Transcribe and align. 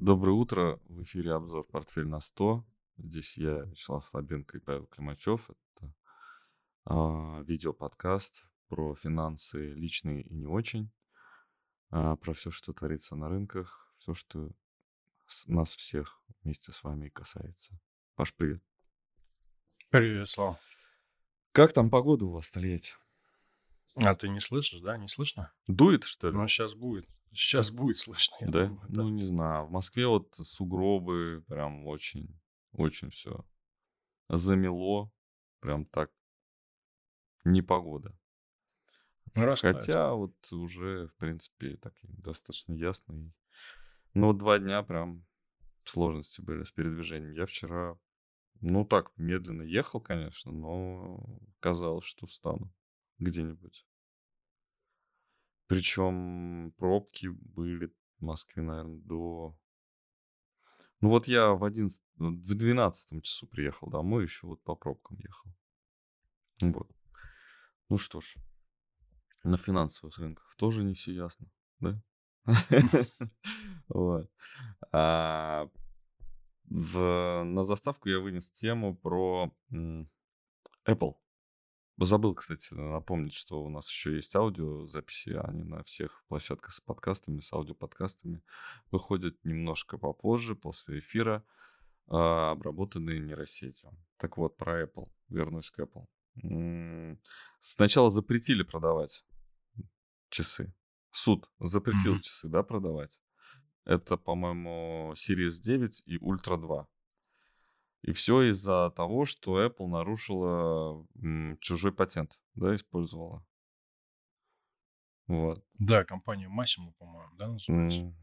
Доброе 0.00 0.32
утро. 0.32 0.80
В 0.86 1.02
эфире 1.02 1.34
обзор 1.34 1.66
«Портфель 1.66 2.06
на 2.06 2.20
100». 2.20 2.64
Здесь 2.96 3.36
я, 3.36 3.64
Вячеслав 3.64 4.06
Слабенко 4.06 4.56
и 4.56 4.60
Павел 4.60 4.86
Климачев. 4.86 5.50
Это 5.50 5.94
а, 6.86 7.42
видеоподкаст 7.42 8.46
про 8.68 8.94
финансы 8.94 9.74
личные 9.74 10.22
и 10.22 10.34
не 10.34 10.46
очень, 10.46 10.90
а, 11.90 12.16
про 12.16 12.32
все, 12.32 12.50
что 12.50 12.72
творится 12.72 13.14
на 13.14 13.28
рынках, 13.28 13.94
все, 13.98 14.14
что 14.14 14.50
нас 15.44 15.68
всех 15.74 16.22
вместе 16.42 16.72
с 16.72 16.82
вами 16.82 17.10
касается. 17.10 17.78
Паш, 18.14 18.32
привет. 18.32 18.62
Привет, 19.90 20.30
Слава. 20.30 20.58
Как 21.52 21.74
там 21.74 21.90
погода 21.90 22.24
у 22.24 22.30
вас 22.30 22.50
Тольятти? 22.50 22.94
А 23.96 24.14
ты 24.14 24.30
не 24.30 24.40
слышишь, 24.40 24.80
да? 24.80 24.96
Не 24.96 25.08
слышно? 25.08 25.52
Дует, 25.66 26.04
что 26.04 26.30
ли? 26.30 26.36
Ну, 26.38 26.48
сейчас 26.48 26.74
будет. 26.74 27.06
Сейчас 27.32 27.70
будет 27.70 27.98
слышно, 27.98 28.36
да? 28.40 28.66
думаю, 28.66 28.80
да. 28.88 29.02
Ну, 29.02 29.08
не 29.10 29.24
знаю. 29.24 29.66
В 29.66 29.70
Москве 29.70 30.06
вот 30.06 30.34
сугробы, 30.34 31.44
прям 31.46 31.86
очень, 31.86 32.40
очень 32.72 33.10
все 33.10 33.44
замело. 34.28 35.12
Прям 35.60 35.84
так. 35.84 36.10
Непогода. 37.44 38.16
Ну, 39.34 39.44
расплавится. 39.44 39.86
Хотя 39.86 40.12
вот 40.14 40.52
уже, 40.52 41.08
в 41.08 41.14
принципе, 41.14 41.76
так 41.76 41.94
достаточно 42.02 42.72
ясно. 42.72 43.32
Но 44.14 44.28
вот 44.28 44.38
два 44.38 44.58
дня 44.58 44.82
прям 44.82 45.24
сложности 45.84 46.40
были 46.40 46.64
с 46.64 46.72
передвижением. 46.72 47.32
Я 47.32 47.46
вчера, 47.46 47.98
ну 48.60 48.84
так, 48.84 49.12
медленно 49.16 49.62
ехал, 49.62 50.00
конечно, 50.00 50.50
но 50.52 51.24
казалось, 51.60 52.04
что 52.04 52.26
встану 52.26 52.72
где-нибудь. 53.18 53.86
Причем 55.70 56.72
пробки 56.78 57.28
были 57.28 57.94
в 58.18 58.24
Москве, 58.24 58.60
наверное, 58.60 58.98
до... 58.98 59.56
Ну 61.00 61.10
вот 61.10 61.28
я 61.28 61.52
в 61.52 61.62
11, 61.62 62.02
ну, 62.16 62.32
в 62.32 62.54
12 62.56 63.22
часу 63.22 63.46
приехал 63.46 63.88
домой, 63.88 64.24
еще 64.24 64.48
вот 64.48 64.60
по 64.64 64.74
пробкам 64.74 65.18
ехал. 65.18 65.48
Вот. 66.60 66.90
Ну 67.88 67.98
что 67.98 68.20
ж, 68.20 68.34
на 69.44 69.56
финансовых 69.56 70.18
рынках 70.18 70.56
тоже 70.56 70.82
не 70.82 70.94
все 70.94 71.12
ясно, 71.12 71.46
да? 71.78 72.02
Вот. 73.86 74.28
А, 74.90 75.70
На 76.68 77.62
заставку 77.62 78.08
я 78.08 78.18
вынес 78.18 78.50
тему 78.50 78.96
про 78.96 79.54
Apple. 80.84 81.14
Забыл, 82.02 82.34
кстати, 82.34 82.72
напомнить, 82.72 83.34
что 83.34 83.62
у 83.62 83.68
нас 83.68 83.90
еще 83.90 84.16
есть 84.16 84.34
аудиозаписи, 84.34 85.38
они 85.44 85.64
на 85.64 85.84
всех 85.84 86.24
площадках 86.28 86.72
с 86.72 86.80
подкастами, 86.80 87.40
с 87.40 87.52
аудиоподкастами 87.52 88.42
выходят 88.90 89.36
немножко 89.44 89.98
попозже, 89.98 90.54
после 90.54 91.00
эфира, 91.00 91.44
а, 92.08 92.52
обработанные 92.52 93.20
нейросетью. 93.20 93.90
Так 94.16 94.38
вот, 94.38 94.56
про 94.56 94.82
Apple. 94.82 95.10
Вернусь 95.28 95.70
к 95.70 95.80
Apple. 95.80 97.18
Сначала 97.60 98.10
запретили 98.10 98.62
продавать 98.62 99.24
часы. 100.30 100.72
Суд 101.10 101.50
запретил 101.58 102.12
Мгм. 102.14 102.22
часы, 102.22 102.48
да, 102.48 102.62
продавать. 102.62 103.20
Это, 103.84 104.16
по-моему, 104.16 105.12
Series 105.14 105.60
9 105.60 106.02
и 106.06 106.16
Ultra 106.16 106.56
2. 106.58 106.88
И 108.02 108.12
все 108.12 108.42
из-за 108.50 108.90
того, 108.90 109.24
что 109.26 109.64
Apple 109.64 109.86
нарушила 109.86 111.06
м, 111.22 111.58
чужой 111.60 111.92
патент, 111.92 112.40
да, 112.54 112.74
использовала. 112.74 113.44
Вот. 115.26 115.64
Да, 115.74 116.04
компания 116.04 116.48
Massimo, 116.48 116.92
по-моему, 116.98 117.34
да, 117.36 117.48
называется? 117.48 118.00
М, 118.00 118.16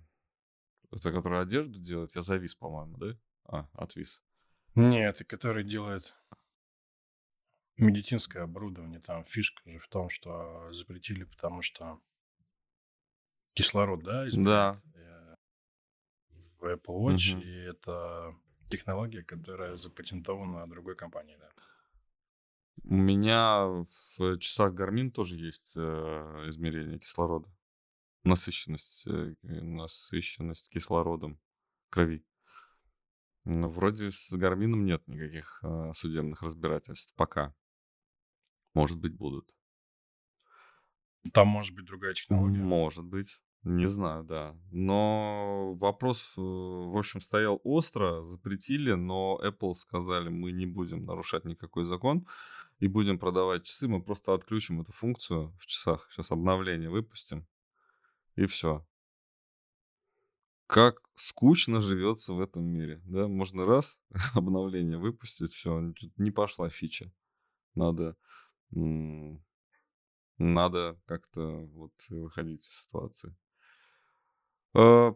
Это 0.92 1.12
которая 1.12 1.44
одежду 1.44 1.80
делает? 1.80 2.16
Я 2.16 2.22
завис, 2.22 2.56
по-моему, 2.56 2.98
да? 2.98 3.18
А, 3.46 3.70
отвис. 3.74 4.24
Нет, 4.76 5.22
и 5.22 5.24
который 5.24 5.64
делает 5.64 6.16
медицинское 7.78 8.42
оборудование. 8.42 9.00
Там 9.00 9.24
фишка 9.24 9.70
же 9.70 9.80
в 9.80 9.88
том, 9.88 10.10
что 10.10 10.72
запретили, 10.72 11.24
потому 11.24 11.62
что 11.62 12.00
кислород, 13.54 14.04
да, 14.04 14.28
измеряет 14.28 14.82
э, 14.96 15.36
в 16.60 16.66
Apple 16.66 17.00
Watch, 17.06 17.36
Мгм. 17.36 17.42
и 17.42 17.52
это 17.70 18.36
технология, 18.68 19.24
которая 19.24 19.76
запатентована 19.76 20.68
другой 20.68 20.96
компанией, 20.96 21.38
да. 21.38 21.50
У 22.84 22.96
меня 22.96 23.66
в 23.66 24.38
часах 24.40 24.74
Garmin 24.74 25.10
тоже 25.10 25.36
есть 25.36 25.74
э, 25.76 25.80
измерение 26.48 27.00
кислорода. 27.00 27.50
Насыщенность, 28.24 29.06
э, 29.08 29.36
э, 29.44 29.62
насыщенность 29.62 30.70
кислородом 30.70 31.40
крови. 31.90 32.26
Но 33.44 33.70
вроде 33.70 34.12
с 34.12 34.34
Гармином 34.34 34.86
нет 34.86 35.08
никаких 35.08 35.64
судебных 35.94 36.42
разбирательств 36.42 37.14
пока. 37.16 37.56
Может 38.74 39.00
быть, 39.00 39.14
будут. 39.14 39.56
Там 41.34 41.48
может 41.48 41.74
быть 41.74 41.86
другая 41.86 42.14
технология. 42.14 42.60
Может 42.60 43.06
быть. 43.06 43.40
Не 43.64 43.86
знаю, 43.88 44.24
да. 44.24 44.56
Но 44.72 45.74
вопрос, 45.76 46.34
э, 46.38 46.42
в 46.42 46.98
общем, 46.98 47.20
стоял 47.20 47.60
остро, 47.64 48.24
запретили, 48.24 48.94
но 48.94 49.40
Apple 49.44 49.74
сказали, 49.74 50.30
мы 50.30 50.52
не 50.52 50.66
будем 50.66 51.06
нарушать 51.06 51.44
никакой 51.44 51.84
закон 51.84 52.26
и 52.80 52.88
будем 52.88 53.20
продавать 53.20 53.64
часы, 53.64 53.88
мы 53.88 54.02
просто 54.02 54.34
отключим 54.34 54.82
эту 54.82 54.92
функцию 54.94 55.54
в 55.60 55.66
часах. 55.66 56.08
Сейчас 56.12 56.32
обновление 56.32 56.90
выпустим, 56.90 57.46
и 58.36 58.46
все. 58.46 58.86
Как 60.68 61.02
скучно 61.16 61.82
живется 61.82 62.34
в 62.34 62.42
этом 62.42 62.64
мире, 62.64 63.02
да? 63.06 63.28
Можно 63.28 63.66
раз 63.66 64.02
обновление 64.34 64.98
выпустить, 64.98 65.54
все, 65.54 65.94
не 66.18 66.32
пошла 66.32 66.70
фича. 66.70 67.12
Надо, 67.74 68.16
надо 70.38 71.00
как-то 71.06 71.42
вот 71.74 71.94
выходить 72.10 72.62
из 72.62 72.86
ситуации. 72.86 73.36
Э, 74.76 75.14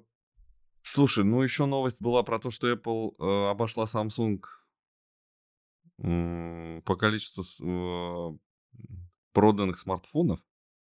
Слушай, 0.83 1.23
ну 1.23 1.41
еще 1.41 1.65
новость 1.65 2.01
была 2.01 2.23
про 2.23 2.39
то, 2.39 2.51
что 2.51 2.71
Apple 2.71 3.15
э, 3.17 3.49
обошла 3.49 3.85
Samsung 3.85 4.41
по 5.97 6.95
количеству 6.95 7.43
э, 7.43 8.39
проданных 9.33 9.77
смартфонов. 9.77 10.39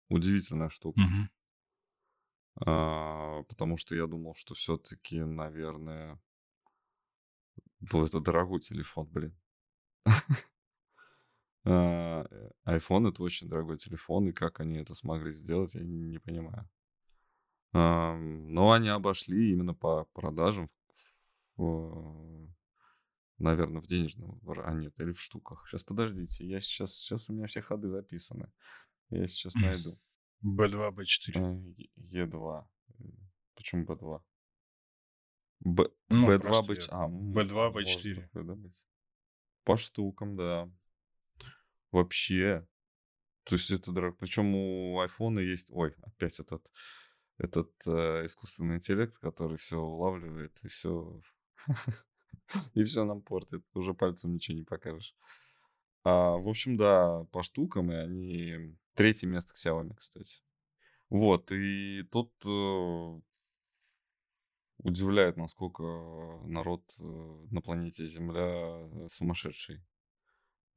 Удивительная 0.10 0.70
штука. 0.70 1.02
А, 2.66 3.44
потому 3.44 3.78
что 3.78 3.96
я 3.96 4.08
думал, 4.08 4.34
что 4.34 4.56
все-таки, 4.56 5.20
наверное, 5.20 6.20
ну, 7.92 8.06
это 8.06 8.20
дорогой 8.20 8.60
телефон, 8.60 9.08
блин. 9.08 9.38
А, 11.68 12.24
iPhone 12.68 13.10
это 13.10 13.24
очень 13.24 13.50
дорогой 13.50 13.78
телефон, 13.78 14.30
и 14.30 14.32
как 14.34 14.60
они 14.60 14.78
это 14.78 14.94
смогли 14.94 15.34
сделать, 15.34 15.74
я 15.74 15.82
не 15.84 16.20
понимаю. 16.20 16.70
Но 17.78 18.72
они 18.72 18.88
обошли 18.88 19.52
именно 19.52 19.74
по 19.74 20.06
продажам, 20.14 20.70
наверное, 23.38 23.82
в 23.82 23.88
денежном, 23.88 24.40
а 24.64 24.74
нет, 24.74 24.94
или 25.00 25.12
в 25.12 25.20
штуках. 25.22 25.68
Сейчас, 25.68 25.84
подождите, 25.84 26.46
я 26.46 26.62
сейчас, 26.62 26.94
сейчас 26.96 27.30
у 27.30 27.34
меня 27.34 27.48
все 27.48 27.62
ходы 27.62 27.90
записаны. 27.90 28.50
Я 29.10 29.28
сейчас 29.28 29.56
найду. 29.56 30.00
B2, 30.46 30.92
B4. 30.92 31.34
Э, 31.36 31.74
Е- 31.78 32.24
Е2. 32.26 32.66
Э, 33.00 33.04
Почему 33.56 33.84
Б2? 33.86 34.24
Б, 35.60 35.90
Ну, 36.10 36.28
Б2, 36.28 36.40
просто 36.40 36.74
Б4. 36.74 36.88
я- 36.92 36.98
А, 36.98 37.06
м, 37.06 37.34
B2, 37.34 37.72
может 37.72 38.06
B4. 38.06 38.16
такое, 38.22 38.44
да, 38.44 38.56
быть? 38.56 38.86
По 39.64 39.78
штукам, 39.78 40.36
да. 40.38 40.70
Вообще. 41.92 42.68
То 43.44 43.56
есть 43.56 43.70
это 43.72 43.92
дорого. 43.92 44.16
Причем 44.20 44.56
у 44.56 45.00
айфона 45.00 45.40
есть... 45.40 45.70
Ой, 45.72 45.94
опять 46.04 46.40
этот, 46.40 46.66
этот 47.38 47.72
э, 47.86 48.26
искусственный 48.26 48.78
интеллект, 48.78 49.18
который 49.20 49.58
все 49.58 49.78
улавливает 49.78 50.58
и 50.64 50.68
все... 50.68 51.22
И 52.76 52.84
все 52.84 53.06
нам 53.06 53.24
портит. 53.24 53.64
Уже 53.74 53.96
пальцем 53.96 54.34
ничего 54.34 54.58
не 54.58 54.64
покажешь. 54.64 55.16
А, 56.04 56.38
в 56.38 56.48
общем, 56.48 56.78
да, 56.78 57.24
по 57.32 57.42
штукам, 57.42 57.92
и 57.92 57.96
они... 57.96 58.78
Третье 58.94 59.28
место 59.28 59.54
к 59.54 59.58
Xiaomi, 59.58 59.96
кстати. 59.96 60.38
Вот, 61.10 61.52
и 61.52 62.04
тут 62.12 62.32
э, 62.46 63.22
удивляет, 64.78 65.38
насколько 65.38 65.84
народ 66.46 66.84
э, 67.00 67.04
на 67.52 67.62
планете 67.62 68.06
Земля 68.06 68.44
э, 68.44 69.08
сумасшедший. 69.12 69.84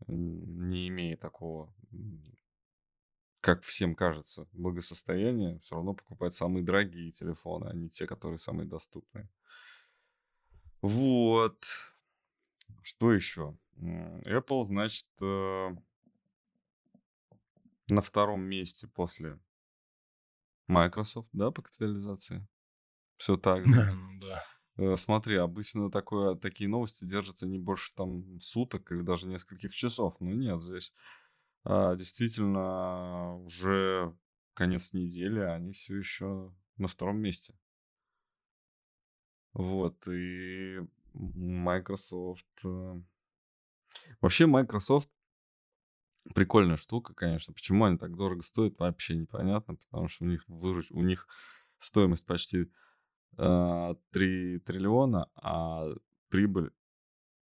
Не 0.07 0.89
имея 0.89 1.17
такого, 1.17 1.75
как 3.41 3.63
всем 3.63 3.95
кажется, 3.95 4.49
благосостояния, 4.53 5.59
все 5.61 5.77
равно 5.77 5.95
покупать 5.95 6.35
самые 6.35 6.65
дорогие 6.65 7.13
телефоны, 7.13 7.69
а 7.69 7.75
не 7.75 7.89
те, 7.89 8.07
которые 8.07 8.39
самые 8.39 8.67
доступные. 8.69 9.29
Вот. 10.83 11.67
Что 12.83 13.13
еще? 13.13 13.57
Apple, 13.77 14.65
значит, 14.65 15.07
э, 15.21 15.77
на 17.89 18.01
втором 18.01 18.43
месте 18.43 18.89
после 18.89 19.39
Microsoft, 20.67 21.31
да, 21.33 21.51
по 21.51 21.63
капитализации. 21.63 22.47
Все 23.17 23.37
так 23.37 23.67
же. 23.67 23.73
Ну 23.95 24.21
Да. 24.21 24.45
Э, 24.77 24.97
смотри, 24.97 25.37
обычно 25.37 25.91
такое, 25.91 26.37
такие 26.37 26.69
новости 26.69 27.05
держатся 27.05 27.47
не 27.47 27.59
больше 27.59 27.93
там 27.95 28.41
суток 28.41 28.91
или 28.93 29.03
даже 29.03 29.27
нескольких 29.27 29.75
часов. 29.75 30.17
Но 30.21 30.33
нет, 30.33 30.63
здесь 30.63 30.93
действительно 31.65 33.37
уже 33.45 34.17
конец 34.55 34.93
недели, 34.93 35.41
а 35.41 35.55
они 35.55 35.73
все 35.73 35.97
еще 35.97 36.55
на 36.77 36.89
втором 36.89 37.19
месте. 37.19 37.55
Вот, 39.53 40.07
и 40.09 40.79
Microsoft... 41.15 42.47
Э, 42.65 43.01
вообще 44.21 44.47
Microsoft 44.47 45.11
прикольная 46.35 46.77
штука, 46.77 47.15
конечно. 47.15 47.55
Почему 47.55 47.85
они 47.85 47.99
так 47.99 48.17
дорого 48.17 48.43
стоят, 48.43 48.79
вообще 48.79 49.17
непонятно, 49.17 49.77
потому 49.77 50.09
что 50.09 50.25
у 50.25 50.29
них, 50.29 50.45
выруч... 50.49 50.91
у 50.91 51.03
них 51.03 51.27
стоимость 51.79 52.27
почти 52.27 52.71
э, 53.37 53.95
3 54.11 54.59
триллиона, 54.61 55.31
а 55.35 55.89
прибыль 56.29 56.73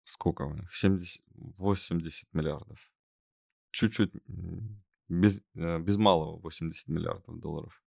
сколько 0.05 0.43
у 0.43 0.55
них? 0.55 0.73
70, 0.73 1.23
80 1.29 2.33
миллиардов. 2.33 2.93
Чуть-чуть, 3.71 4.13
без, 5.09 5.43
э, 5.55 5.79
без 5.79 5.97
малого 5.97 6.39
80 6.41 6.89
миллиардов 6.89 7.39
долларов. 7.39 7.83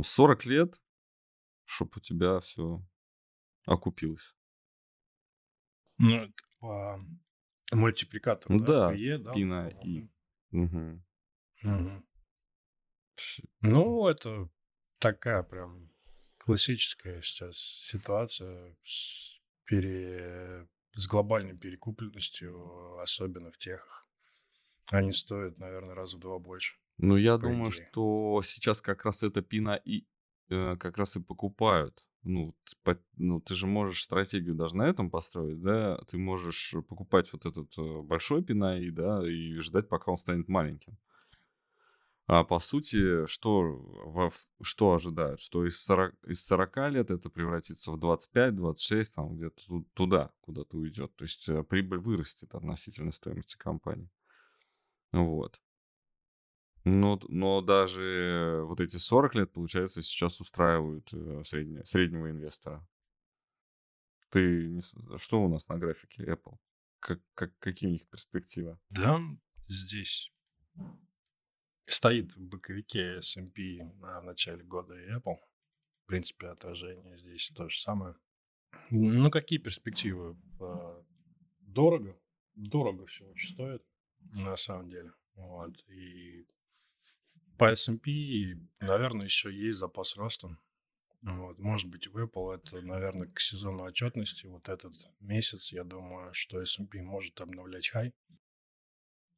40 0.00 0.44
лет, 0.46 0.82
чтобы 1.64 1.92
у 1.96 2.00
тебя 2.00 2.40
все 2.40 2.84
окупилось. 3.66 4.34
Ну, 5.98 6.32
по 6.58 6.98
мультипликатору, 7.72 8.58
да? 8.58 8.66
Да, 8.66 8.94
PE, 8.94 9.18
да? 9.18 9.32
Пина 9.32 9.68
И. 9.84 10.10
Угу. 10.50 11.02
Мгм. 11.62 12.06
Ну, 13.60 14.08
это 14.08 14.50
такая 14.98 15.42
прям 15.42 15.90
классическая 16.38 17.22
сейчас 17.22 17.56
ситуация 17.56 18.76
с, 18.82 19.40
пере... 19.64 20.68
с 20.94 21.06
глобальной 21.06 21.56
перекупленностью, 21.56 22.98
особенно 22.98 23.50
в 23.52 23.58
техах. 23.58 24.03
Они 24.90 25.12
стоят, 25.12 25.58
наверное, 25.58 25.94
раза 25.94 26.16
в 26.16 26.20
два 26.20 26.38
больше. 26.38 26.76
Ну, 26.98 27.16
я 27.16 27.38
думаю, 27.38 27.70
идее. 27.70 27.88
что 27.90 28.40
сейчас 28.44 28.80
как 28.80 29.04
раз 29.04 29.22
это 29.22 29.42
пина 29.42 29.74
и 29.84 30.06
э, 30.48 30.76
как 30.76 30.98
раз 30.98 31.16
и 31.16 31.20
покупают. 31.20 32.06
Ну, 32.22 32.54
по- 32.82 32.98
ну, 33.16 33.40
ты 33.40 33.54
же 33.54 33.66
можешь 33.66 34.02
стратегию 34.02 34.54
даже 34.54 34.76
на 34.76 34.86
этом 34.88 35.10
построить, 35.10 35.60
да? 35.60 35.98
Ты 36.08 36.16
можешь 36.18 36.74
покупать 36.88 37.32
вот 37.32 37.44
этот 37.44 37.76
э, 37.76 38.02
большой 38.02 38.42
пина 38.42 38.78
и, 38.78 38.90
да, 38.90 39.20
и 39.28 39.54
ждать, 39.58 39.88
пока 39.88 40.10
он 40.10 40.16
станет 40.16 40.48
маленьким. 40.48 40.96
А 42.26 42.42
по 42.42 42.58
сути, 42.58 43.26
что, 43.26 43.60
во, 43.62 44.32
что 44.62 44.94
ожидают? 44.94 45.40
Что 45.40 45.66
из 45.66 45.78
40, 45.82 46.14
из 46.26 46.42
40 46.46 46.90
лет 46.90 47.10
это 47.10 47.28
превратится 47.28 47.90
в 47.90 47.98
25-26, 47.98 49.14
там 49.14 49.36
где-то 49.36 49.66
ту- 49.66 49.86
туда 49.92 50.30
куда-то 50.40 50.78
уйдет. 50.78 51.14
То 51.16 51.24
есть 51.24 51.46
э, 51.50 51.62
прибыль 51.64 51.98
вырастет 51.98 52.54
относительно 52.54 53.12
стоимости 53.12 53.58
компании. 53.58 54.08
Вот. 55.14 55.60
Но, 56.84 57.18
но 57.28 57.62
даже 57.62 58.62
вот 58.66 58.80
эти 58.80 58.96
40 58.96 59.34
лет, 59.36 59.52
получается, 59.52 60.02
сейчас 60.02 60.40
устраивают 60.40 61.08
э, 61.14 61.42
средне- 61.44 61.84
среднего 61.86 62.30
инвестора. 62.30 62.86
Ты 64.30 64.68
не 64.68 64.80
с- 64.82 64.92
что 65.16 65.42
у 65.42 65.48
нас 65.48 65.66
на 65.68 65.78
графике 65.78 66.24
Apple? 66.24 66.58
Как, 67.00 67.20
как, 67.34 67.56
какие 67.58 67.88
у 67.88 67.92
них 67.92 68.06
перспективы? 68.08 68.78
Да, 68.90 69.18
здесь 69.66 70.30
стоит 71.86 72.34
в 72.36 72.40
боковике 72.40 73.16
S&P 73.18 73.82
на 74.00 74.20
начале 74.20 74.62
года 74.64 74.94
и 74.94 75.10
Apple. 75.10 75.36
В 76.02 76.06
принципе, 76.06 76.48
отражение 76.48 77.16
здесь 77.16 77.50
то 77.56 77.68
же 77.68 77.78
самое. 77.78 78.14
Ну, 78.90 79.30
какие 79.30 79.58
перспективы? 79.58 80.36
А, 80.60 81.02
Дорого. 81.60 82.18
Дорого 82.54 83.06
все 83.06 83.24
очень 83.26 83.54
стоит, 83.54 83.82
на 84.32 84.56
самом 84.56 84.90
деле. 84.90 85.12
Вот. 85.34 85.76
И 85.88 86.46
по 87.58 87.70
S&P, 87.70 88.58
наверное, 88.80 89.26
еще 89.26 89.52
есть 89.52 89.78
запас 89.78 90.16
роста. 90.16 90.58
Вот. 91.22 91.58
Может 91.58 91.88
быть, 91.88 92.06
в 92.06 92.18
Apple 92.18 92.54
это, 92.54 92.82
наверное, 92.82 93.28
к 93.28 93.40
сезону 93.40 93.84
отчетности. 93.84 94.46
Вот 94.46 94.68
этот 94.68 94.94
месяц, 95.20 95.72
я 95.72 95.84
думаю, 95.84 96.34
что 96.34 96.60
S&P 96.60 97.02
может 97.02 97.40
обновлять 97.40 97.88
хай. 97.88 98.12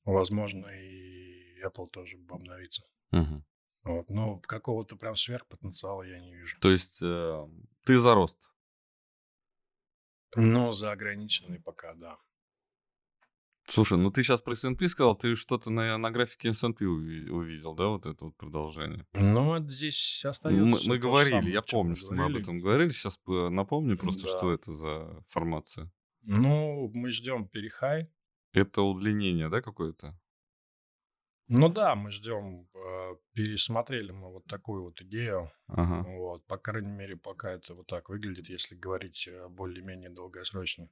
Возможно, 0.05 0.67
и 0.69 1.61
Apple 1.63 1.89
тоже 1.89 2.17
обновится. 2.29 2.85
Мгм. 3.11 3.45
Вот. 3.85 4.09
Но 4.11 4.39
какого-то 4.41 4.97
прям 4.97 5.15
сверхпотенциала 5.15 6.03
я 6.03 6.19
не 6.21 6.35
вижу. 6.35 6.59
То 6.61 6.71
есть 6.71 6.99
э, 7.03 7.49
ты 7.85 7.99
за 7.99 8.15
рост. 8.15 8.39
Но 10.35 10.73
за 10.73 10.91
ограниченный 10.93 11.61
пока, 11.61 11.95
да. 11.95 12.19
Слушай, 13.69 13.99
ну 13.99 14.11
ты 14.11 14.23
сейчас 14.23 14.41
про 14.41 14.53
S&P 14.55 14.89
сказал, 14.89 15.17
ты 15.17 15.35
что-то 15.35 15.71
на, 15.71 15.99
на 15.99 16.11
графике 16.13 16.51
S&P 16.51 16.85
уви- 16.85 17.29
увидел, 17.29 17.75
да, 17.75 17.89
вот 17.89 18.07
это 18.07 18.27
вот 18.27 18.37
продолжение? 18.37 19.05
Но 19.13 19.47
вот 19.47 19.71
здесь 19.71 20.23
Мы, 20.25 20.31
остается 20.31 20.89
мы 20.89 20.95
же 20.95 21.01
говорили, 21.01 21.31
самое, 21.33 21.53
я 21.53 21.61
мы 21.61 21.67
помню, 21.71 21.97
что 21.97 22.13
мы 22.13 22.25
об 22.27 22.37
этом 22.37 22.61
говорили. 22.61 22.91
Сейчас 22.91 23.19
напомню 23.27 23.99
просто, 23.99 24.27
что 24.29 24.49
Да. 24.49 24.55
это 24.55 24.73
за 24.73 25.25
формация. 25.29 25.91
Ну, 26.23 26.91
мы 26.95 27.11
ждем 27.11 27.49
перехай. 27.49 28.09
Это 28.53 28.83
удлинение, 28.83 29.49
да, 29.49 29.61
какое-то? 29.61 30.19
Ну 31.49 31.69
да, 31.69 31.95
мы 31.95 32.11
ждем, 32.11 32.69
э, 32.75 33.17
пересмотрели 33.33 34.11
мы 34.11 34.33
вот 34.33 34.47
такую 34.47 34.83
вот 34.83 35.01
идею. 35.03 35.53
Ага. 35.69 36.03
Вот, 36.09 36.45
по 36.47 36.57
крайней 36.57 36.91
мере, 36.91 37.17
пока 37.17 37.53
это 37.53 37.75
вот 37.75 37.87
так 37.87 38.09
выглядит, 38.09 38.49
если 38.49 38.75
говорить 38.75 39.29
э, 39.29 39.49
более-менее 39.49 40.11
долгосрочно. 40.11 40.89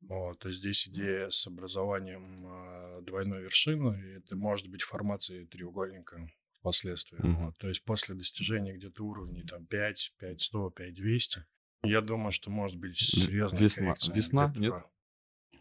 Вот, 0.00 0.46
и 0.46 0.52
здесь 0.52 0.86
идея 0.88 1.30
с 1.30 1.46
образованием 1.46 2.22
э, 2.46 3.00
двойной 3.02 3.42
вершины, 3.42 3.94
это 4.16 4.36
может 4.36 4.68
быть 4.68 4.82
формацией 4.82 5.46
треугольника 5.46 6.30
впоследствии. 6.60 7.18
Мгм. 7.18 7.46
Вот, 7.46 7.58
то 7.58 7.68
есть 7.68 7.84
после 7.84 8.14
достижения 8.14 8.72
где-то 8.72 9.02
уровней 9.04 9.42
там 9.42 9.66
5, 9.66 10.14
5100, 10.18 10.70
5200, 10.70 11.46
я 11.82 12.00
думаю, 12.00 12.32
что 12.32 12.50
может 12.50 12.76
быть 12.76 12.98
серьезная 12.98 13.60
Весна, 13.60 13.94
весна, 14.14 14.54
нет? 14.56 14.74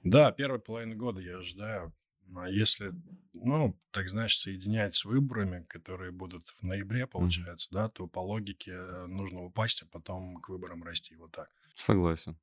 Да, 0.03 0.31
первая 0.31 0.59
половина 0.59 0.95
года 0.95 1.21
я 1.21 1.37
ожидаю. 1.37 1.93
А 2.35 2.49
если, 2.49 2.91
ну, 3.33 3.77
так 3.91 4.09
знаешь, 4.09 4.37
соединять 4.37 4.95
с 4.95 5.05
выборами, 5.05 5.63
которые 5.65 6.11
будут 6.11 6.47
в 6.47 6.63
ноябре, 6.63 7.05
получается, 7.05 7.69
да, 7.71 7.89
то 7.89 8.07
по 8.07 8.19
логике 8.19 8.71
э, 8.71 9.05
нужно 9.05 9.41
упасть, 9.41 9.83
а 9.83 9.85
потом 9.85 10.37
к 10.37 10.49
выборам 10.49 10.83
расти. 10.83 11.15
Вот 11.15 11.31
так. 11.31 11.49
Согласен. 11.75 12.37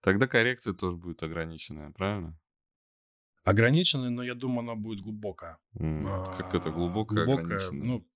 Тогда 0.00 0.26
коррекция 0.26 0.72
тоже 0.74 0.96
будет 0.96 1.22
ограниченная, 1.22 1.90
правильно? 1.90 2.38
Ограниченная, 3.44 4.10
но 4.10 4.22
я 4.22 4.34
думаю, 4.34 4.60
она 4.60 4.74
будет 4.74 5.00
глубокая. 5.00 5.58
М, 5.78 6.04
Как 6.36 6.54
это 6.54 6.68
А, 6.68 6.72
глубокая, 6.72 7.24
глубокая, 7.24 7.70
ну, 7.72 8.06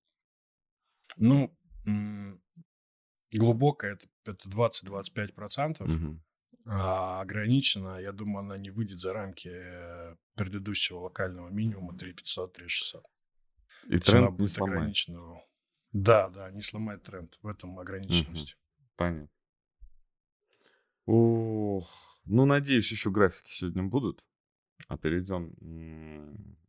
ну, 1.17 1.57
м, 1.85 2.41
глубокая 3.31 3.93
это, 3.93 4.07
это 4.25 4.49
20-25%, 4.49 5.89
Мгм. 5.89 6.21
а 6.65 7.21
ограниченная, 7.21 7.99
я 8.01 8.11
думаю, 8.11 8.45
она 8.45 8.57
не 8.57 8.69
выйдет 8.69 8.99
за 8.99 9.13
рамки 9.13 9.49
э, 9.51 10.15
предыдущего 10.35 10.99
локального 10.99 11.49
минимума 11.49 11.93
3500-3600. 11.97 13.03
И 13.89 13.97
То 13.99 14.05
тренд 14.05 14.31
не 14.31 14.37
будет 14.37 14.51
сломает. 14.51 14.77
ограничена. 14.77 15.41
Да, 15.91 16.29
да, 16.29 16.51
не 16.51 16.61
сломает 16.61 17.03
тренд 17.03 17.37
в 17.41 17.47
этом 17.47 17.71
Мгм. 17.71 17.79
ограниченности. 17.79 18.55
Понятно. 18.95 19.29
Ох, 21.05 22.19
ну, 22.25 22.45
надеюсь, 22.45 22.89
еще 22.91 23.11
графики 23.11 23.51
сегодня 23.51 23.83
будут. 23.83 24.23
А 24.87 24.97
перейдем 24.97 25.53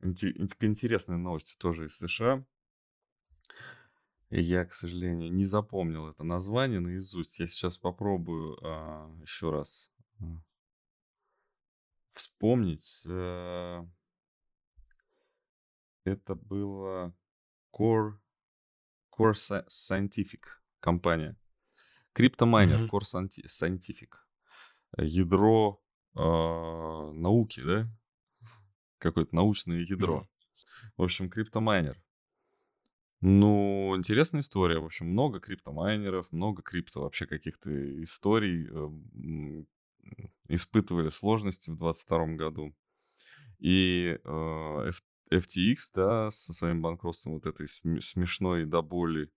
к 0.01 0.65
интересной 0.65 1.17
новости 1.17 1.57
тоже 1.57 1.87
из 1.87 1.97
США. 1.97 2.45
Я, 4.31 4.65
к 4.65 4.73
сожалению, 4.73 5.33
не 5.33 5.45
запомнил 5.45 6.09
это 6.09 6.25
название 6.25 6.81
наизусть. 6.81 7.39
Я 7.39 7.47
сейчас 7.47 7.79
попробую 7.79 8.59
а, 8.63 9.09
еще 9.21 9.51
раз 9.51 9.93
а, 10.21 10.25
вспомнить. 12.13 13.03
Э, 13.07 13.85
Это 16.05 16.35
было 16.35 17.15
Core, 17.73 18.19
Core 19.17 19.33
Sci- 19.33 19.67
Scientific 19.69 20.43
компания. 20.81 21.37
Криптомайнер 22.13 22.81
Мгм. 22.81 22.89
Core 22.91 23.03
Scienti- 23.03 23.47
Scientific. 23.47 24.24
Ядро 24.99 25.81
а, 26.15 27.11
науки, 27.13 27.61
да? 27.61 27.89
Какое-то 28.99 29.35
научное 29.35 29.81
ядро. 29.81 30.27
В 30.97 31.03
общем, 31.03 31.29
криптомайнер. 31.29 32.01
Ну, 33.21 33.95
интересная 33.97 34.43
история. 34.43 34.79
В 34.79 34.85
общем, 34.85 35.07
много 35.09 35.41
криптомайнеров, 35.41 36.31
много 36.31 36.63
крипто 36.63 37.03
вообще 37.03 37.27
каких-то 37.27 38.03
историй. 38.03 38.69
э, 38.71 39.65
Испытывали 40.49 41.09
сложности 41.09 41.71
в 41.71 41.79
2022 41.79 42.27
году. 42.37 42.75
И 43.59 44.19
э, 44.23 44.91
FTX, 45.33 45.77
да, 45.95 46.31
со 46.31 46.53
своим 46.53 46.83
банкротством 46.83 47.35
вот 47.35 47.47
этой 47.47 47.67
см- 47.67 48.03
смешной 48.03 48.67
до 48.67 48.83
боли 48.83 49.31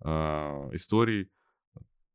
а, 0.00 0.68
истории, 0.72 1.30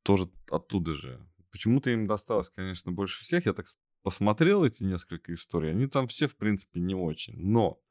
тоже 0.03 0.29
оттуда 0.51 0.93
же. 0.93 1.25
Почему-то 1.57 1.89
им 1.89 2.05
досталось, 2.05 2.51
конечно, 2.51 2.91
больше 2.91 3.23
всех. 3.23 3.47
Я 3.47 3.53
так 3.53 3.65
посмотрел 4.03 4.63
эти 4.63 4.83
несколько 4.83 5.33
историй, 5.33 5.71
они 5.71 5.87
там 5.87 6.07
все, 6.07 6.27
в 6.27 6.35
принципе, 6.35 6.79
не 6.79 6.93
очень. 6.93 7.35
Но 7.35 7.81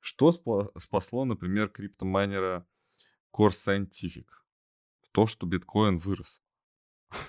что 0.00 0.32
спасло, 0.32 1.24
например, 1.26 1.68
криптомайнера 1.68 2.66
Core 3.30 3.50
Scientific? 3.50 4.26
То, 5.12 5.26
что 5.26 5.46
биткоин 5.46 5.98
вырос. 5.98 6.42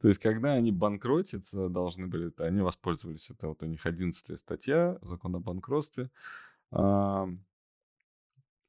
То 0.00 0.06
есть, 0.06 0.20
когда 0.20 0.52
они 0.52 0.70
банкротиться 0.70 1.68
должны 1.68 2.06
были, 2.06 2.32
они 2.38 2.60
воспользовались, 2.60 3.30
это 3.30 3.48
вот 3.48 3.60
у 3.64 3.66
них 3.66 3.84
11 3.84 4.38
статья, 4.38 4.96
закон 5.02 5.34
о 5.34 5.40
банкротстве. 5.40 6.08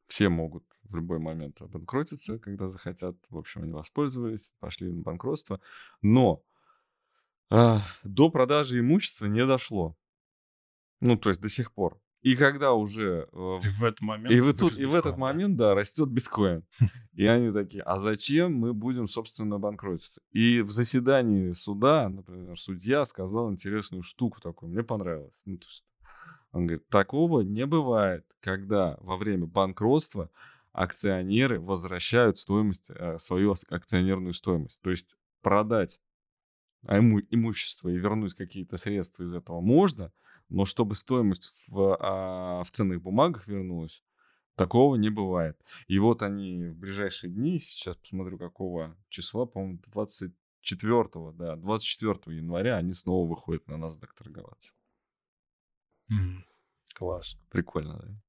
Все 0.07 0.29
могут 0.29 0.65
в 0.89 0.95
любой 0.95 1.19
момент 1.19 1.61
обанкротиться, 1.61 2.39
когда 2.39 2.67
захотят. 2.67 3.15
В 3.29 3.37
общем, 3.37 3.63
они 3.63 3.71
воспользовались, 3.71 4.53
пошли 4.59 4.91
на 4.91 5.01
банкротство. 5.01 5.61
Но 6.01 6.43
а, 7.49 7.79
до 8.03 8.29
продажи 8.29 8.79
имущества 8.79 9.25
не 9.25 9.45
дошло. 9.45 9.95
Ну, 10.99 11.17
то 11.17 11.29
есть 11.29 11.41
до 11.41 11.49
сих 11.49 11.71
пор. 11.71 11.99
И 12.21 12.35
когда 12.35 12.73
уже... 12.73 13.29
Э, 13.31 13.59
и 13.63 13.69
в 13.69 13.83
этот 13.83 14.01
момент... 14.01 14.31
И, 14.31 14.41
вы 14.41 14.53
тут, 14.53 14.77
и 14.77 14.85
в 14.85 14.93
этот 14.93 15.17
момент, 15.17 15.55
да, 15.55 15.73
растет 15.73 16.09
биткоин. 16.09 16.65
И 17.13 17.25
они 17.25 17.51
такие, 17.51 17.81
а 17.83 17.97
зачем 17.97 18.53
мы 18.53 18.73
будем, 18.73 19.07
собственно, 19.07 19.57
банкротиться? 19.57 20.21
И 20.31 20.61
в 20.61 20.69
заседании 20.69 21.53
суда, 21.53 22.09
например, 22.09 22.59
судья 22.59 23.05
сказал 23.05 23.51
интересную 23.51 24.03
штуку 24.03 24.41
такую, 24.41 24.71
мне 24.71 24.83
понравилось. 24.83 25.41
Ну, 25.45 25.57
то 25.57 25.67
есть, 25.67 25.85
он 26.51 26.67
говорит, 26.67 26.89
такого 26.89 27.41
не 27.41 27.65
бывает, 27.65 28.25
когда 28.41 28.97
во 28.99 29.15
время 29.15 29.45
банкротства 29.45 30.29
акционеры 30.79 31.59
возвращают 31.59 32.39
стоимость, 32.39 32.89
э, 32.89 33.17
свою 33.19 33.53
акционерную 33.69 34.33
стоимость. 34.33 34.81
То 34.81 34.91
есть 34.91 35.17
продать 35.41 35.99
а 36.83 36.95
ему 36.95 37.19
имущество 37.19 37.89
и 37.89 37.97
вернуть 37.97 38.33
какие-то 38.33 38.77
средства 38.77 39.23
из 39.23 39.33
этого 39.33 39.59
можно, 39.59 40.13
но 40.47 40.63
чтобы 40.63 40.95
стоимость 40.95 41.53
в, 41.67 41.97
а, 41.99 42.63
в 42.63 42.71
ценных 42.71 43.01
бумагах 43.01 43.47
вернулась, 43.47 44.01
такого 44.55 44.95
не 44.95 45.09
бывает. 45.09 45.61
И 45.87 45.99
вот 45.99 46.21
они 46.21 46.67
в 46.67 46.77
ближайшие 46.77 47.31
дни, 47.31 47.59
сейчас 47.59 47.97
посмотрю, 47.97 48.37
какого 48.37 48.97
числа, 49.09 49.45
по-моему, 49.45 49.79
24, 49.87 51.33
да, 51.33 51.57
24 51.57 52.37
января 52.37 52.77
они 52.77 52.93
снова 52.93 53.29
выходят 53.29 53.67
на 53.67 53.73
NASDAQ 53.73 54.07
торговаться. 54.17 54.73
Mm, 56.09 56.43
класс. 56.95 57.37
Прикольно, 57.49 57.99
да? 57.99 58.21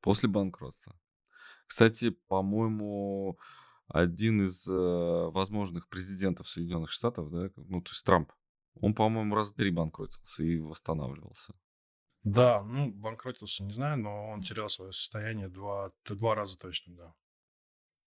После 0.00 0.30
банкротства. 0.30 0.98
Кстати, 1.70 2.10
по-моему, 2.26 3.38
один 3.86 4.44
из 4.44 4.66
э, 4.66 4.72
возможных 4.72 5.88
президентов 5.88 6.48
Соединенных 6.48 6.90
Штатов, 6.90 7.30
да, 7.30 7.48
ну, 7.54 7.80
то 7.80 7.92
есть 7.92 8.04
Трамп, 8.04 8.32
он, 8.80 8.92
по-моему, 8.92 9.36
раз 9.36 9.52
три 9.52 9.70
банкротился 9.70 10.42
и 10.42 10.58
восстанавливался. 10.58 11.54
Да, 12.24 12.64
ну, 12.64 12.90
банкротился, 12.92 13.62
не 13.62 13.72
знаю, 13.72 13.98
но 13.98 14.30
он 14.30 14.42
терял 14.42 14.68
свое 14.68 14.90
состояние 14.90 15.46
два, 15.46 15.92
два 16.06 16.34
раза 16.34 16.58
точно, 16.58 16.96
да. 16.96 17.14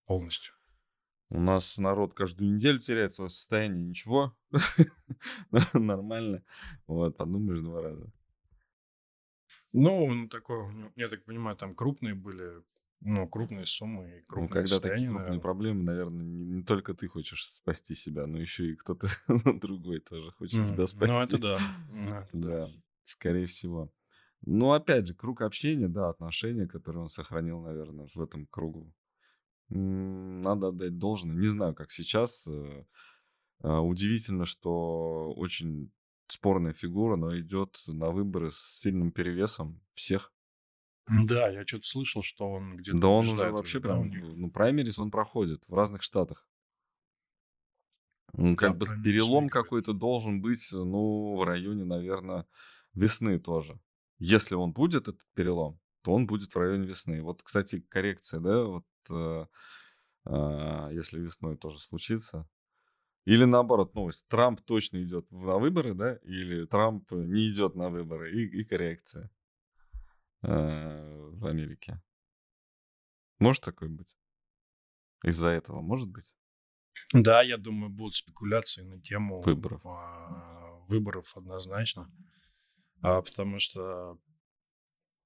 Полностью. 0.07 0.53
У 1.29 1.39
нас 1.39 1.77
народ 1.77 2.13
каждую 2.13 2.53
неделю 2.53 2.79
теряет 2.79 3.13
свое 3.13 3.29
состояние, 3.29 3.85
ничего. 3.85 4.35
Нормально. 5.73 6.43
Вот, 6.85 7.15
подумаешь 7.15 7.61
два 7.61 7.81
раза. 7.81 8.11
Ну, 9.71 10.03
он 10.03 10.27
такой, 10.27 10.69
я 10.97 11.07
так 11.07 11.23
понимаю, 11.23 11.55
там 11.55 11.73
крупные 11.73 12.13
были 12.13 12.61
ну, 13.05 13.27
крупные 13.27 13.65
суммы 13.65 14.09
и 14.09 14.19
ну, 14.19 14.25
крупные 14.27 14.47
Ну, 14.47 14.53
когда 14.53 14.79
такие 14.79 15.07
крупные 15.07 15.19
наверное. 15.19 15.39
проблемы, 15.39 15.83
наверное, 15.83 16.25
не, 16.25 16.45
не 16.45 16.63
только 16.63 16.93
ты 16.93 17.07
хочешь 17.07 17.45
спасти 17.45 17.95
себя, 17.95 18.27
но 18.27 18.39
еще 18.39 18.71
и 18.71 18.75
кто-то 18.75 19.07
другой 19.61 19.99
тоже 19.99 20.31
хочет 20.31 20.59
mm. 20.59 20.67
тебя 20.67 20.87
спасти. 20.87 21.13
Ну, 21.13 21.21
это 21.21 21.37
да. 21.37 21.59
Это 21.91 22.29
да, 22.33 22.69
скорее 23.03 23.45
всего. 23.47 23.91
Ну, 24.45 24.71
опять 24.73 25.07
же, 25.07 25.15
круг 25.15 25.41
общения, 25.41 25.87
да, 25.87 26.09
отношения, 26.09 26.67
которые 26.67 27.03
он 27.03 27.09
сохранил, 27.09 27.61
наверное, 27.61 28.07
в 28.13 28.21
этом 28.21 28.45
кругу. 28.47 28.93
Надо 29.69 30.67
отдать 30.67 30.97
должное. 30.97 31.35
Не 31.35 31.47
знаю, 31.47 31.73
как 31.73 31.91
сейчас. 31.91 32.45
Э, 32.47 32.85
а, 33.61 33.81
удивительно, 33.81 34.45
что 34.45 35.33
очень 35.35 35.91
спорная 36.27 36.73
фигура, 36.73 37.15
но 37.15 37.37
идет 37.39 37.81
на 37.87 38.09
выборы 38.11 38.51
с 38.51 38.79
сильным 38.81 39.11
перевесом 39.11 39.81
всех. 39.93 40.32
Да, 41.07 41.49
я 41.49 41.65
что-то 41.65 41.85
слышал, 41.85 42.23
что 42.23 42.49
он 42.49 42.77
где-то 42.77 42.97
Да 42.97 43.07
он 43.09 43.27
уже 43.27 43.51
вообще 43.51 43.79
да, 43.79 43.89
прям, 43.89 44.09
ну, 44.39 44.49
праймерис 44.49 44.99
он 44.99 45.11
проходит 45.11 45.63
в 45.67 45.73
разных 45.73 46.01
штатах. 46.01 46.47
Ну, 48.35 48.55
как 48.55 48.77
бы 48.77 48.85
перелом 49.03 49.49
какой-то 49.49 49.93
должен 49.93 50.41
быть, 50.41 50.69
ну, 50.71 51.35
в 51.35 51.43
районе, 51.43 51.83
наверное, 51.85 52.47
весны 52.93 53.39
тоже. 53.39 53.79
Если 54.17 54.55
он 54.55 54.71
будет, 54.71 55.03
этот 55.03 55.19
перелом, 55.35 55.79
то 56.01 56.13
он 56.13 56.25
будет 56.25 56.53
в 56.53 56.57
районе 56.57 56.87
весны. 56.87 57.21
Вот, 57.21 57.43
кстати, 57.43 57.81
коррекция, 57.81 58.39
да, 58.39 58.63
вот 58.63 58.85
э, 59.09 59.45
э, 60.25 60.89
если 60.93 61.19
весной 61.19 61.57
тоже 61.57 61.77
случится. 61.79 62.47
Или 63.25 63.45
наоборот, 63.45 63.95
новость. 63.95 64.27
Трамп 64.27 64.61
точно 64.61 65.01
идет 65.03 65.31
на 65.31 65.57
выборы, 65.57 65.93
да, 65.93 66.15
или 66.23 66.65
Трамп 66.65 67.11
не 67.11 67.49
идет 67.49 67.75
на 67.75 67.89
выборы, 67.89 68.31
и, 68.33 68.61
и 68.61 68.63
коррекция. 68.63 69.31
Э, 70.43 71.29
в 71.33 71.45
Америке. 71.45 72.01
Может 73.39 73.63
такое 73.63 73.89
быть? 73.89 74.15
Из-за 75.23 75.47
этого 75.47 75.81
может 75.81 76.09
быть? 76.09 76.33
Да, 77.13 77.41
я 77.41 77.57
думаю, 77.57 77.89
будут 77.89 78.15
спекуляции 78.15 78.81
на 78.81 79.01
тему 79.01 79.41
выборов, 79.41 79.81
а, 79.85 80.79
выборов 80.87 81.35
однозначно. 81.37 82.11
А, 83.01 83.21
потому 83.21 83.59
что 83.59 84.19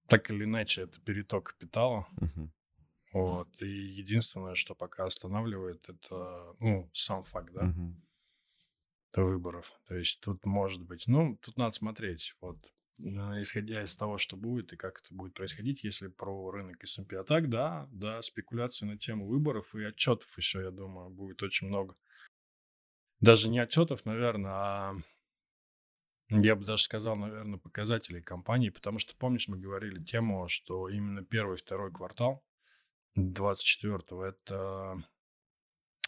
так 0.07 0.29
или 0.29 0.43
иначе 0.43 0.81
это 0.83 1.01
переток 1.01 1.53
капитала. 1.53 2.07
Угу. 2.21 2.51
Вот. 3.13 3.62
И 3.62 3.67
единственное, 3.67 4.55
что 4.55 4.75
пока 4.75 5.05
останавливает, 5.05 5.89
это 5.89 6.55
ну, 6.59 6.89
сам 6.93 7.24
факт, 7.24 7.51
да, 7.53 7.65
угу. 7.65 7.95
выборов. 9.15 9.71
То 9.88 9.95
есть 9.95 10.21
тут 10.21 10.45
может 10.45 10.83
быть, 10.83 11.07
ну, 11.07 11.38
тут 11.38 11.57
надо 11.57 11.71
смотреть. 11.71 12.36
Вот 12.39 12.57
исходя 12.99 13.83
из 13.83 13.95
того, 13.95 14.17
что 14.17 14.37
будет 14.37 14.73
и 14.73 14.77
как 14.77 14.99
это 14.99 15.13
будет 15.13 15.33
происходить, 15.33 15.83
если 15.83 16.07
про 16.07 16.51
рынок 16.51 16.83
S&P. 16.83 17.19
А 17.19 17.23
так, 17.23 17.49
да, 17.49 17.87
да, 17.91 18.21
спекуляции 18.21 18.85
на 18.85 18.97
тему 18.97 19.27
выборов 19.27 19.75
и 19.75 19.83
отчетов 19.83 20.37
еще, 20.37 20.61
я 20.61 20.71
думаю, 20.71 21.09
будет 21.09 21.41
очень 21.43 21.67
много. 21.67 21.95
Даже 23.19 23.49
не 23.49 23.59
отчетов, 23.59 24.05
наверное, 24.05 24.51
а 24.51 24.93
я 26.29 26.55
бы 26.55 26.65
даже 26.65 26.83
сказал, 26.83 27.15
наверное, 27.15 27.57
показателей 27.57 28.21
компании, 28.21 28.69
потому 28.69 28.99
что, 28.99 29.15
помнишь, 29.15 29.47
мы 29.47 29.57
говорили 29.57 30.03
тему, 30.03 30.47
что 30.49 30.89
именно 30.89 31.23
первый 31.23 31.57
второй 31.57 31.91
квартал 31.91 32.43
24-го 33.17 34.25
это 34.25 35.03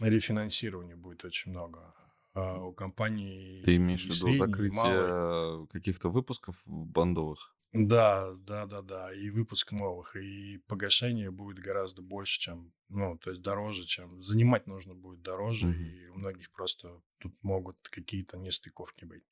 рефинансирование 0.01 0.96
будет 0.96 1.24
очень 1.24 1.51
много. 1.51 1.93
А, 2.34 2.64
у 2.64 2.74
компаний 2.74 3.62
Ты 3.66 3.76
имеешь 3.78 4.06
в 4.06 4.10
виду 4.10 4.34
закрытие 4.34 5.68
каких-то 5.68 6.10
выпусков 6.10 6.62
бандовых? 6.66 7.56
Да, 7.72 8.34
да, 8.48 8.66
да, 8.66 8.82
да. 8.82 9.14
И 9.14 9.30
выпуск 9.30 9.72
новых, 9.72 10.16
и 10.16 10.58
погашение 10.68 11.30
будет 11.30 11.60
гораздо 11.60 12.02
больше, 12.02 12.40
чем, 12.40 12.74
ну, 12.90 13.16
то 13.18 13.30
есть 13.30 13.44
дороже, 13.44 13.86
чем 13.86 14.20
занимать 14.22 14.66
нужно 14.66 14.96
будет 14.96 15.22
дороже, 15.22 15.68
mm-hmm. 15.68 15.84
и 15.84 16.08
у 16.08 16.16
многих 16.16 16.50
просто 16.52 17.00
тут 17.20 17.32
могут 17.44 17.78
какие-то 17.90 18.38
нестыковки 18.38 19.06
быть. 19.06 19.24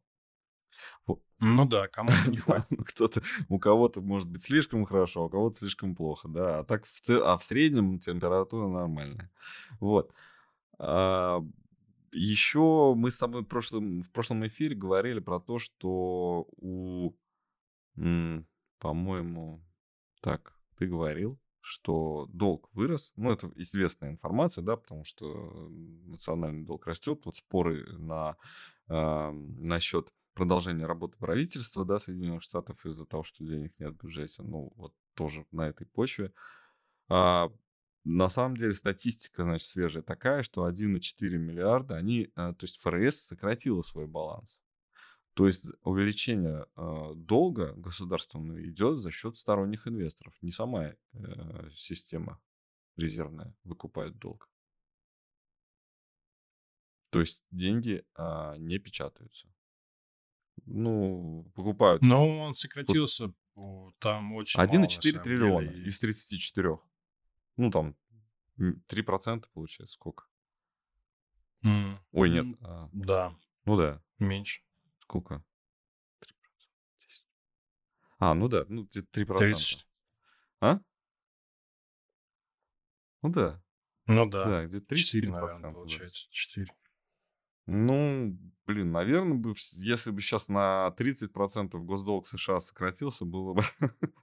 Ну 1.40 1.66
да, 1.66 1.88
кому-то 1.88 2.30
не 2.30 2.36
хватит. 2.38 2.66
Кто-то, 2.86 3.22
у 3.48 3.58
кого-то 3.58 4.00
может 4.00 4.30
быть 4.30 4.42
слишком 4.42 4.84
хорошо, 4.84 5.22
а 5.22 5.24
у 5.26 5.28
кого-то 5.28 5.56
слишком 5.56 5.94
плохо, 5.94 6.28
да. 6.28 6.60
А 6.60 6.64
так 6.64 6.86
в, 6.86 7.10
а 7.10 7.36
в 7.36 7.44
среднем 7.44 7.98
температура 7.98 8.68
нормальная. 8.68 9.30
Вот. 9.80 10.12
А, 10.78 11.44
еще 12.12 12.94
мы 12.96 13.10
с 13.10 13.18
тобой 13.18 13.42
в 13.42 13.46
прошлом, 13.46 14.02
в 14.02 14.10
прошлом 14.10 14.46
эфире 14.46 14.76
говорили 14.76 15.20
про 15.20 15.40
то, 15.40 15.58
что 15.58 16.46
у, 16.56 17.12
по-моему, 18.78 19.64
так, 20.20 20.56
ты 20.76 20.86
говорил, 20.86 21.38
что 21.62 22.26
долг 22.32 22.68
вырос. 22.72 23.12
Ну, 23.16 23.30
это 23.32 23.50
известная 23.54 24.10
информация, 24.10 24.62
да, 24.62 24.76
потому 24.76 25.04
что 25.04 25.68
национальный 26.04 26.64
долг 26.64 26.86
растет. 26.86 27.22
Вот 27.24 27.36
споры 27.36 27.86
на, 27.98 28.36
э, 28.88 29.30
насчет 29.30 30.12
продолжения 30.34 30.86
работы 30.86 31.16
правительства, 31.18 31.84
да, 31.84 31.98
Соединенных 31.98 32.42
Штатов 32.42 32.84
из-за 32.86 33.06
того, 33.06 33.22
что 33.22 33.44
денег 33.44 33.72
нет 33.78 33.92
в 33.94 34.02
бюджете. 34.02 34.42
Ну, 34.42 34.72
вот 34.76 34.94
тоже 35.14 35.46
на 35.52 35.68
этой 35.68 35.86
почве. 35.86 36.32
А, 37.08 37.50
на 38.04 38.28
самом 38.28 38.56
деле 38.56 38.74
статистика, 38.74 39.44
значит, 39.44 39.68
свежая 39.68 40.02
такая, 40.02 40.42
что 40.42 40.66
1,4 40.66 41.38
миллиарда, 41.38 41.96
они, 41.96 42.30
а, 42.34 42.54
то 42.54 42.64
есть 42.64 42.80
ФРС 42.80 43.20
сократила 43.26 43.82
свой 43.82 44.06
баланс. 44.06 44.61
То 45.34 45.46
есть 45.46 45.70
увеличение 45.82 46.66
э, 46.76 47.12
долга 47.16 47.72
государственного 47.74 48.62
идет 48.68 48.98
за 49.00 49.10
счет 49.10 49.38
сторонних 49.38 49.88
инвесторов. 49.88 50.34
Не 50.42 50.52
сама 50.52 50.92
э, 51.14 51.70
система 51.72 52.40
резервная 52.96 53.54
выкупает 53.64 54.18
долг. 54.18 54.50
То 57.10 57.20
есть 57.20 57.44
деньги 57.50 58.04
э, 58.14 58.54
не 58.58 58.78
печатаются. 58.78 59.48
Ну, 60.66 61.50
покупают. 61.54 62.02
Но 62.02 62.40
он 62.40 62.54
сократился, 62.54 63.32
там 63.98 64.34
очень 64.34 64.60
1,4 64.60 65.22
триллиона 65.22 65.66
деле. 65.66 65.86
из 65.86 65.98
34. 65.98 66.78
Ну, 67.56 67.70
там 67.70 67.96
3% 68.58 69.44
получается 69.54 69.94
сколько? 69.94 70.26
Mm. 71.64 71.96
Ой, 72.12 72.30
нет. 72.30 72.58
А, 72.60 72.90
да. 72.92 73.34
Ну 73.64 73.76
да. 73.78 74.02
Меньше. 74.18 74.62
Сколько? 75.12 75.44
3%. 76.22 76.32
10. 77.00 77.26
А, 78.18 78.32
ну 78.32 78.48
да, 78.48 78.64
ну 78.68 78.84
3%. 78.84 79.36
30. 79.36 79.86
А? 80.60 80.80
Ну 83.20 83.28
да. 83.28 83.62
Ну 84.06 84.24
да. 84.26 84.44
Да, 84.46 84.66
где-то 84.66 84.86
3 84.86 84.96
4, 84.96 85.30
наверное, 85.30 85.72
получается. 85.74 86.28
4. 86.30 86.66
Ну, 87.66 88.38
блин, 88.64 88.90
наверное, 88.90 89.34
бы, 89.36 89.54
если 89.72 90.10
бы 90.10 90.22
сейчас 90.22 90.48
на 90.48 90.94
30% 90.96 91.76
госдолг 91.84 92.26
США 92.26 92.58
сократился, 92.60 93.26
было 93.26 93.52
бы 93.52 93.62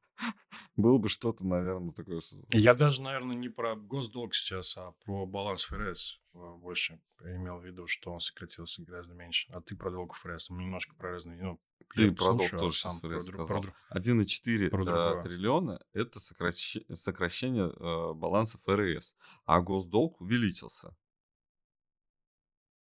было 0.75 0.97
бы 0.97 1.09
что-то, 1.09 1.45
наверное, 1.45 1.91
такое. 1.91 2.21
Я 2.51 2.73
даже, 2.73 3.01
наверное, 3.01 3.35
не 3.35 3.49
про 3.49 3.75
госдолг 3.75 4.33
сейчас, 4.33 4.77
а 4.77 4.93
про 5.03 5.25
баланс 5.25 5.63
ФРС 5.65 6.21
э, 6.33 6.55
больше 6.57 7.01
имел 7.21 7.59
в 7.59 7.65
виду, 7.65 7.87
что 7.87 8.11
он 8.11 8.19
сократился 8.19 8.83
гораздо 8.83 9.13
меньше. 9.13 9.51
А 9.51 9.61
ты 9.61 9.75
про 9.75 9.91
долг 9.91 10.15
ФРС. 10.15 10.49
Немножко 10.49 10.95
про 10.95 11.11
разные... 11.11 11.41
Ну, 11.41 11.59
ты 11.95 12.11
про 12.11 12.33
долг 12.33 12.49
тоже 12.51 12.77
сам 12.77 12.99
про, 12.99 13.19
сказал. 13.19 13.47
Про, 13.47 13.61
1,4 13.93 14.69
про 14.69 15.23
триллиона– 15.23 15.81
это 15.93 16.19
сокращение, 16.19 16.95
сокращение 16.95 17.65
э, 17.65 18.13
баланса 18.13 18.57
ФРС, 18.59 19.15
а 19.45 19.61
госдолг 19.61 20.21
увеличился. 20.21 20.95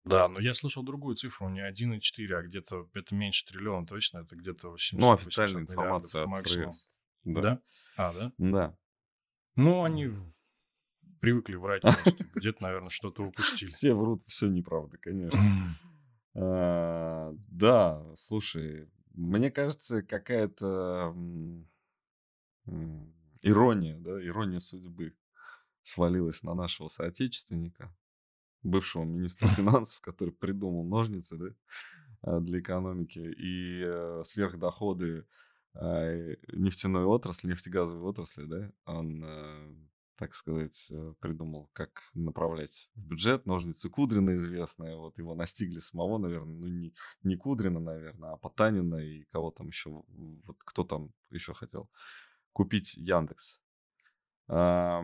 Да, 0.03 0.27
но 0.27 0.39
я 0.39 0.53
слышал 0.53 0.83
другую 0.83 1.15
цифру, 1.15 1.49
не 1.49 1.61
1,4, 1.61 2.33
а 2.33 2.43
где-то 2.43 2.89
это 2.93 3.15
меньше 3.15 3.45
триллиона 3.45 3.87
точно, 3.87 4.19
это 4.19 4.35
где-то 4.35 4.69
800 4.69 4.99
Ну, 4.99 5.13
официальная 5.13 5.61
информация 5.61 6.27
максимум. 6.27 6.73
ФРС. 6.73 6.87
Да. 7.25 7.41
да? 7.41 7.62
А, 7.98 8.13
да? 8.13 8.32
Да. 8.38 8.77
Ну, 9.55 9.84
они 9.84 10.12
привыкли 11.20 11.55
врать 11.55 11.82
просто. 11.82 12.25
Где-то, 12.36 12.63
наверное, 12.63 12.89
что-то 12.89 13.24
упустили. 13.24 13.70
Все 13.70 13.94
врут, 13.94 14.24
все 14.27 14.48
неправда, 14.48 14.98
конечно. 14.98 15.39
а, 16.36 17.34
да, 17.48 18.05
слушай, 18.15 18.88
мне 19.13 19.50
кажется, 19.51 20.03
какая-то 20.03 21.15
ирония, 23.42 23.98
да, 23.98 24.24
ирония 24.24 24.59
судьбы 24.59 25.16
свалилась 25.83 26.44
на 26.44 26.53
нашего 26.53 26.88
соотечественника, 26.88 27.96
бывшего 28.64 29.03
министра 29.03 29.48
финансов, 29.50 30.01
который 30.01 30.33
придумал 30.33 30.83
ножницы, 30.83 31.38
да, 31.38 31.55
а, 32.22 32.40
для 32.40 32.59
экономики 32.59 33.20
и 33.20 33.81
э, 33.83 34.24
сверхдоходы 34.25 35.25
нефтяной 35.75 37.05
отрасли, 37.05 37.50
нефтегазовой 37.50 38.09
отрасли, 38.09 38.46
да, 38.46 38.72
он, 38.85 39.24
э, 39.24 39.75
так 40.18 40.33
сказать, 40.33 40.90
придумал, 41.20 41.70
как 41.74 42.09
направлять 42.14 42.90
в 42.96 43.01
бюджет. 43.01 43.46
Ножницы 43.46 43.90
Кудрина 43.90 44.35
известные, 44.35 44.96
вот 44.96 45.18
его 45.18 45.35
настигли 45.35 45.79
самого, 45.79 46.18
наверное, 46.18 46.55
ну 46.55 46.68
не, 46.68 46.94
не 47.24 47.35
Кудрина, 47.35 47.79
наверное, 47.79 48.33
а 48.33 48.38
Потанина 48.38 48.96
и 48.96 49.24
кого 49.25 49.51
там 49.51 49.68
еще, 49.68 50.03
вот 50.07 50.57
кто 50.59 50.83
там 50.85 51.11
еще 51.29 51.53
хотел 51.53 51.90
купить 52.53 52.96
Яндекс. 52.96 53.59
А, 54.48 55.03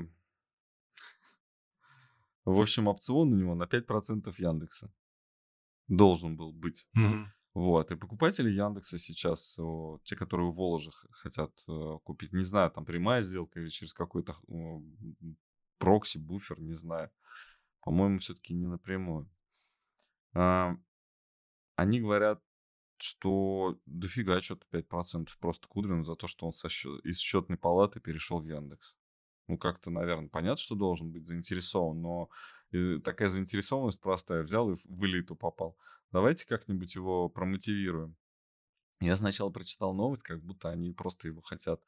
в 2.45 2.59
общем, 2.59 2.87
опцион 2.87 3.33
у 3.33 3.35
него 3.35 3.55
на 3.55 3.63
5% 3.63 4.33
Яндекса 4.37 4.91
должен 5.87 6.37
был 6.37 6.53
быть. 6.53 6.87
Mm-hmm. 6.97 7.25
Вот, 7.53 7.91
и 7.91 7.95
покупатели 7.95 8.49
Яндекса 8.49 8.97
сейчас, 8.97 9.57
те, 10.03 10.15
которые 10.15 10.47
у 10.47 10.51
Воложи 10.51 10.91
хотят 11.11 11.51
э, 11.67 11.97
купить, 12.03 12.31
не 12.31 12.43
знаю, 12.43 12.71
там 12.71 12.85
прямая 12.85 13.21
сделка 13.21 13.59
или 13.59 13.67
через 13.67 13.93
какой-то 13.93 14.37
прокси, 15.77 16.17
буфер, 16.17 16.61
не 16.61 16.73
знаю. 16.73 17.11
По-моему, 17.81 18.19
все-таки 18.19 18.53
не 18.53 18.67
напрямую. 18.67 19.29
А, 20.33 20.77
они 21.75 21.99
говорят, 21.99 22.41
что 22.97 23.77
дофига 23.85 24.41
что-то 24.41 24.65
5% 24.71 25.27
просто 25.39 25.67
Кудрину 25.67 26.05
за 26.05 26.15
то, 26.15 26.27
что 26.27 26.45
он 26.45 26.53
со 26.53 26.69
счет, 26.69 27.03
из 27.03 27.17
счетной 27.17 27.57
палаты 27.57 27.99
перешел 27.99 28.39
в 28.39 28.45
Яндекс 28.45 28.95
ну, 29.51 29.57
как-то, 29.57 29.91
наверное, 29.91 30.29
понятно, 30.29 30.55
что 30.55 30.75
должен 30.75 31.11
быть 31.11 31.27
заинтересован, 31.27 32.01
но 32.01 32.29
э, 32.71 32.99
такая 33.03 33.27
заинтересованность 33.27 33.99
простая, 33.99 34.43
взял 34.43 34.71
и 34.71 34.75
в 34.85 35.05
элиту 35.05 35.35
попал. 35.35 35.77
Давайте 36.11 36.45
как-нибудь 36.45 36.95
его 36.95 37.29
промотивируем. 37.29 38.15
Я 38.99 39.17
сначала 39.17 39.49
прочитал 39.49 39.93
новость, 39.93 40.23
как 40.23 40.43
будто 40.43 40.69
они 40.69 40.91
просто 40.91 41.27
его 41.27 41.41
хотят, 41.41 41.81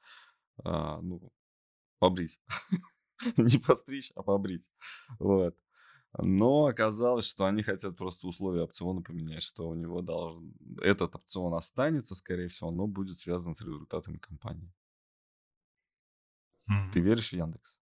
а, 0.63 0.99
ну, 1.01 1.31
побрить. 1.99 2.39
Не 3.37 3.59
постричь, 3.59 4.11
а 4.15 4.23
побрить. 4.23 4.69
Вот. 5.19 5.55
Но 6.17 6.65
оказалось, 6.65 7.25
что 7.25 7.45
они 7.45 7.63
хотят 7.63 7.97
просто 7.97 8.27
условия 8.27 8.63
опциона 8.63 9.01
поменять, 9.01 9.43
что 9.43 9.67
у 9.67 9.73
него 9.73 10.01
должен... 10.01 10.53
Этот 10.81 11.15
опцион 11.15 11.53
останется, 11.55 12.15
скорее 12.15 12.49
всего, 12.49 12.71
но 12.71 12.87
будет 12.87 13.17
связан 13.17 13.55
с 13.55 13.61
результатами 13.61 14.17
компании. 14.17 14.71
Mm-hmm. 16.69 16.91
Ты 16.93 16.99
веришь 16.99 17.29
в 17.29 17.33
Яндекс? 17.33 17.79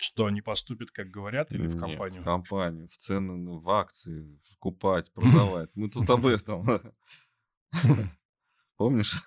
Что, 0.00 0.26
они 0.26 0.40
поступят, 0.40 0.90
как 0.90 1.10
говорят, 1.10 1.52
или 1.52 1.66
в 1.66 1.78
компанию? 1.78 2.22
в 2.22 2.24
компанию, 2.24 2.88
в 2.88 2.96
цены, 2.96 3.36
ну, 3.36 3.58
в 3.58 3.70
акции, 3.70 4.40
купать, 4.58 5.12
продавать. 5.14 5.70
Мы 5.74 5.88
тут 5.88 6.08
об 6.08 6.26
этом. 6.26 6.66
Помнишь? 8.76 9.22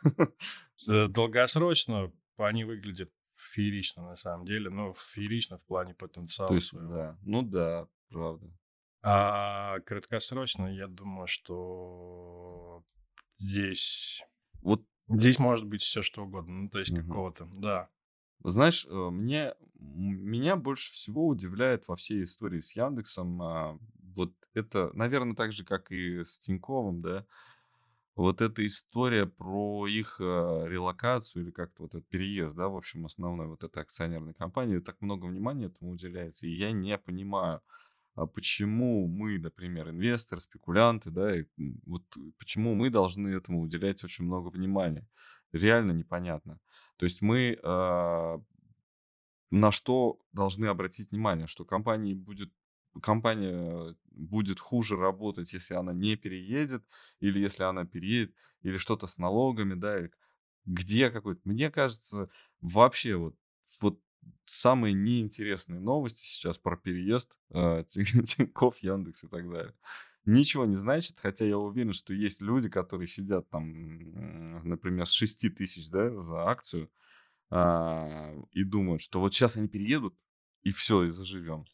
Долгосрочно 0.86 2.12
они 2.38 2.64
выглядят 2.64 3.12
феерично, 3.36 4.04
на 4.04 4.16
самом 4.16 4.46
деле. 4.46 4.70
Ну, 4.70 4.94
феерично 4.94 5.58
в 5.58 5.64
плане 5.66 5.94
потенциала 5.94 6.50
То 6.50 6.56
есть, 6.56 6.68
своего. 6.68 6.94
да. 6.94 7.18
Ну 7.22 7.42
да, 7.44 7.88
правда. 8.10 8.48
А 9.04 9.80
краткосрочно, 9.82 10.68
я 10.68 10.88
думаю, 10.88 11.28
что 11.28 12.84
здесь... 13.38 14.24
Вот 14.62 14.86
Здесь 15.10 15.40
может 15.40 15.66
быть 15.66 15.82
все 15.82 16.02
что 16.02 16.24
угодно. 16.24 16.64
Ну, 16.64 16.70
то 16.70 16.80
есть 16.80 16.92
угу. 16.92 17.02
какого-то, 17.02 17.46
да. 17.54 17.90
Знаешь, 18.44 18.86
э, 18.90 19.10
мне, 19.10 19.54
меня 19.80 20.56
больше 20.56 20.92
всего 20.94 21.28
удивляет 21.28 21.88
во 21.88 21.96
всей 21.96 22.24
истории 22.24 22.60
с 22.60 22.76
Яндексом 22.76 23.42
а, 23.42 23.80
вот 24.16 24.34
это, 24.54 24.92
наверное, 24.94 25.36
так 25.36 25.52
же, 25.52 25.64
как 25.64 25.92
и 25.92 26.24
с 26.24 26.40
Тиньковым, 26.40 27.02
да, 27.02 27.26
вот 28.16 28.42
эта 28.42 28.66
история 28.66 29.26
про 29.26 29.88
их 29.88 30.18
э, 30.20 30.24
релокацию 30.68 31.44
или 31.44 31.52
как-то 31.52 31.84
вот 31.84 31.96
этот 31.96 32.08
переезд, 32.10 32.56
да, 32.56 32.68
в 32.70 32.78
общем, 32.78 33.06
основной 33.06 33.48
вот 33.48 33.64
этой 33.64 33.82
акционерной 33.82 34.34
компании, 34.36 34.80
так 34.80 35.02
много 35.02 35.26
внимания 35.26 35.68
этому 35.68 35.92
уделяется, 35.92 36.46
и 36.46 36.52
я 36.52 36.72
не 36.72 36.98
понимаю, 36.98 37.62
а 38.16 38.28
почему 38.28 39.08
мы, 39.08 39.40
например, 39.40 39.90
инвесторы, 39.90 40.42
спекулянты, 40.42 41.10
да, 41.12 41.36
и 41.36 41.46
вот 41.86 42.04
почему 42.38 42.76
мы 42.76 42.92
должны 42.92 43.30
этому 43.30 43.62
уделять 43.62 44.04
очень 44.04 44.26
много 44.26 44.50
внимания. 44.50 45.08
Реально 45.54 45.92
непонятно. 45.92 46.60
То 46.98 47.06
есть 47.06 47.22
мы 47.22 47.58
э, 47.62 48.38
на 49.52 49.72
что 49.72 50.20
должны 50.34 50.66
обратить 50.66 51.12
внимание, 51.12 51.48
что 51.48 51.64
компании 51.64 52.14
будет 52.14 52.52
компания 53.02 53.96
будет 54.12 54.60
хуже 54.60 54.96
работать, 54.96 55.54
если 55.54 55.74
она 55.74 55.94
не 55.94 56.16
переедет, 56.16 56.84
или 57.20 57.40
если 57.40 57.64
она 57.64 57.86
переедет, 57.86 58.36
или 58.62 58.78
что-то 58.78 59.08
с 59.08 59.18
налогами, 59.18 59.74
да, 59.74 60.00
или 60.00 60.12
где 60.66 61.10
какой-то. 61.10 61.42
Мне 61.44 61.72
кажется, 61.72 62.30
вообще 62.62 63.16
вот, 63.16 63.36
вот 63.82 64.00
самые 64.46 64.94
неинтересные 64.94 65.80
новости 65.80 66.24
сейчас 66.24 66.58
про 66.58 66.78
переезд 66.78 67.38
э, 67.50 67.84
Тинькофф, 67.88 68.78
Яндекс 68.78 69.24
и 69.24 69.28
так 69.28 69.50
далее. 69.50 69.74
Ничего 70.26 70.66
не 70.66 70.76
значит, 70.76 71.20
хотя 71.20 71.46
я 71.46 71.58
уверен, 71.58 71.92
что 71.92 72.14
есть 72.14 72.42
люди, 72.42 72.70
которые 72.70 73.08
сидят 73.08 73.50
там, 73.50 74.68
например, 74.68 75.06
с 75.06 75.12
6 75.12 75.54
тысяч 75.54 75.90
да, 75.90 76.22
за 76.22 76.48
акцию 76.48 76.90
а, 77.50 78.34
и 78.52 78.64
думают, 78.64 79.02
что 79.02 79.20
вот 79.20 79.34
сейчас 79.34 79.58
они 79.58 79.68
переедут, 79.68 80.16
и 80.62 80.72
все, 80.72 81.04
и 81.04 81.12
заживем. 81.12 81.66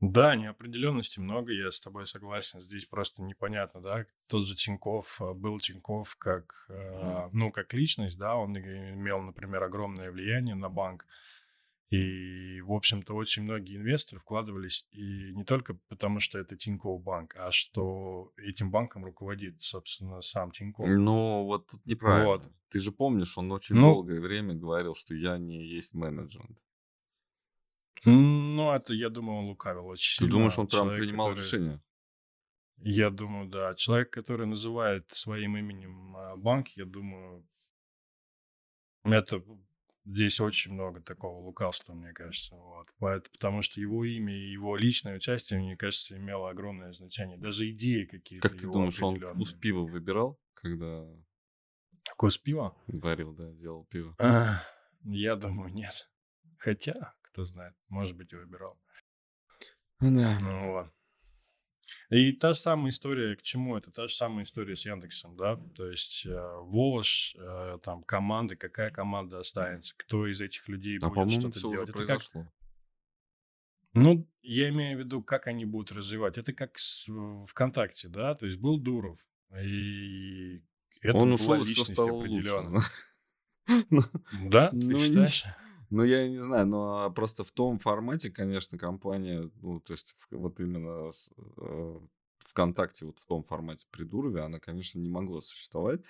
Да, 0.00 0.36
неопределенности 0.36 1.18
много, 1.18 1.52
я 1.52 1.72
с 1.72 1.80
тобой 1.80 2.06
согласен. 2.06 2.60
Здесь 2.60 2.84
просто 2.84 3.20
непонятно, 3.20 3.80
да. 3.80 4.06
Тот 4.28 4.46
же 4.46 4.54
Тиньков 4.54 5.20
а, 5.20 5.34
был 5.34 5.58
Тиньков 5.58 6.14
как, 6.16 6.66
э, 6.68 7.28
ну, 7.32 7.50
как 7.50 7.74
личность, 7.74 8.16
да, 8.16 8.36
он 8.36 8.56
имел, 8.56 9.20
например, 9.20 9.64
огромное 9.64 10.12
влияние 10.12 10.54
на 10.54 10.68
банк. 10.68 11.04
И, 11.90 12.60
в 12.60 12.72
общем-то, 12.72 13.14
очень 13.14 13.44
многие 13.44 13.76
инвесторы 13.76 14.20
вкладывались 14.20 14.86
и 14.90 15.32
не 15.32 15.44
только 15.44 15.74
потому, 15.88 16.20
что 16.20 16.38
это 16.38 16.54
Тинькофф 16.54 17.02
банк, 17.02 17.34
а 17.36 17.50
что 17.50 18.30
этим 18.36 18.70
банком 18.70 19.06
руководит, 19.06 19.62
собственно, 19.62 20.20
сам 20.20 20.50
Тинькофф. 20.50 20.86
Ну, 20.86 21.44
вот 21.44 21.66
тут 21.66 21.86
неправильно. 21.86 22.26
Вот. 22.26 22.50
Ты 22.68 22.80
же 22.80 22.92
помнишь, 22.92 23.38
он 23.38 23.50
очень 23.52 23.76
ну, 23.76 23.94
долгое 23.94 24.20
время 24.20 24.54
говорил, 24.54 24.94
что 24.94 25.14
я 25.14 25.38
не 25.38 25.66
есть 25.66 25.94
менеджмент. 25.94 26.58
Ну, 28.04 28.70
это, 28.70 28.92
я 28.92 29.08
думаю, 29.08 29.38
он 29.38 29.44
лукавил 29.46 29.86
очень 29.86 30.18
Ты 30.18 30.24
сильно. 30.24 30.32
думаешь, 30.32 30.58
он 30.58 30.66
прям 30.66 30.88
принимал 30.88 31.28
который... 31.30 31.44
решение? 31.44 31.82
Я 32.76 33.10
думаю, 33.10 33.48
да. 33.48 33.74
Человек, 33.74 34.10
который 34.10 34.46
называет 34.46 35.06
своим 35.10 35.56
именем 35.56 36.14
а, 36.16 36.36
банк, 36.36 36.68
я 36.76 36.84
думаю, 36.84 37.48
это 39.04 39.42
здесь 40.08 40.40
очень 40.40 40.72
много 40.72 41.00
такого 41.00 41.38
лукавства, 41.40 41.94
мне 41.94 42.12
кажется. 42.12 42.56
Вот. 42.56 42.88
Поэтому, 42.98 43.32
потому 43.32 43.62
что 43.62 43.80
его 43.80 44.04
имя 44.04 44.34
и 44.34 44.50
его 44.50 44.76
личное 44.76 45.16
участие, 45.16 45.60
мне 45.60 45.76
кажется, 45.76 46.16
имело 46.16 46.50
огромное 46.50 46.92
значение. 46.92 47.38
Даже 47.38 47.70
идеи 47.70 48.04
какие-то. 48.04 48.48
Как 48.48 48.58
ты 48.58 48.64
думаешь, 48.64 49.00
он 49.02 49.20
вкус 49.20 49.52
пива 49.52 49.82
выбирал, 49.82 50.40
когда... 50.54 51.06
Вкус 52.12 52.38
пива? 52.38 52.74
Варил, 52.86 53.34
да, 53.34 53.52
делал 53.52 53.84
пиво. 53.84 54.14
А, 54.18 54.62
я 55.02 55.36
думаю, 55.36 55.72
нет. 55.72 56.10
Хотя, 56.56 57.14
кто 57.22 57.44
знает, 57.44 57.74
может 57.88 58.16
быть, 58.16 58.32
и 58.32 58.36
выбирал. 58.36 58.80
Да. 60.00 60.38
Ну 60.40 60.72
вот. 60.72 60.92
И 62.10 62.32
та 62.32 62.54
же 62.54 62.60
самая 62.60 62.90
история, 62.90 63.36
к 63.36 63.42
чему 63.42 63.76
это? 63.76 63.90
Та 63.90 64.08
же 64.08 64.14
самая 64.14 64.44
история 64.44 64.76
с 64.76 64.84
Яндексом, 64.84 65.36
да? 65.36 65.56
То 65.76 65.90
есть 65.90 66.26
э, 66.26 66.30
Волош, 66.62 67.36
э, 67.38 67.78
там, 67.82 68.02
команды, 68.02 68.56
какая 68.56 68.90
команда 68.90 69.38
останется, 69.38 69.94
кто 69.96 70.26
из 70.26 70.40
этих 70.40 70.68
людей 70.68 70.98
а, 71.00 71.08
будет 71.08 71.40
что-то 71.40 71.60
делать. 71.60 71.88
это. 71.88 72.06
Как... 72.06 72.20
Ну, 73.94 74.28
я 74.42 74.68
имею 74.68 74.98
в 74.98 75.00
виду, 75.00 75.22
как 75.22 75.46
они 75.46 75.64
будут 75.64 75.92
развивать. 75.92 76.38
Это 76.38 76.52
как 76.52 76.78
с 76.78 77.08
ВКонтакте, 77.46 78.08
да? 78.08 78.34
То 78.34 78.46
есть 78.46 78.58
был 78.58 78.78
Дуров, 78.78 79.18
и 79.60 80.62
это 81.00 81.18
Он 81.18 81.32
ушел, 81.32 81.62
личность 81.62 81.98
определенная. 81.98 82.82
Да? 84.44 84.70
Ты 84.70 84.76
ну, 84.76 84.98
считаешь? 84.98 85.44
Ну, 85.90 86.04
я 86.04 86.28
не 86.28 86.38
знаю, 86.38 86.66
но 86.66 87.10
просто 87.10 87.44
в 87.44 87.50
том 87.50 87.78
формате, 87.78 88.30
конечно, 88.30 88.78
компания, 88.78 89.50
ну, 89.62 89.80
то 89.80 89.92
есть 89.92 90.14
вот 90.30 90.60
именно 90.60 91.10
с, 91.10 91.30
э, 91.56 92.00
ВКонтакте 92.48 93.06
вот 93.06 93.18
в 93.18 93.26
том 93.26 93.44
формате 93.44 93.86
при 93.90 94.04
Дурове, 94.04 94.42
она, 94.42 94.58
конечно, 94.58 94.98
не 94.98 95.08
могла 95.08 95.40
существовать. 95.40 96.00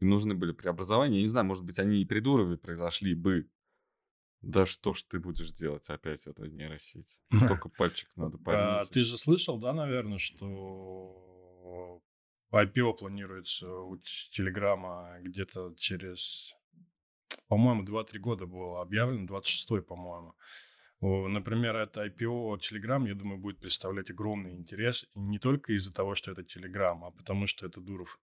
И 0.00 0.04
нужны 0.04 0.34
были 0.34 0.52
преобразования. 0.52 1.18
Я 1.18 1.22
не 1.22 1.28
знаю, 1.28 1.46
может 1.46 1.64
быть, 1.64 1.78
они 1.78 2.00
и 2.00 2.04
при 2.04 2.20
Дурове 2.20 2.56
произошли 2.56 3.14
бы. 3.14 3.48
Да 4.40 4.66
что 4.66 4.92
ж 4.92 5.04
ты 5.04 5.20
будешь 5.20 5.52
делать 5.52 5.88
опять, 5.88 6.26
это 6.26 6.48
нейросеть? 6.48 7.20
Только 7.30 7.68
пальчик 7.68 8.10
надо 8.16 8.38
поднять. 8.38 8.88
А, 8.88 8.90
ты 8.90 9.04
же 9.04 9.16
слышал, 9.16 9.58
да, 9.58 9.72
наверное, 9.72 10.18
что 10.18 12.02
IPO 12.52 12.98
планируется 12.98 13.72
у 13.72 13.96
Телеграма 13.98 15.18
где-то 15.20 15.72
через 15.76 16.56
по-моему, 17.52 17.84
2-3 17.84 18.18
года 18.18 18.46
было 18.46 18.80
объявлено, 18.80 19.26
26-й, 19.26 19.82
по-моему. 19.82 20.34
Например, 21.02 21.76
это 21.76 22.06
IPO 22.06 22.56
Telegram, 22.56 23.06
я 23.06 23.14
думаю, 23.14 23.38
будет 23.38 23.58
представлять 23.60 24.08
огромный 24.08 24.54
интерес. 24.54 25.06
И 25.14 25.20
не 25.20 25.38
только 25.38 25.74
из-за 25.74 25.92
того, 25.92 26.14
что 26.14 26.32
это 26.32 26.40
Telegram, 26.40 26.98
а 27.02 27.10
потому 27.10 27.46
что 27.46 27.66
это 27.66 27.82
Дуров 27.82 28.18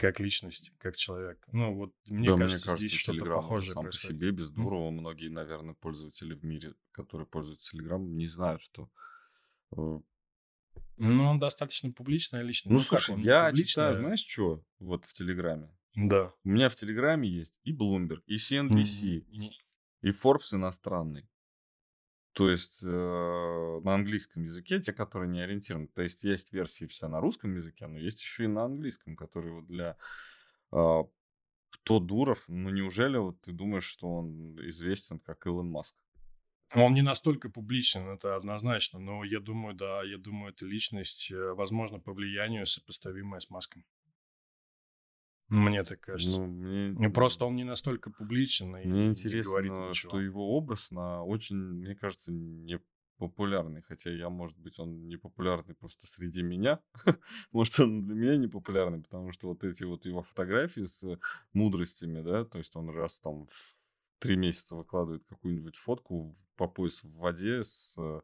как 0.00 0.18
личность, 0.18 0.72
как 0.78 0.96
человек. 0.96 1.46
Ну, 1.52 1.76
вот 1.76 1.94
мне 2.08 2.30
да, 2.30 2.38
кажется, 2.38 2.56
мне 2.56 2.76
кажется, 2.76 2.88
здесь 2.88 3.00
что-то 3.00 3.24
похожее 3.24 3.72
сам 3.74 3.82
происходит. 3.84 4.18
по 4.18 4.24
себе, 4.24 4.32
без 4.32 4.50
Дурова, 4.50 4.90
многие, 4.90 5.28
наверное, 5.28 5.74
пользователи 5.74 6.34
в 6.34 6.44
мире, 6.44 6.74
которые 6.90 7.28
пользуются 7.28 7.76
Telegram, 7.76 8.04
не 8.04 8.26
знают, 8.26 8.60
что... 8.62 8.90
Э, 9.76 10.00
ну, 10.96 11.24
он 11.24 11.38
достаточно 11.38 11.92
публичная 11.92 12.42
личность. 12.42 12.72
Ну, 12.72 12.78
ну 12.78 12.80
слушай, 12.80 13.14
как, 13.14 13.24
я 13.24 13.52
читаю, 13.52 13.98
знаешь, 13.98 14.26
что 14.26 14.64
вот 14.80 15.04
в 15.04 15.12
Телеграме? 15.12 15.70
Да. 15.94 16.32
У 16.44 16.50
меня 16.50 16.68
в 16.68 16.74
Телеграме 16.74 17.28
есть 17.28 17.58
и 17.64 17.72
Bloomberg, 17.72 18.22
и 18.26 18.36
CNBC, 18.36 19.24
mm-hmm. 19.26 19.50
и 20.02 20.10
Forbes 20.10 20.54
иностранный. 20.54 21.28
То 22.32 22.48
есть 22.48 22.80
э, 22.82 23.80
на 23.84 23.94
английском 23.94 24.44
языке, 24.44 24.80
те, 24.80 24.92
которые 24.92 25.28
не 25.28 25.40
ориентированы. 25.40 25.88
То 25.88 26.02
есть 26.02 26.22
есть 26.22 26.52
версии 26.52 26.86
вся 26.86 27.08
на 27.08 27.20
русском 27.20 27.54
языке, 27.54 27.86
но 27.88 27.98
есть 27.98 28.22
еще 28.22 28.44
и 28.44 28.48
на 28.48 28.64
английском, 28.64 29.16
которые 29.16 29.54
вот 29.54 29.66
для... 29.66 29.96
Э, 30.72 31.02
кто 31.70 31.98
Дуров? 31.98 32.44
Ну 32.48 32.70
неужели 32.70 33.16
вот 33.16 33.40
ты 33.40 33.52
думаешь, 33.52 33.84
что 33.84 34.08
он 34.08 34.56
известен 34.68 35.18
как 35.18 35.46
Илон 35.46 35.70
Маск? 35.70 35.96
Он 36.74 36.94
не 36.94 37.02
настолько 37.02 37.48
публичен, 37.48 38.08
это 38.08 38.36
однозначно, 38.36 39.00
но 39.00 39.24
я 39.24 39.40
думаю, 39.40 39.74
да, 39.74 40.04
я 40.04 40.18
думаю, 40.18 40.52
это 40.52 40.66
личность, 40.66 41.32
э, 41.32 41.52
возможно, 41.54 41.98
по 41.98 42.12
влиянию 42.12 42.64
сопоставимая 42.64 43.40
с 43.40 43.50
Маском. 43.50 43.84
Мне 45.50 45.82
так 45.82 46.00
кажется. 46.00 46.40
Ну, 46.40 46.46
мне... 46.46 47.06
И 47.06 47.10
просто 47.10 47.44
он 47.44 47.56
не 47.56 47.64
настолько 47.64 48.10
публичен. 48.10 48.76
И 48.76 48.86
мне 48.86 49.08
интересно, 49.08 49.88
не 49.88 49.94
что 49.94 50.20
его 50.20 50.56
образ 50.56 50.92
на 50.92 51.24
очень, 51.24 51.56
мне 51.56 51.96
кажется, 51.96 52.30
не 52.32 52.80
популярный. 53.18 53.82
Хотя 53.82 54.10
я, 54.10 54.30
может 54.30 54.56
быть, 54.58 54.78
он 54.78 55.08
не 55.08 55.16
популярный 55.16 55.74
просто 55.74 56.06
среди 56.06 56.42
меня. 56.42 56.80
может, 57.52 57.80
он 57.80 58.06
для 58.06 58.14
меня 58.14 58.36
не 58.36 58.46
популярный, 58.46 59.02
потому 59.02 59.32
что 59.32 59.48
вот 59.48 59.64
эти 59.64 59.82
вот 59.82 60.06
его 60.06 60.22
фотографии 60.22 60.84
с 60.84 61.04
мудростями, 61.52 62.22
да, 62.22 62.44
то 62.44 62.58
есть 62.58 62.74
он 62.76 62.88
раз 62.88 63.18
там 63.18 63.46
в 63.48 63.78
три 64.20 64.36
месяца 64.36 64.76
выкладывает 64.76 65.24
какую-нибудь 65.24 65.76
фотку 65.76 66.38
по 66.56 66.68
пояс 66.68 67.02
в 67.02 67.12
воде 67.16 67.64
с 67.64 67.94
э, 67.98 68.20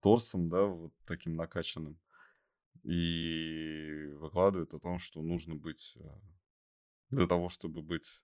торсом, 0.00 0.48
да, 0.48 0.64
вот 0.64 0.94
таким 1.04 1.36
накачанным. 1.36 2.00
И 2.84 4.14
выкладывает 4.14 4.72
о 4.72 4.78
том, 4.78 4.98
что 4.98 5.20
нужно 5.22 5.54
быть 5.54 5.96
э, 5.96 6.08
для 7.10 7.26
того, 7.26 7.48
чтобы 7.48 7.82
быть 7.82 8.22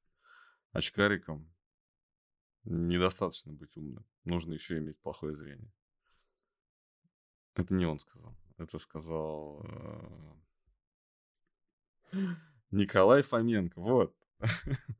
очкариком, 0.73 1.53
недостаточно 2.65 3.53
быть 3.53 3.77
умным. 3.77 4.05
Нужно 4.25 4.55
еще 4.55 4.79
иметь 4.79 4.99
плохое 5.01 5.35
зрение. 5.35 5.73
Это 7.55 7.75
не 7.75 7.87
он 7.87 7.99
сказал. 7.99 8.37
Это 8.59 8.79
сказал 8.79 9.65
э, 12.13 12.27
Николай 12.71 13.23
Фоменко. 13.23 13.81
Вот. 13.81 14.17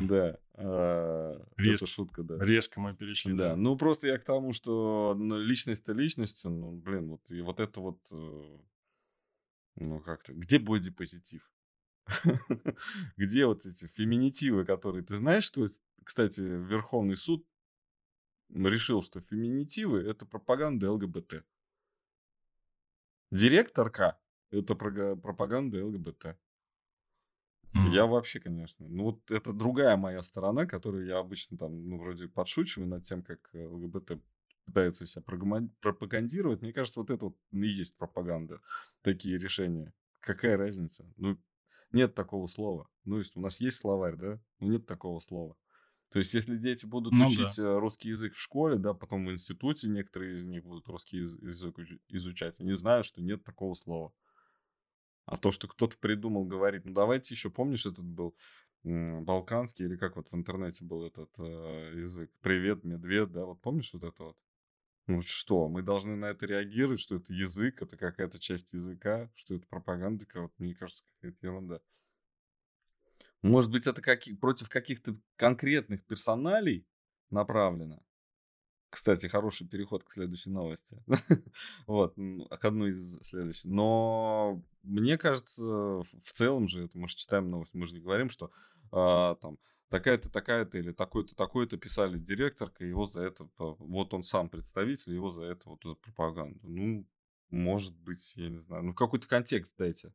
Да. 0.00 0.38
А, 0.54 1.44
это 1.58 1.86
шутка, 1.88 2.22
да. 2.22 2.38
Резко 2.38 2.80
мы 2.80 2.94
перешли. 2.94 3.34
Да. 3.34 3.56
Ну, 3.56 3.76
просто 3.76 4.06
я 4.06 4.18
к 4.18 4.24
тому, 4.24 4.52
что 4.52 5.14
ну, 5.18 5.38
личность-то 5.38 5.92
личностью, 5.92 6.52
ну, 6.52 6.70
блин, 6.70 7.08
вот 7.08 7.28
и 7.32 7.40
вот 7.40 7.58
это 7.58 7.80
вот, 7.80 7.98
э, 8.12 8.58
ну, 9.74 10.00
как-то, 10.00 10.34
где 10.34 10.60
бодипозитив? 10.60 11.50
Где 13.16 13.46
вот 13.46 13.66
эти 13.66 13.86
феминитивы, 13.86 14.64
которые... 14.64 15.04
Ты 15.04 15.16
знаешь, 15.16 15.44
что, 15.44 15.66
кстати, 16.04 16.40
Верховный 16.40 17.16
суд 17.16 17.46
решил, 18.48 19.02
что 19.02 19.20
феминитивы— 19.20 20.00
это 20.08 20.26
пропаганда 20.26 20.92
ЛГБТ. 20.92 21.44
Директорка— 23.30 24.18
это 24.50 24.74
пропаганда 24.74 25.84
ЛГБТ. 25.86 26.36
Я 27.90 28.06
вообще, 28.06 28.38
конечно. 28.38 28.86
Ну, 28.88 29.04
вот 29.04 29.30
это 29.30 29.52
другая 29.52 29.96
моя 29.96 30.20
сторона, 30.22 30.66
которую 30.66 31.06
я 31.06 31.18
обычно 31.18 31.56
там, 31.56 31.88
ну, 31.88 31.98
вроде 31.98 32.28
подшучиваю 32.28 32.88
над 32.88 33.04
тем, 33.04 33.22
как 33.22 33.48
э, 33.54 33.64
ЛГБТ 33.64 34.20
пытаются 34.66 35.06
себя 35.06 35.22
пропагандировать. 35.80 36.60
Мне 36.60 36.72
кажется, 36.72 37.00
вот 37.00 37.10
это 37.10 37.26
вот 37.26 37.36
и 37.52 37.66
есть 37.66 37.96
пропаганда. 37.96 38.60
Такие 39.00 39.38
решения. 39.38 39.92
Какая 40.20 40.56
разница? 40.56 41.10
Ну, 41.16 41.38
нет 41.92 42.14
такого 42.14 42.46
слова. 42.46 42.88
Ну, 43.04 43.18
есть 43.18 43.36
у 43.36 43.40
нас 43.40 43.60
есть 43.60 43.78
словарь, 43.78 44.16
да, 44.16 44.40
но 44.60 44.68
нет 44.68 44.86
такого 44.86 45.18
слова. 45.20 45.56
То 46.10 46.18
есть, 46.18 46.34
если 46.34 46.58
дети 46.58 46.84
будут 46.84 47.14
ну, 47.14 47.26
учить 47.26 47.56
да. 47.56 47.62
Э, 47.62 47.78
русский 47.78 48.10
язык 48.10 48.34
в 48.34 48.40
школе, 48.40 48.76
да, 48.76 48.92
потом 48.92 49.24
в 49.24 49.32
институте 49.32 49.88
некоторые 49.88 50.34
из 50.34 50.44
них 50.44 50.62
будут 50.62 50.86
русский 50.88 51.18
язык 51.18 51.78
изучать, 52.08 52.60
они 52.60 52.72
знают, 52.72 53.06
что 53.06 53.22
нет 53.22 53.44
такого 53.44 53.72
слова. 53.74 54.12
А 55.24 55.38
то, 55.38 55.52
что 55.52 55.68
кто-то 55.68 55.96
придумал, 55.98 56.44
говорит, 56.44 56.84
ну 56.84 56.92
давайте 56.92 57.32
еще, 57.32 57.48
помнишь, 57.48 57.86
этот 57.86 58.04
был 58.04 58.36
балканский, 58.84 59.86
или 59.86 59.96
как 59.96 60.16
вот 60.16 60.28
в 60.28 60.34
интернете 60.34 60.84
был 60.84 61.06
этот 61.06 61.30
э, 61.38 61.92
язык? 61.94 62.30
Привет, 62.40 62.84
медведь, 62.84 63.30
да, 63.32 63.46
вот 63.46 63.62
помнишь 63.62 63.92
вот 63.94 64.04
это 64.04 64.24
вот? 64.24 64.36
Ну 65.06 65.20
что, 65.20 65.68
мы 65.68 65.82
должны 65.82 66.14
на 66.14 66.26
это 66.26 66.46
реагировать, 66.46 67.00
что 67.00 67.16
это 67.16 67.32
язык, 67.32 67.82
это 67.82 67.96
какая-то 67.96 68.38
часть 68.38 68.72
языка, 68.72 69.30
что 69.34 69.56
это 69.56 69.66
пропаганда, 69.66 70.24
вот, 70.34 70.52
мне 70.58 70.74
кажется, 70.74 71.04
какая-то 71.16 71.46
ерунда. 71.46 71.80
Может 73.42 73.72
быть, 73.72 73.86
это 73.88 74.00
каки- 74.00 74.34
против 74.34 74.68
каких-то 74.68 75.16
конкретных 75.36 76.04
персоналей 76.04 76.86
направлено? 77.30 78.00
Кстати, 78.90 79.26
хороший 79.26 79.66
переход 79.66 80.04
к 80.04 80.12
следующей 80.12 80.50
новости. 80.50 81.02
вот, 81.86 82.14
к 82.14 82.64
одной 82.64 82.90
из 82.90 83.18
следующих. 83.22 83.64
Но 83.64 84.62
мне 84.82 85.18
кажется, 85.18 85.64
в 85.64 86.32
целом 86.32 86.68
же, 86.68 86.84
это 86.84 86.98
мы 86.98 87.08
же 87.08 87.16
читаем 87.16 87.50
новость, 87.50 87.74
мы 87.74 87.86
же 87.86 87.94
не 87.94 88.00
говорим, 88.00 88.28
что 88.28 88.52
а, 88.92 89.34
там 89.36 89.58
такая-то, 89.92 90.30
такая-то 90.30 90.78
или 90.78 90.90
такой-то, 90.90 91.36
такой-то 91.36 91.76
писали 91.76 92.18
директорка, 92.18 92.84
его 92.84 93.04
за 93.04 93.22
это, 93.22 93.46
вот 93.58 94.14
он 94.14 94.22
сам 94.22 94.48
представитель, 94.48 95.12
его 95.12 95.30
за 95.30 95.44
это, 95.44 95.68
вот 95.68 95.80
за 95.84 95.94
пропаганду. 95.94 96.58
Ну, 96.62 97.06
может 97.50 97.94
быть, 97.98 98.32
я 98.36 98.48
не 98.48 98.58
знаю. 98.60 98.82
Ну, 98.84 98.94
какой-то 98.94 99.28
контекст 99.28 99.76
дайте. 99.76 100.14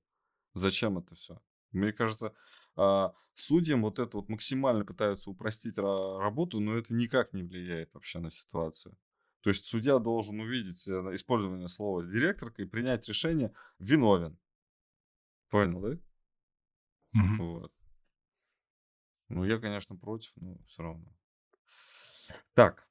Зачем 0.55 0.97
это 0.97 1.13
все? 1.13 1.39
Мне 1.71 1.93
кажется, 1.93 2.33
а, 2.75 3.13
судьям 3.35 3.83
вот 3.83 3.99
это 3.99 4.17
вот 4.17 4.29
максимально 4.29 4.83
пытаются 4.83 5.29
упростить 5.29 5.77
работу, 5.77 6.59
но 6.59 6.75
это 6.75 6.91
никак 6.93 7.33
не 7.33 7.43
влияет 7.43 7.93
вообще 7.93 8.17
на 8.19 8.31
ситуацию. 8.31 8.97
То 9.41 9.51
есть 9.51 9.65
судья 9.65 9.99
должен 9.99 10.39
увидеть 10.39 10.87
э, 10.87 10.91
использование 11.13 11.67
слова 11.67 12.03
директорка 12.03 12.63
и 12.63 12.65
принять 12.65 13.07
решение 13.07 13.53
виновен. 13.77 14.39
Понял, 15.49 15.81
да? 15.81 15.97
Мгм. 17.13 17.37
Вот. 17.37 17.76
Ну, 19.29 19.43
я, 19.43 19.59
конечно, 19.59 19.95
против, 19.95 20.31
но 20.35 20.57
все 20.65 20.83
равно. 20.83 21.13
Так. 22.53 22.87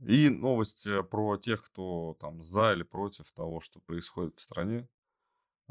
И 0.00 0.28
новость 0.28 0.86
про 1.10 1.36
тех, 1.36 1.64
кто 1.64 2.16
там 2.20 2.42
за 2.42 2.72
или 2.72 2.82
против 2.82 3.32
того, 3.32 3.60
что 3.60 3.80
происходит 3.80 4.38
в 4.38 4.42
стране. 4.42 4.88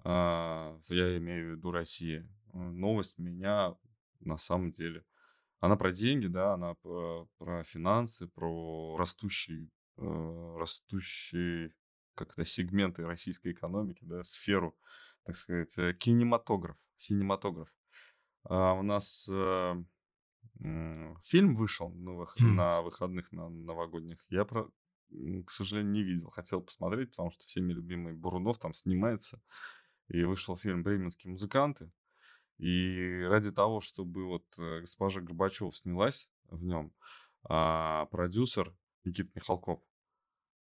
А, 0.04 0.78
я 0.90 1.18
имею 1.18 1.48
в 1.48 1.52
виду 1.58 1.72
Россия. 1.72 2.28
Новость 2.54 3.18
меня 3.18 3.76
на 4.20 4.38
самом 4.38 4.72
деле. 4.72 5.06
Она 5.60 5.76
про 5.78 5.92
деньги, 5.92 6.28
да, 6.28 6.54
она 6.54 6.76
про, 6.76 7.28
финансы, 7.64 8.28
про 8.28 8.98
растущий, 8.98 9.72
э, 9.98 10.56
растущий 10.58 11.74
как 12.16 12.32
это, 12.32 12.46
сегменты 12.46 13.06
российской 13.06 13.52
экономики, 13.52 14.04
да, 14.04 14.24
сферу, 14.24 14.76
так 15.26 15.36
сказать, 15.36 15.78
э, 15.78 15.94
кинематограф, 15.94 16.78
синематограф. 16.98 17.70
А 18.44 18.74
у 18.74 18.84
нас 18.84 19.28
э, 19.32 19.84
фильм 21.24 21.56
вышел 21.56 21.90
на, 21.90 22.12
Мгм. 22.38 22.56
на 22.56 22.82
выходных, 22.82 23.32
на 23.32 23.50
новогодних. 23.50 24.26
Я, 24.30 24.46
про, 24.46 24.70
к 25.46 25.50
сожалению, 25.50 25.92
не 25.92 26.04
видел. 26.04 26.30
Хотел 26.30 26.62
посмотреть, 26.62 27.12
потому 27.12 27.32
что 27.32 27.46
всеми 27.46 27.74
любимый 27.74 28.14
Бурунов 28.14 28.60
там 28.60 28.74
снимается. 28.74 29.42
И 30.08 30.24
вышел 30.24 30.56
фильм 30.56 30.84
«Бременские 30.84 31.32
музыканты». 31.32 31.92
И 32.58 33.22
ради 33.28 33.52
того, 33.52 33.82
чтобы 33.82 34.26
вот 34.26 34.46
э, 34.60 34.82
госпожа 34.82 35.20
Горбачев 35.20 35.76
снялась 35.76 36.32
в 36.46 36.64
нем, 36.64 36.94
а 37.44 38.06
продюсер 38.06 38.74
Никита 39.04 39.30
Михалков, 39.36 39.82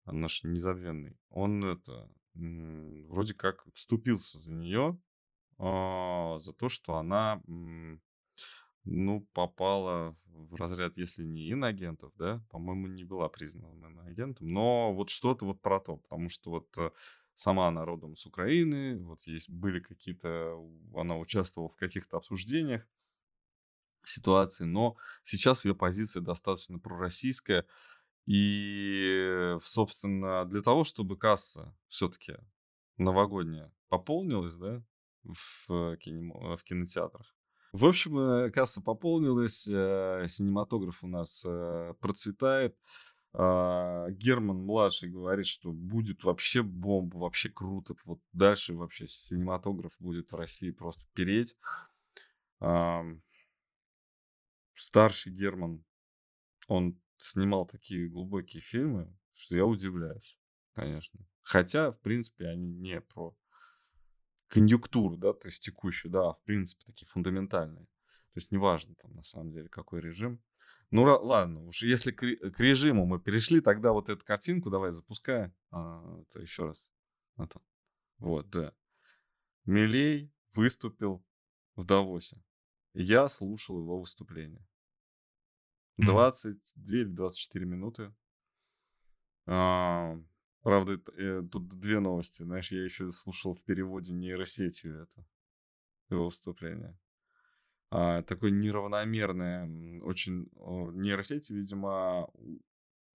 наш 0.05 0.43
незабвенный, 0.43 1.17
он 1.29 1.63
это 1.65 2.09
вроде 2.33 3.33
как 3.33 3.65
вступился 3.73 4.39
за 4.39 4.51
нее, 4.51 4.99
а, 5.57 6.39
за 6.39 6.53
то, 6.53 6.69
что 6.69 6.95
она, 6.95 7.41
ну, 8.83 9.27
попала 9.33 10.15
в 10.25 10.55
разряд, 10.55 10.97
если 10.97 11.23
не 11.23 11.49
иноагентов, 11.49 12.13
да, 12.17 12.43
по-моему, 12.49 12.87
не 12.87 13.03
была 13.03 13.29
признана 13.29 13.85
иноагентом, 13.85 14.47
но 14.47 14.93
вот 14.93 15.09
что-то 15.09 15.45
вот 15.45 15.61
про 15.61 15.79
то, 15.79 15.97
потому 15.97 16.29
что 16.29 16.49
вот 16.49 16.77
э, 16.77 16.91
сама 17.33 17.67
она 17.67 17.85
родом 17.85 18.15
с 18.15 18.25
Украины, 18.25 18.97
вот 19.03 19.21
есть 19.27 19.49
были 19.49 19.79
какие-то, 19.79 20.57
она 20.95 21.17
участвовала 21.17 21.69
в 21.69 21.75
каких-то 21.75 22.17
обсуждениях 22.17 22.87
ситуации, 24.03 24.63
но 24.63 24.95
сейчас 25.23 25.65
ее 25.65 25.75
позиция 25.75 26.21
достаточно 26.21 26.79
пророссийская, 26.79 27.65
и, 28.25 29.55
собственно, 29.61 30.45
для 30.45 30.61
того, 30.61 30.83
чтобы 30.83 31.17
касса 31.17 31.75
все-таки 31.87 32.37
новогодняя 32.97 33.73
пополнилась, 33.89 34.55
да, 34.55 34.83
в, 35.23 35.95
кино, 35.97 36.55
в 36.57 36.63
кинотеатрах. 36.63 37.35
В 37.73 37.85
общем, 37.85 38.19
э, 38.19 38.51
касса 38.51 38.81
пополнилась, 38.81 39.65
э, 39.67 40.25
синематограф 40.27 41.03
у 41.03 41.07
нас 41.07 41.43
э, 41.45 41.93
процветает. 41.99 42.77
А, 43.33 44.09
Герман 44.09 44.57
младший 44.57 45.09
говорит, 45.09 45.47
что 45.47 45.71
будет 45.71 46.25
вообще 46.25 46.63
бомба, 46.63 47.17
вообще 47.17 47.49
круто. 47.49 47.95
Вот 48.03 48.19
дальше 48.33 48.73
вообще 48.73 49.07
синематограф 49.07 49.93
будет 49.99 50.31
в 50.31 50.35
России 50.35 50.71
просто 50.71 51.05
переть. 51.13 51.55
Старший 54.73 55.31
Герман, 55.31 55.85
он 56.67 56.99
снимал 57.21 57.65
такие 57.65 58.09
глубокие 58.09 58.61
фильмы, 58.61 59.15
что 59.33 59.55
я 59.55 59.65
удивляюсь, 59.65 60.39
конечно. 60.73 61.19
Хотя, 61.41 61.91
в 61.91 61.99
принципе, 61.99 62.47
они 62.47 62.73
не 62.73 63.01
про 63.01 63.35
конъюнктуру, 64.47 65.17
да, 65.17 65.33
то 65.33 65.47
есть 65.47 65.63
текущую, 65.63 66.11
да, 66.11 66.29
а 66.29 66.33
в 66.33 66.43
принципе, 66.43 66.83
такие 66.85 67.07
фундаментальные. 67.07 67.85
То 67.85 68.37
есть 68.37 68.51
неважно 68.51 68.95
там 68.95 69.13
на 69.13 69.23
самом 69.23 69.51
деле 69.51 69.69
какой 69.69 70.01
режим. 70.01 70.41
Ну 70.89 71.03
ладно, 71.03 71.63
уж 71.65 71.83
если 71.83 72.11
к, 72.11 72.19
к 72.19 72.59
режиму 72.59 73.05
мы 73.05 73.19
перешли, 73.19 73.61
тогда 73.61 73.93
вот 73.93 74.09
эту 74.09 74.25
картинку 74.25 74.69
давай 74.69 74.91
запускай. 74.91 75.51
А, 75.71 76.21
это 76.21 76.41
еще 76.41 76.65
раз. 76.65 76.91
Это. 77.37 77.61
Вот, 78.17 78.49
да. 78.49 78.73
Милей 79.65 80.33
выступил 80.53 81.25
в 81.75 81.85
Давосе. 81.85 82.43
Я 82.93 83.29
слушал 83.29 83.79
его 83.79 83.99
выступление. 83.99 84.67
22 85.97 86.97
или 86.97 87.03
24 87.05 87.65
минуты. 87.65 88.13
А, 89.47 90.17
правда, 90.61 90.99
э, 91.17 91.43
тут 91.51 91.67
две 91.67 91.99
новости. 91.99 92.43
Знаешь, 92.43 92.71
я 92.71 92.83
еще 92.83 93.11
слушал 93.11 93.53
в 93.53 93.61
переводе 93.63 94.13
нейросетью 94.13 95.03
это 95.03 95.25
его 96.09 96.25
выступление. 96.25 96.97
А, 97.89 98.21
такое 98.21 98.51
неравномерное, 98.51 100.01
очень 100.01 100.49
нейросеть, 100.93 101.49
видимо, 101.49 102.29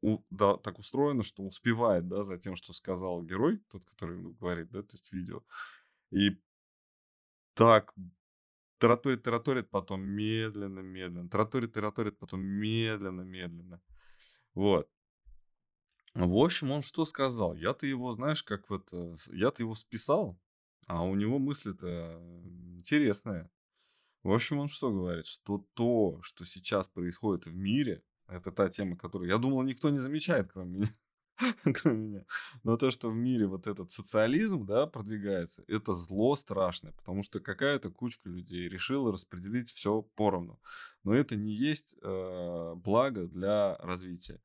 у, 0.02 0.18
да, 0.30 0.56
так 0.56 0.78
устроено, 0.78 1.22
что 1.22 1.42
успевает, 1.42 2.08
да, 2.08 2.22
за 2.22 2.38
тем, 2.38 2.56
что 2.56 2.72
сказал 2.72 3.22
герой, 3.22 3.58
тот, 3.70 3.84
который 3.86 4.20
говорит, 4.34 4.70
да, 4.70 4.82
то 4.82 4.94
есть 4.94 5.12
видео. 5.12 5.42
И 6.10 6.38
так 7.54 7.94
тараторит, 8.78 9.22
тараторит, 9.22 9.70
потом 9.70 10.02
медленно, 10.02 10.80
медленно, 10.80 11.28
тараторит, 11.28 11.72
тараторит, 11.72 12.18
потом 12.18 12.42
медленно, 12.42 13.22
медленно. 13.22 13.80
Вот. 14.54 14.88
В 16.14 16.36
общем, 16.38 16.70
он 16.70 16.82
что 16.82 17.04
сказал? 17.04 17.54
Я-то 17.54 17.86
его, 17.86 18.12
знаешь, 18.12 18.42
как 18.42 18.70
вот, 18.70 18.88
э, 18.92 19.16
я-то 19.32 19.62
его 19.62 19.74
списал, 19.74 20.40
а 20.86 21.04
у 21.04 21.14
него 21.14 21.38
мысли-то 21.38 22.18
интересные. 22.76 23.50
В 24.22 24.32
общем, 24.32 24.58
он 24.58 24.68
что 24.68 24.90
говорит? 24.90 25.26
Что 25.26 25.66
то, 25.74 26.18
что 26.22 26.44
сейчас 26.44 26.88
происходит 26.88 27.46
в 27.46 27.54
мире, 27.54 28.02
это 28.28 28.50
та 28.50 28.68
тема, 28.68 28.96
которую, 28.96 29.28
я 29.28 29.38
думал, 29.38 29.62
никто 29.62 29.90
не 29.90 29.98
замечает, 29.98 30.50
кроме 30.52 30.78
меня. 30.78 30.88
кроме 31.74 32.08
меня. 32.08 32.24
Но 32.64 32.76
то, 32.76 32.90
что 32.90 33.10
в 33.10 33.14
мире 33.14 33.46
вот 33.46 33.66
этот 33.66 33.90
социализм, 33.90 34.66
да, 34.66 34.86
продвигается, 34.86 35.64
это 35.68 35.92
зло 35.92 36.34
страшное, 36.36 36.92
потому 36.92 37.22
что 37.22 37.40
какая-то 37.40 37.90
кучка 37.90 38.28
людей 38.28 38.68
решила 38.68 39.12
распределить 39.12 39.70
все 39.70 40.02
поровну. 40.02 40.60
Но 41.04 41.14
это 41.14 41.36
не 41.36 41.52
есть 41.52 41.94
э, 42.02 42.74
благо 42.76 43.26
для 43.26 43.76
развития. 43.78 44.40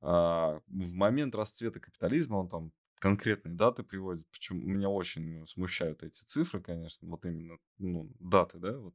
А, 0.00 0.60
в 0.68 0.92
момент 0.92 1.34
расцвета 1.34 1.80
капитализма, 1.80 2.36
он 2.36 2.48
там 2.48 2.72
конкретные 2.98 3.54
даты 3.54 3.82
приводит, 3.82 4.26
почему 4.30 4.62
меня 4.62 4.88
очень 4.88 5.46
смущают 5.46 6.02
эти 6.02 6.24
цифры, 6.24 6.60
конечно, 6.62 7.08
вот 7.08 7.24
именно 7.26 7.56
ну, 7.78 8.10
даты, 8.18 8.58
да, 8.58 8.78
вот 8.78 8.94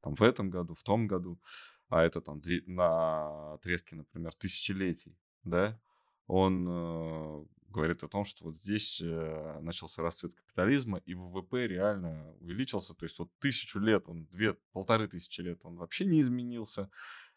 там 0.00 0.14
в 0.14 0.22
этом 0.22 0.50
году, 0.50 0.74
в 0.74 0.82
том 0.82 1.06
году, 1.06 1.40
а 1.88 2.02
это 2.02 2.20
там 2.20 2.40
на 2.66 3.54
отрезке, 3.54 3.96
например, 3.96 4.34
тысячелетий, 4.34 5.16
да, 5.44 5.80
он 6.26 6.66
э, 6.68 7.44
говорит 7.68 8.02
о 8.02 8.08
том, 8.08 8.24
что 8.24 8.44
вот 8.44 8.56
здесь 8.56 9.00
э, 9.00 9.58
начался 9.60 10.02
расцвет 10.02 10.34
капитализма, 10.34 10.98
и 10.98 11.14
ВВП 11.14 11.66
реально 11.66 12.34
увеличился. 12.40 12.94
То 12.94 13.04
есть 13.04 13.18
вот 13.18 13.30
тысячу 13.40 13.78
лет, 13.80 14.08
он 14.08 14.26
две, 14.26 14.54
полторы 14.72 15.08
тысячи 15.08 15.40
лет 15.40 15.60
он 15.64 15.76
вообще 15.76 16.04
не 16.04 16.20
изменился. 16.20 16.90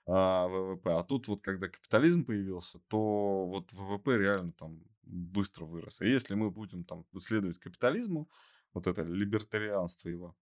а, 0.07 0.47
ВВП. 0.47 0.91
А 0.99 1.03
тут 1.03 1.27
вот 1.27 1.41
когда 1.41 1.67
капитализм 1.67 2.25
появился, 2.25 2.79
то 2.87 3.45
вот 3.47 3.71
ВВП 3.73 4.17
реально 4.17 4.51
там 4.53 4.83
быстро 5.03 5.65
вырос. 5.65 6.01
И 6.01 6.07
если 6.09 6.35
мы 6.35 6.51
будем 6.51 6.83
там 6.83 7.05
следовать 7.19 7.59
капитализму, 7.59 8.29
вот 8.73 8.87
это 8.87 9.01
либертарианство 9.03 10.09
его, 10.09 10.35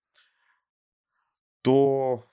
то 1.63 2.25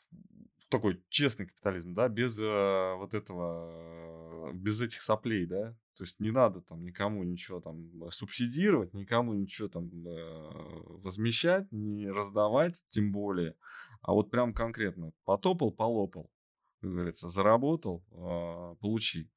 такой 0.69 1.03
честный 1.09 1.47
капитализм, 1.47 1.93
да, 1.93 2.09
без 2.09 2.39
э, 2.39 2.95
вот 2.95 3.13
этого, 3.13 4.51
без 4.53 4.81
этих 4.81 5.01
соплей, 5.01 5.45
да, 5.45 5.75
то 5.95 6.03
есть 6.03 6.19
не 6.19 6.31
надо 6.31 6.61
там 6.61 6.83
никому 6.83 7.23
ничего 7.23 7.59
там 7.59 7.89
субсидировать, 8.11 8.93
никому 8.93 9.33
ничего 9.33 9.67
там 9.67 9.89
э, 10.05 10.81
возмещать, 11.03 11.71
не 11.71 12.09
раздавать, 12.09 12.85
тем 12.89 13.11
более, 13.11 13.55
а 14.01 14.13
вот 14.13 14.29
прям 14.29 14.53
конкретно 14.53 15.11
потопал, 15.25 15.71
полопал, 15.71 16.29
как 16.81 16.91
говорится, 16.91 17.27
заработал, 17.27 18.03
э, 18.11 18.75
получи. 18.79 19.29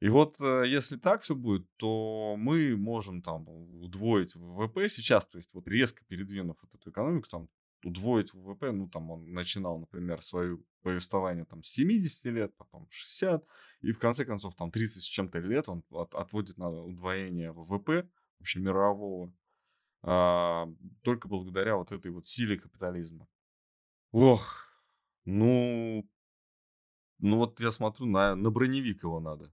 И 0.00 0.08
вот 0.08 0.40
э, 0.40 0.64
если 0.66 0.96
так 0.96 1.22
все 1.22 1.34
будет, 1.34 1.66
то 1.76 2.36
мы 2.38 2.76
можем 2.76 3.20
там 3.20 3.48
удвоить 3.82 4.36
ВВП 4.36 4.88
сейчас, 4.88 5.26
то 5.26 5.38
есть 5.38 5.52
вот 5.54 5.66
резко 5.66 6.04
передвинув 6.06 6.56
вот 6.62 6.74
эту 6.74 6.90
экономику, 6.90 7.28
там 7.28 7.48
удвоить 7.84 8.32
ВВП, 8.34 8.72
ну, 8.72 8.88
там 8.88 9.10
он 9.10 9.32
начинал, 9.32 9.78
например, 9.78 10.20
свое 10.22 10.58
повествование 10.82 11.44
там 11.44 11.62
с 11.62 11.68
70 11.68 12.24
лет, 12.26 12.56
потом 12.56 12.86
60, 12.90 13.44
и 13.82 13.92
в 13.92 13.98
конце 13.98 14.24
концов 14.24 14.54
там 14.56 14.70
30 14.70 15.02
с 15.02 15.06
чем-то 15.06 15.38
лет 15.38 15.68
он 15.68 15.84
от, 15.90 16.14
отводит 16.14 16.58
на 16.58 16.70
удвоение 16.70 17.52
ВВП, 17.52 18.08
вообще 18.38 18.60
мирового, 18.60 19.32
а, 20.02 20.68
только 21.02 21.28
благодаря 21.28 21.76
вот 21.76 21.92
этой 21.92 22.10
вот 22.10 22.26
силе 22.26 22.58
капитализма. 22.58 23.28
Ох, 24.12 24.68
ну, 25.24 26.08
ну 27.18 27.36
вот 27.36 27.60
я 27.60 27.70
смотрю, 27.70 28.06
на, 28.06 28.34
на 28.34 28.50
броневик 28.50 29.02
его 29.02 29.20
надо. 29.20 29.52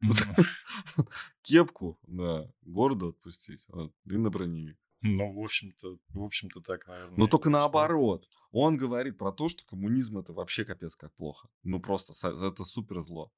Кепку, 1.42 1.98
да, 2.06 2.52
городу 2.62 3.08
отпустить, 3.08 3.66
и 4.04 4.16
на 4.16 4.30
броневик. 4.30 4.78
Ну, 5.06 5.32
в 5.32 5.44
общем-то, 5.44 5.98
в 6.08 6.22
общем-то 6.22 6.60
так, 6.60 6.86
наверное. 6.86 7.16
Но 7.16 7.26
только 7.26 7.50
наоборот. 7.50 8.28
Он 8.52 8.76
говорит 8.76 9.18
про 9.18 9.32
то, 9.32 9.48
что 9.48 9.64
коммунизм 9.66 10.18
это 10.18 10.32
вообще 10.32 10.64
капец 10.64 10.96
как 10.96 11.14
плохо. 11.14 11.48
Ну 11.62 11.80
просто 11.80 12.14
это 12.28 12.64
супер 12.64 13.00
зло. 13.00 13.32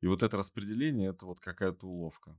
И 0.00 0.06
вот 0.06 0.22
это 0.22 0.36
распределение 0.36 1.10
это 1.10 1.26
вот 1.26 1.40
какая-то 1.40 1.86
уловка. 1.86 2.38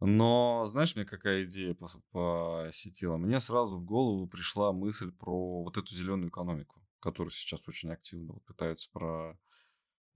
Но 0.00 0.66
знаешь, 0.68 0.94
мне 0.94 1.04
какая 1.06 1.44
идея 1.44 1.74
посетила? 1.74 3.16
Мне 3.16 3.40
сразу 3.40 3.78
в 3.78 3.84
голову 3.84 4.26
пришла 4.26 4.72
мысль 4.72 5.10
про 5.10 5.64
вот 5.64 5.76
эту 5.78 5.94
зеленую 5.94 6.28
экономику, 6.28 6.82
которую 7.00 7.30
сейчас 7.30 7.66
очень 7.66 7.90
активно 7.90 8.34
вот 8.34 8.44
пытаются 8.44 8.90
про 8.92 9.38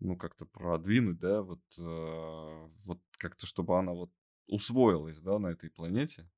ну 0.01 0.17
как-то 0.17 0.45
продвинуть, 0.45 1.19
да, 1.19 1.43
вот 1.43 1.61
э, 1.79 2.69
вот 2.87 3.01
как-то 3.13 3.47
чтобы 3.47 3.79
она 3.79 3.93
вот 3.93 4.11
усвоилась, 4.47 5.21
да, 5.21 5.39
на 5.39 5.49
этой 5.49 5.71
планете 5.71 6.29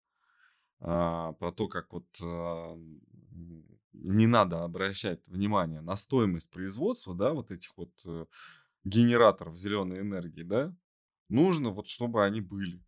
про 0.82 1.52
то, 1.52 1.68
как 1.68 1.92
вот 1.92 2.06
а, 2.22 2.76
не 3.92 4.26
надо 4.26 4.64
обращать 4.64 5.26
внимание 5.28 5.80
на 5.80 5.96
стоимость 5.96 6.50
производства, 6.50 7.14
да, 7.14 7.32
вот 7.32 7.50
этих 7.50 7.76
вот 7.76 7.92
э, 8.04 8.26
генераторов 8.84 9.56
зеленой 9.56 10.00
энергии, 10.00 10.42
да, 10.42 10.74
нужно 11.28 11.70
вот, 11.70 11.86
чтобы 11.86 12.24
они 12.24 12.40
были. 12.40 12.82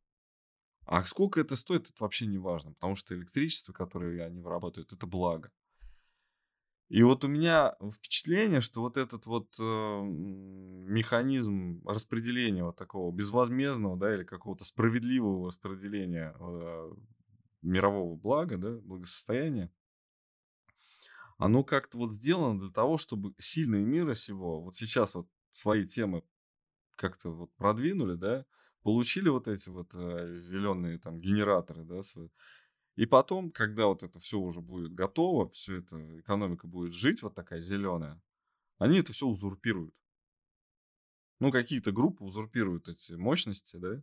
А 0.87 1.02
сколько 1.04 1.40
это 1.40 1.57
стоит, 1.57 1.90
это 1.90 2.02
вообще 2.02 2.26
не 2.26 2.38
важно, 2.38 2.72
потому 2.72 2.94
что 2.94 3.14
электричество, 3.14 3.72
которое 3.72 4.24
они 4.24 4.40
вырабатывают, 4.40 4.92
это 4.92 5.07
благо. 5.07 5.50
И 6.88 7.02
вот 7.02 7.24
у 7.24 7.28
меня 7.28 7.76
впечатление, 7.92 8.61
что 8.61 8.83
вот 8.83 8.96
этот 8.98 9.24
вот 9.24 9.48
э, 9.59 10.02
механизм 10.04 11.83
распределения 11.87 12.62
вот 12.62 12.76
такого 12.76 13.11
безвозмездного, 13.11 13.96
да, 13.96 14.14
или 14.14 14.24
какого-то 14.24 14.64
справедливого 14.64 15.46
распределения 15.46 16.35
э, 16.38 16.92
мирового 17.64 18.16
блага, 18.16 18.59
да, 18.59 18.79
благосостояния, 18.79 19.72
оно 21.38 21.64
как-то 21.64 21.98
вот 21.98 22.12
сделано 22.12 22.61
для 22.61 22.70
того, 22.70 22.98
чтобы 22.98 23.35
сильные 23.38 23.85
мира 23.85 24.14
сего, 24.14 24.61
вот 24.61 24.74
сейчас 24.74 25.14
вот 25.14 25.29
свои 25.50 25.87
темы 25.87 26.22
как-то 26.96 27.31
вот 27.31 27.55
продвинули, 27.57 28.14
да, 28.14 28.46
получили 28.83 29.29
вот 29.29 29.48
эти 29.48 29.68
вот 29.68 29.90
э, 29.94 30.35
зеленые 30.35 30.98
там 30.98 31.20
генераторы, 31.20 31.85
да, 31.85 32.03
свои. 32.03 32.29
И 32.96 33.07
потом, 33.07 33.50
когда 33.50 33.87
вот 33.87 34.05
это 34.05 34.20
все 34.20 34.38
уже 34.38 34.61
будет 34.61 34.94
готово, 34.94 35.48
все 35.48 35.79
это, 35.79 36.20
экономика 36.20 36.68
будет 36.68 36.92
жить, 36.92 37.22
вот 37.22 37.35
такая 37.35 37.61
зеленая, 37.61 38.22
они 38.79 38.98
это 38.98 39.12
все 39.12 39.27
узурпируют. 39.27 39.94
Ну, 41.40 41.50
какие-то 41.50 41.90
группы 41.90 42.22
узурпируют 42.22 42.88
эти 42.88 43.14
мощности, 43.14 43.77
да, 43.77 44.03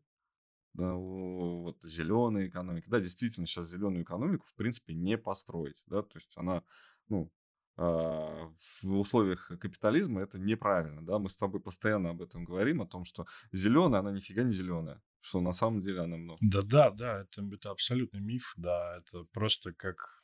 да, 0.73 0.93
вот 0.93 1.77
зеленая 1.83 2.47
экономика. 2.47 2.89
Да, 2.89 2.99
действительно, 2.99 3.47
сейчас 3.47 3.69
зеленую 3.69 4.03
экономику, 4.03 4.45
в 4.47 4.55
принципе, 4.55 4.93
не 4.93 5.17
построить. 5.17 5.83
Да, 5.87 6.01
то 6.01 6.17
есть 6.17 6.31
она, 6.35 6.63
ну, 7.09 7.31
а, 7.77 8.51
в 8.81 8.99
условиях 8.99 9.47
капитализма 9.59 10.21
это 10.21 10.37
неправильно, 10.37 11.05
да, 11.05 11.19
мы 11.19 11.29
с 11.29 11.35
тобой 11.35 11.61
постоянно 11.61 12.11
об 12.11 12.21
этом 12.21 12.43
говорим, 12.43 12.81
о 12.81 12.87
том, 12.87 13.05
что 13.05 13.25
зеленая, 13.51 14.01
она 14.01 14.11
нифига 14.11 14.43
не 14.43 14.51
зеленая, 14.51 15.01
что 15.19 15.41
на 15.41 15.53
самом 15.53 15.81
деле 15.81 16.01
она 16.01 16.17
много. 16.17 16.37
Да, 16.41 16.61
да, 16.61 16.89
да, 16.91 17.21
это, 17.21 17.43
это 17.51 17.71
абсолютный 17.71 18.19
миф, 18.19 18.53
да, 18.57 18.97
это 18.97 19.23
просто 19.31 19.73
как 19.73 20.20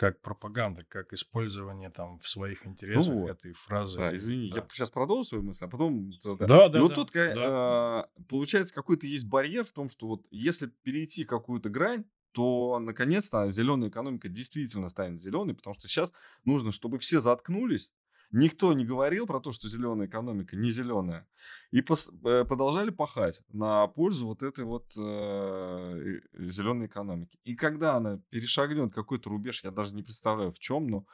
как 0.00 0.22
пропаганда, 0.22 0.82
как 0.88 1.12
использование 1.12 1.90
там 1.90 2.18
в 2.20 2.26
своих 2.26 2.66
интересах 2.66 3.12
ну 3.12 3.28
этой 3.28 3.52
фразы. 3.52 3.98
Да, 3.98 4.16
извини, 4.16 4.50
да. 4.50 4.60
я 4.60 4.66
сейчас 4.72 4.90
продолжу 4.90 5.24
свою 5.24 5.44
мысль, 5.44 5.66
а 5.66 5.68
потом... 5.68 6.10
Да, 6.24 6.36
да, 6.36 6.66
И 6.66 6.70
да, 6.70 6.80
вот 6.80 6.88
да, 6.88 6.94
тут, 6.94 7.10
да. 7.12 7.34
А, 7.36 8.08
получается, 8.26 8.74
какой-то 8.74 9.06
есть 9.06 9.26
барьер 9.26 9.66
в 9.66 9.72
том, 9.72 9.90
что 9.90 10.06
вот 10.06 10.26
если 10.30 10.68
перейти 10.68 11.26
какую-то 11.26 11.68
грань, 11.68 12.06
то 12.32 12.78
наконец-то 12.78 13.50
зеленая 13.50 13.90
экономика 13.90 14.30
действительно 14.30 14.88
станет 14.88 15.20
зеленой, 15.20 15.54
потому 15.54 15.74
что 15.74 15.86
сейчас 15.86 16.14
нужно, 16.46 16.72
чтобы 16.72 16.98
все 16.98 17.20
заткнулись, 17.20 17.90
Никто 18.32 18.72
не 18.72 18.84
говорил 18.84 19.26
про 19.26 19.40
то, 19.40 19.50
что 19.50 19.68
зеленая 19.68 20.06
экономика 20.06 20.56
не 20.56 20.70
зеленая. 20.70 21.26
И 21.72 21.82
пос, 21.82 22.10
э, 22.24 22.44
продолжали 22.44 22.90
пахать 22.90 23.42
на 23.48 23.86
пользу 23.88 24.26
вот 24.26 24.42
этой 24.42 24.64
вот 24.64 24.92
э, 24.96 26.20
зеленой 26.34 26.86
экономики. 26.86 27.38
И 27.44 27.56
когда 27.56 27.96
она 27.96 28.20
перешагнет 28.28 28.94
какой-то 28.94 29.30
рубеж, 29.30 29.64
я 29.64 29.72
даже 29.72 29.94
не 29.94 30.04
представляю 30.04 30.52
в 30.52 30.60
чем, 30.60 30.86
но 30.86 31.06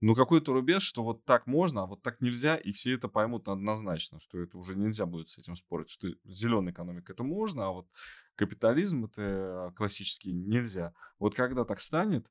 ну, 0.00 0.14
какой-то 0.14 0.52
рубеж, 0.52 0.82
что 0.82 1.02
вот 1.02 1.24
так 1.24 1.46
можно, 1.46 1.82
а 1.82 1.86
вот 1.86 2.02
так 2.02 2.20
нельзя, 2.20 2.56
и 2.56 2.72
все 2.72 2.94
это 2.94 3.08
поймут 3.08 3.48
однозначно, 3.48 4.18
что 4.18 4.38
это 4.38 4.56
уже 4.56 4.76
нельзя 4.76 5.04
будет 5.06 5.28
с 5.28 5.38
этим 5.38 5.56
спорить, 5.56 5.90
что 5.90 6.08
зеленая 6.24 6.72
экономика 6.72 7.12
это 7.12 7.22
можно, 7.22 7.66
а 7.66 7.70
вот 7.70 7.86
капитализм 8.34 9.04
это 9.04 9.72
классический 9.76 10.32
нельзя. 10.32 10.94
Вот 11.18 11.34
когда 11.34 11.64
так 11.64 11.80
станет, 11.80 12.30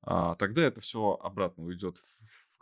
а, 0.00 0.36
тогда 0.36 0.62
это 0.62 0.80
все 0.80 1.18
обратно 1.22 1.64
уйдет 1.64 1.98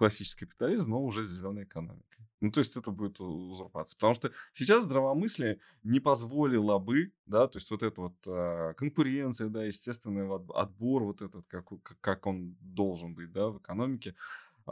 классический 0.00 0.46
капитализм, 0.46 0.88
но 0.88 1.04
уже 1.04 1.22
с 1.22 1.28
зеленой 1.28 1.64
экономикой. 1.64 2.26
Ну, 2.40 2.50
то 2.50 2.60
есть 2.60 2.74
это 2.74 2.90
будет 2.90 3.20
узурпация. 3.20 3.98
Потому 3.98 4.14
что 4.14 4.32
сейчас 4.54 4.84
здравомыслие 4.84 5.60
не 5.82 6.00
позволило 6.00 6.78
бы, 6.78 7.12
да, 7.26 7.46
то 7.46 7.58
есть 7.58 7.70
вот 7.70 7.82
эта 7.82 8.00
вот 8.00 8.14
э, 8.26 8.72
конкуренция, 8.78 9.50
да, 9.50 9.62
естественный 9.62 10.26
отбор, 10.54 11.02
вот 11.04 11.20
этот, 11.20 11.46
как, 11.48 11.66
как 12.00 12.26
он 12.26 12.56
должен 12.60 13.14
быть, 13.14 13.30
да, 13.30 13.48
в 13.50 13.58
экономике, 13.58 14.10
э, 14.10 14.14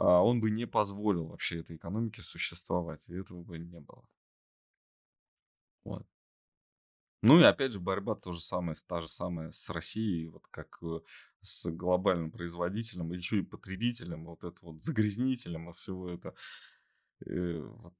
он 0.01 0.41
бы 0.41 0.49
не 0.49 0.65
позволил 0.65 1.27
вообще 1.27 1.59
этой 1.59 1.75
экономике 1.75 2.23
существовать, 2.23 3.07
и 3.07 3.13
этого 3.13 3.43
бы 3.43 3.59
не 3.59 3.79
было. 3.79 4.03
Вот. 5.83 6.07
Ну 7.21 7.39
и 7.39 7.43
опять 7.43 7.73
же 7.73 7.79
борьба 7.79 8.15
то 8.15 8.31
же 8.31 8.41
самое, 8.41 8.75
та 8.87 9.01
же 9.01 9.07
самая 9.07 9.51
с 9.51 9.69
Россией, 9.69 10.29
вот 10.29 10.47
как 10.49 10.79
э, 10.81 11.01
с 11.41 11.69
глобальным 11.69 12.31
производителем, 12.31 13.11
еще 13.11 13.39
и 13.39 13.43
потребителем, 13.43 14.25
вот 14.25 14.43
это 14.43 14.57
вот 14.61 14.81
загрязнителем 14.81 15.69
и 15.69 15.73
всего 15.73 16.09
это. 16.09 16.33
Э, 17.25 17.59
вот, 17.59 17.93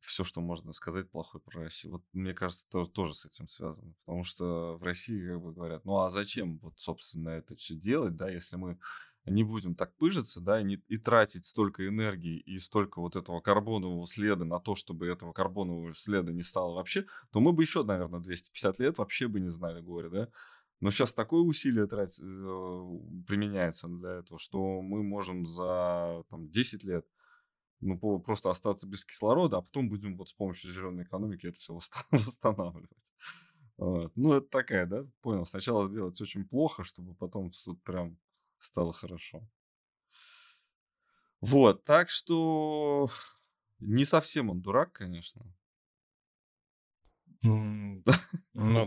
все, 0.00 0.24
что 0.24 0.40
можно 0.40 0.72
сказать 0.72 1.10
плохое 1.10 1.42
про 1.42 1.62
Россию. 1.62 1.94
Вот 1.94 2.04
мне 2.12 2.34
кажется, 2.34 2.66
то, 2.70 2.86
тоже 2.86 3.14
с 3.14 3.26
этим 3.26 3.46
связано. 3.46 3.94
Потому 4.04 4.24
что 4.24 4.76
в 4.78 4.82
России 4.82 5.28
как 5.28 5.42
бы 5.42 5.52
говорят, 5.52 5.84
ну 5.84 5.98
а 5.98 6.10
зачем 6.10 6.58
вот, 6.58 6.78
собственно, 6.78 7.30
это 7.30 7.54
все 7.56 7.74
делать, 7.74 8.16
да, 8.16 8.30
если 8.30 8.56
мы 8.56 8.78
не 9.26 9.44
будем 9.44 9.74
так 9.74 9.94
пыжиться, 9.96 10.40
да, 10.40 10.60
и, 10.60 10.64
не, 10.64 10.76
и 10.88 10.96
тратить 10.96 11.44
столько 11.44 11.86
энергии 11.86 12.38
и 12.38 12.58
столько 12.58 13.00
вот 13.00 13.16
этого 13.16 13.40
карбонового 13.40 14.06
следа 14.06 14.44
на 14.44 14.58
то, 14.58 14.74
чтобы 14.74 15.06
этого 15.06 15.32
карбонового 15.32 15.92
следа 15.94 16.32
не 16.32 16.42
стало 16.42 16.74
вообще, 16.74 17.04
то 17.30 17.40
мы 17.40 17.52
бы 17.52 17.62
еще, 17.62 17.84
наверное, 17.84 18.20
250 18.20 18.78
лет 18.78 18.98
вообще 18.98 19.28
бы 19.28 19.40
не 19.40 19.50
знали 19.50 19.80
горе, 19.80 20.08
да. 20.08 20.28
Но 20.80 20.90
сейчас 20.90 21.12
такое 21.12 21.42
усилие 21.42 21.86
трать, 21.86 22.18
э, 22.18 22.22
применяется 23.26 23.88
для 23.88 24.12
этого, 24.20 24.38
что 24.38 24.80
мы 24.80 25.02
можем 25.02 25.46
за 25.46 26.24
там, 26.30 26.48
10 26.48 26.84
лет 26.84 27.06
ну, 27.80 27.98
просто 28.20 28.50
остаться 28.50 28.86
без 28.86 29.04
кислорода, 29.04 29.58
а 29.58 29.62
потом 29.62 29.88
будем 29.88 30.16
вот 30.16 30.28
с 30.28 30.32
помощью 30.32 30.72
зеленой 30.72 31.04
экономики 31.04 31.46
это 31.46 31.58
все 31.58 31.74
восстанавливать. 32.10 33.12
Вот. 33.76 34.12
Ну, 34.16 34.34
это 34.34 34.46
такая, 34.48 34.86
да, 34.86 35.06
понял. 35.22 35.46
Сначала 35.46 35.88
сделать 35.88 36.20
очень 36.20 36.46
плохо, 36.46 36.84
чтобы 36.84 37.14
потом 37.14 37.50
вот 37.66 37.82
прям 37.82 38.18
стало 38.58 38.92
хорошо. 38.92 39.48
Вот, 41.40 41.84
так 41.84 42.10
что 42.10 43.10
Не 43.80 44.04
совсем 44.04 44.50
он 44.50 44.60
дурак, 44.62 44.92
конечно. 44.92 45.46
Ну 47.42 48.02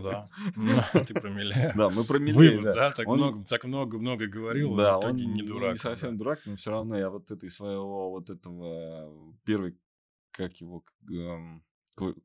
да, 0.00 0.28
Ну, 0.56 0.80
ты 1.06 1.14
про 1.14 1.28
Милея. 1.30 1.74
Да, 1.76 1.88
мы 1.90 2.04
про 2.04 2.18
Вывод, 2.18 2.64
да. 2.64 2.74
да, 2.74 2.90
так 2.92 3.06
много, 3.08 3.44
так 3.48 3.64
много, 3.64 3.98
много 3.98 4.26
говорил, 4.26 4.76
Да, 4.76 4.94
а 4.94 4.98
в 4.98 5.04
он 5.08 5.16
не 5.16 5.42
ну, 5.42 5.48
дурак. 5.48 5.72
не 5.72 5.78
совсем 5.78 6.12
да. 6.12 6.18
дурак, 6.18 6.40
но 6.46 6.56
все 6.56 6.70
равно 6.70 6.96
я 6.96 7.10
вот 7.10 7.30
этой 7.30 7.50
своего, 7.50 8.10
вот 8.10 8.30
этого, 8.30 9.34
первой, 9.44 9.76
как 10.32 10.60
его, 10.60 10.84
эм, 11.10 11.64
кла- 11.96 12.16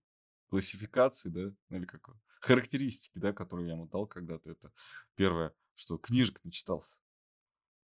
классификации, 0.49 1.29
да, 1.29 1.51
ну, 1.69 1.77
или 1.77 1.85
как 1.85 2.09
характеристики, 2.41 3.17
да, 3.17 3.33
которые 3.33 3.67
я 3.67 3.73
ему 3.73 3.87
дал 3.87 4.05
когда-то, 4.07 4.51
это 4.51 4.71
первое, 5.15 5.53
что 5.75 5.97
книжек 5.97 6.39
начитался. 6.43 6.95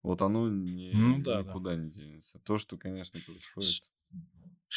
Вот 0.04 0.22
оно 0.22 0.50
не, 0.50 0.94
Ну 0.94 1.24
да, 1.24 1.42
да. 1.42 1.50
никуда 1.50 1.76
не 1.76 1.90
денется. 1.90 2.40
То, 2.40 2.58
что, 2.60 2.78
конечно, 2.78 3.20
происходит. 3.26 3.84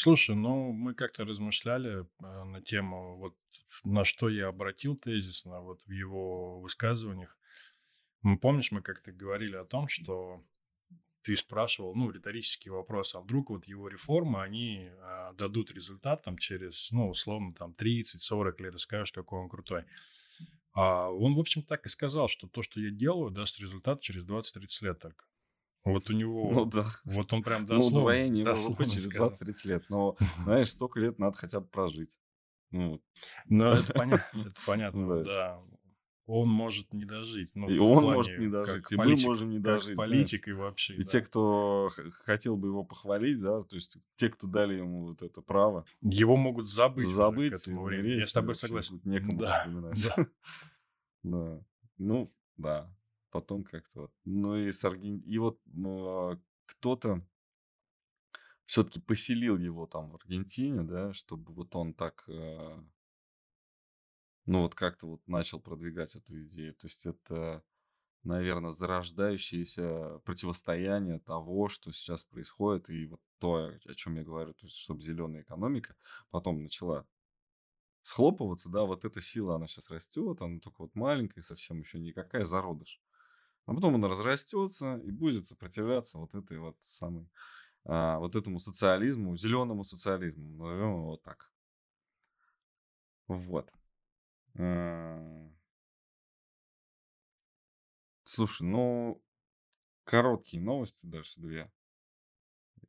Слушай, 0.01 0.37
ну 0.37 0.71
мы 0.71 0.95
как-то 0.95 1.25
размышляли 1.25 2.03
э, 2.03 2.45
на 2.45 2.63
тему, 2.63 3.17
вот 3.17 3.35
на 3.85 4.05
что 4.05 4.29
я 4.29 4.47
обратил 4.47 4.95
тезисно 4.95 5.61
вот 5.61 5.83
в 5.87 5.91
его 5.91 6.61
высказываниях. 6.61 7.37
Ну, 8.23 8.39
помнишь, 8.39 8.71
мы 8.71 8.81
как-то 8.81 9.11
говорили 9.11 9.57
о 9.57 9.65
том, 9.65 9.89
что 9.89 10.45
ты 11.23 11.35
спрашивал, 11.35 11.97
ну, 11.97 12.13
риторический 12.13 12.71
вопрос, 12.71 13.17
а 13.17 13.21
вдруг 13.21 13.51
вот 13.51 13.65
его 13.65 13.89
реформы, 13.89 14.41
они 14.41 14.89
а, 15.01 15.33
дадут 15.33 15.73
результат 15.73 16.23
там 16.23 16.39
через, 16.39 16.93
ну, 16.93 17.09
условно, 17.09 17.53
там 17.53 17.75
30-40 17.77 18.63
лет, 18.63 18.77
и 18.77 18.79
скажешь, 18.79 19.11
какой 19.11 19.41
он 19.41 19.49
крутой. 19.49 19.85
А 20.75 21.11
он, 21.11 21.35
в 21.35 21.41
общем, 21.41 21.65
так 21.65 21.87
и 21.87 21.89
сказал, 21.89 22.29
что 22.29 22.47
то, 22.47 22.63
что 22.63 22.81
я 22.81 22.91
делаю, 22.91 23.33
даст 23.33 23.59
результат 23.59 24.01
через 24.01 24.25
20-30 24.29 24.85
лет 24.85 25.01
только. 25.01 25.28
Вот 25.85 26.11
у 26.11 26.13
него, 26.13 26.51
Ну 26.53 26.65
да. 26.67 26.85
вот 27.05 27.33
он 27.33 27.43
прям 27.43 27.63
Ну, 27.63 27.69
дословно, 27.69 27.99
удвоение 28.01 28.45
дословно 28.45 28.85
через 28.87 29.05
сказал. 29.07 29.31
20-30 29.31 29.69
лет. 29.69 29.85
Но, 29.89 30.17
знаешь, 30.45 30.71
столько 30.71 31.01
лет 31.01 31.19
надо 31.19 31.37
хотя 31.37 31.61
бы 31.61 31.67
прожить. 31.69 32.19
Ну, 32.71 32.91
вот. 32.93 33.03
Ну, 33.47 33.65
это 33.73 33.93
понятно, 33.95 34.41
это 34.43 34.61
понятно, 34.67 35.17
Да. 35.19 35.25
да. 35.25 35.61
Он 36.31 36.47
может 36.47 36.93
не 36.93 37.07
дожить. 37.07 37.53
Ну, 37.55 37.71
И 37.71 37.79
он 37.79 38.03
плане 38.03 38.17
может 38.19 38.39
не 38.39 38.49
дожить, 38.49 38.93
и 38.93 38.97
политик- 38.97 39.25
мы 39.25 39.31
можем 39.31 39.49
не 39.51 39.59
дожить. 39.61 39.97
политик 39.97 40.49
и 40.49 40.53
вообще, 40.53 40.93
И 40.97 40.99
да. 40.99 41.05
те, 41.05 41.21
кто 41.23 41.89
хотел 42.11 42.59
бы 42.59 42.69
его 42.69 42.85
похвалить, 42.85 43.41
да, 43.41 43.63
то 43.63 43.75
есть 43.75 43.97
те, 44.17 44.29
кто 44.29 44.47
дали 44.47 44.75
ему 44.75 45.07
вот 45.07 45.23
это 45.23 45.41
право 45.41 45.87
Его 46.03 46.37
могут 46.37 46.69
забыть, 46.69 47.09
забыть, 47.09 47.53
к 47.55 47.57
этому 47.57 47.83
времени. 47.83 48.17
Я 48.21 48.27
с 48.27 48.35
тобой 48.35 48.49
вообще 48.49 48.61
согласен. 48.67 49.01
некому 49.05 49.39
Да, 49.39 49.61
вспоминать. 49.61 50.05
да. 50.17 50.27
Да. 51.23 51.61
Ну, 51.97 52.35
да. 52.59 52.95
Потом 53.31 53.65
как-то 53.65 54.03
вот. 54.03 54.13
Ну 54.25 54.57
и 54.57 54.73
с 54.73 54.85
Арген... 54.85 55.19
И 55.21 55.39
вот 55.39 55.61
м, 55.67 56.43
кто-то 56.67 57.23
все-таки 58.65 59.01
поселил 59.01 59.57
его 59.57 59.87
там 59.87 60.11
в 60.11 60.17
Аргентине, 60.17 60.83
да, 60.83 61.13
чтобы 61.15 61.53
вот 61.55 61.75
он 61.75 61.95
так, 61.95 62.25
э, 62.29 62.79
ну 64.47 64.63
вот 64.63 64.75
как-то 64.75 65.07
вот 65.07 65.27
начал 65.27 65.61
продвигать 65.61 66.15
эту 66.15 66.43
идею. 66.45 66.75
То 66.75 66.87
есть 66.87 67.07
это, 67.07 67.63
наверное, 68.25 68.71
зарождающееся 68.71 70.21
противостояние 70.25 71.21
того, 71.21 71.69
что 71.69 71.93
сейчас 71.93 72.25
происходит, 72.25 72.91
и 72.91 73.07
вот 73.07 73.21
то, 73.39 73.73
о 73.87 73.95
чем 73.95 74.17
я 74.17 74.25
говорю, 74.25 74.55
то 74.55 74.67
есть 74.67 74.77
чтобы 74.77 75.03
зеленая 75.03 75.43
экономика 75.43 75.97
потом 76.31 76.63
начала 76.63 77.07
схлопываться, 78.03 78.71
да, 78.71 78.85
вот 78.85 79.05
эта 79.05 79.21
сила, 79.21 79.57
она 79.57 79.67
сейчас 79.67 79.91
растет, 79.91 80.41
она 80.41 80.61
только 80.61 80.83
вот 80.83 80.95
маленькая, 80.95 81.43
совсем 81.43 81.81
еще 81.81 81.99
никакая, 81.99 82.45
зародыш. 82.45 83.01
А 83.69 83.75
потом 83.75 83.97
она 83.97 84.09
разрастется 84.09 84.97
и 85.05 85.11
будет 85.11 85.47
сопротивляться 85.47 86.17
вот 86.17 86.35
этой 86.35 86.59
вот 86.59 86.79
самой, 86.81 87.29
а, 87.85 88.19
вот 88.19 88.35
этому 88.35 88.59
социализму, 88.59 89.37
зеленому 89.37 89.85
социализму, 89.85 90.49
назовем 90.57 90.93
его 91.01 91.17
так. 91.19 91.53
Вот. 93.27 93.71
Слушай, 98.25 98.63
ну, 98.63 99.23
короткие 100.05 100.63
новости 100.63 101.05
дальше, 101.05 101.39
две, 101.39 101.71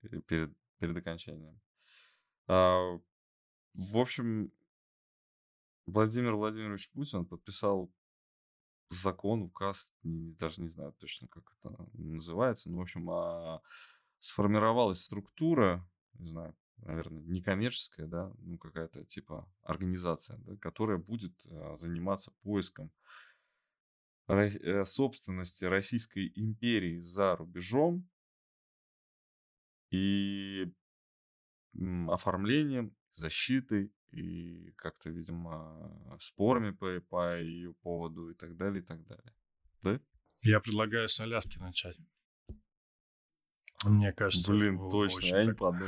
э, 0.04 0.22
перед, 0.22 0.54
перед 0.78 0.96
окончанием. 0.96 1.60
А, 2.48 2.98
В 3.74 3.98
общем, 3.98 4.50
Владимир 5.86 6.36
Владимирович 6.36 6.90
Путин 6.92 7.26
подписал 7.26 7.92
закон, 8.90 9.44
указ, 9.44 9.94
даже 10.04 10.62
не 10.62 10.68
знаю 10.68 10.94
точно, 10.94 11.28
как 11.28 11.44
это 11.60 11.76
называется, 11.94 12.70
но, 12.70 12.78
в 12.78 12.82
общем, 12.82 13.10
а, 13.10 13.62
сформировалась 14.20 15.04
структура, 15.04 15.88
не 16.14 16.28
знаю, 16.28 16.56
наверное, 16.78 17.22
некоммерческая, 17.24 18.08
да, 18.08 18.32
ну, 18.40 18.58
какая-то 18.58 19.06
типа 19.06 19.48
организация, 19.64 20.38
да, 20.40 20.56
которая 20.58 20.98
будет 20.98 21.34
а, 21.46 21.76
заниматься 21.78 22.32
поиском 22.42 22.92
э, 24.28 24.86
собственности 24.86 25.66
Российской 25.66 26.32
империи 26.36 27.00
за 27.00 27.36
рубежом 27.36 28.10
и 29.92 30.72
оформлением, 32.08 32.96
защитой 33.12 33.92
и 34.12 34.72
как-то, 34.78 35.10
видимо, 35.10 36.18
спорами 36.20 36.72
по, 36.72 37.00
по 37.10 37.40
ее 37.40 37.74
поводу 37.82 38.30
и 38.30 38.34
так 38.36 38.56
далее, 38.58 38.82
и 38.82 38.86
так 38.86 39.06
далее. 39.06 39.34
Да? 39.84 40.00
Я 40.42 40.60
предлагаю 40.60 41.08
с 41.08 41.20
Аляски 41.20 41.58
начать. 41.58 41.98
Мне 43.86 44.12
кажется, 44.12 44.52
Блин, 44.52 44.90
точно, 44.90 45.26
я 45.38 45.42
не 45.44 45.50
так- 45.50 45.58
подумал. 45.58 45.88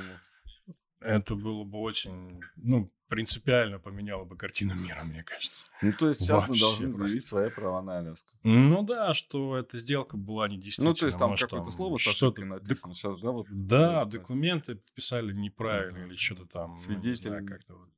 Это 1.01 1.33
было 1.35 1.63
бы 1.63 1.79
очень, 1.79 2.41
ну, 2.57 2.87
принципиально 3.07 3.79
поменяло 3.79 4.23
бы 4.23 4.37
картину 4.37 4.75
мира, 4.75 5.01
мне 5.03 5.23
кажется. 5.23 5.65
Ну, 5.81 5.91
то 5.93 6.07
есть 6.07 6.21
сейчас 6.21 6.43
мы 6.43 6.47
Вообще 6.49 6.61
должны 6.63 6.85
просто. 6.89 7.07
заявить 7.07 7.25
свои 7.25 7.49
права 7.49 7.81
на 7.81 7.97
Аляску. 7.97 8.37
Ну 8.43 8.83
да, 8.83 9.13
что 9.15 9.57
эта 9.57 9.79
сделка 9.79 10.15
была 10.15 10.47
не 10.47 10.61
Ну, 10.77 10.93
то 10.93 11.05
есть 11.07 11.17
там 11.17 11.35
какое-то 11.35 11.71
слово 11.71 11.97
что-то- 11.97 12.45
написано. 12.45 12.93
Сейчас, 12.93 13.19
да, 13.19 13.31
вот. 13.31 13.47
Да, 13.49 14.03
вот, 14.05 14.09
документы 14.13 14.75
вписали 14.77 15.33
неправильно 15.33 15.97
Ага. 15.97 16.07
или 16.07 16.13
что-то 16.15 16.45
там. 16.45 16.75
ну, 16.87 16.99
не 17.01 17.15
знаю, 17.15 17.47
как-то 17.47 17.75
вот. 17.77 17.89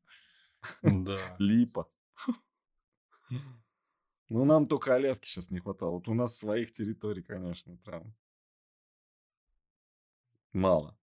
Да. 0.81 1.35
Липа. 1.39 1.87
Ну, 4.29 4.45
нам 4.45 4.67
только 4.67 4.95
Аляски 4.95 5.27
сейчас 5.27 5.51
не 5.51 5.59
хватало. 5.59 5.91
Вот 5.91 6.07
у 6.07 6.13
нас 6.13 6.37
своих 6.37 6.71
территорий, 6.71 7.21
конечно, 7.21 7.77
прям 7.77 8.15
мало. 10.53 10.97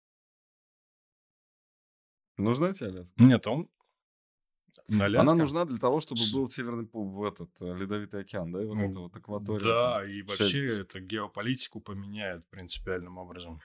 Нужна 2.37 2.73
тебе 2.73 2.89
Аляска? 2.89 3.13
Нет, 3.23 3.47
он... 3.47 3.69
На 4.87 5.05
Она 5.07 5.21
Аляска? 5.21 5.35
нужна 5.35 5.65
для 5.65 5.77
того, 5.79 5.99
чтобы 5.99 6.21
был 6.31 6.47
северный 6.47 6.85
пол- 6.85 7.09
в 7.09 7.23
этот 7.23 7.49
э, 7.61 7.75
ледовитый 7.75 8.21
океан, 8.21 8.51
да, 8.53 8.61
и 8.63 8.65
вот 8.65 8.75
Ну, 8.75 8.89
это 8.89 8.99
вот 8.99 9.15
акватория. 9.15 9.63
Да, 9.65 9.99
там, 9.99 10.09
и 10.09 10.21
вообще 10.21 10.45
шельф. 10.45 10.79
это 10.81 10.99
геополитику 11.01 11.81
поменяет 11.81 12.47
принципиальным 12.49 13.17
образом. 13.17 13.59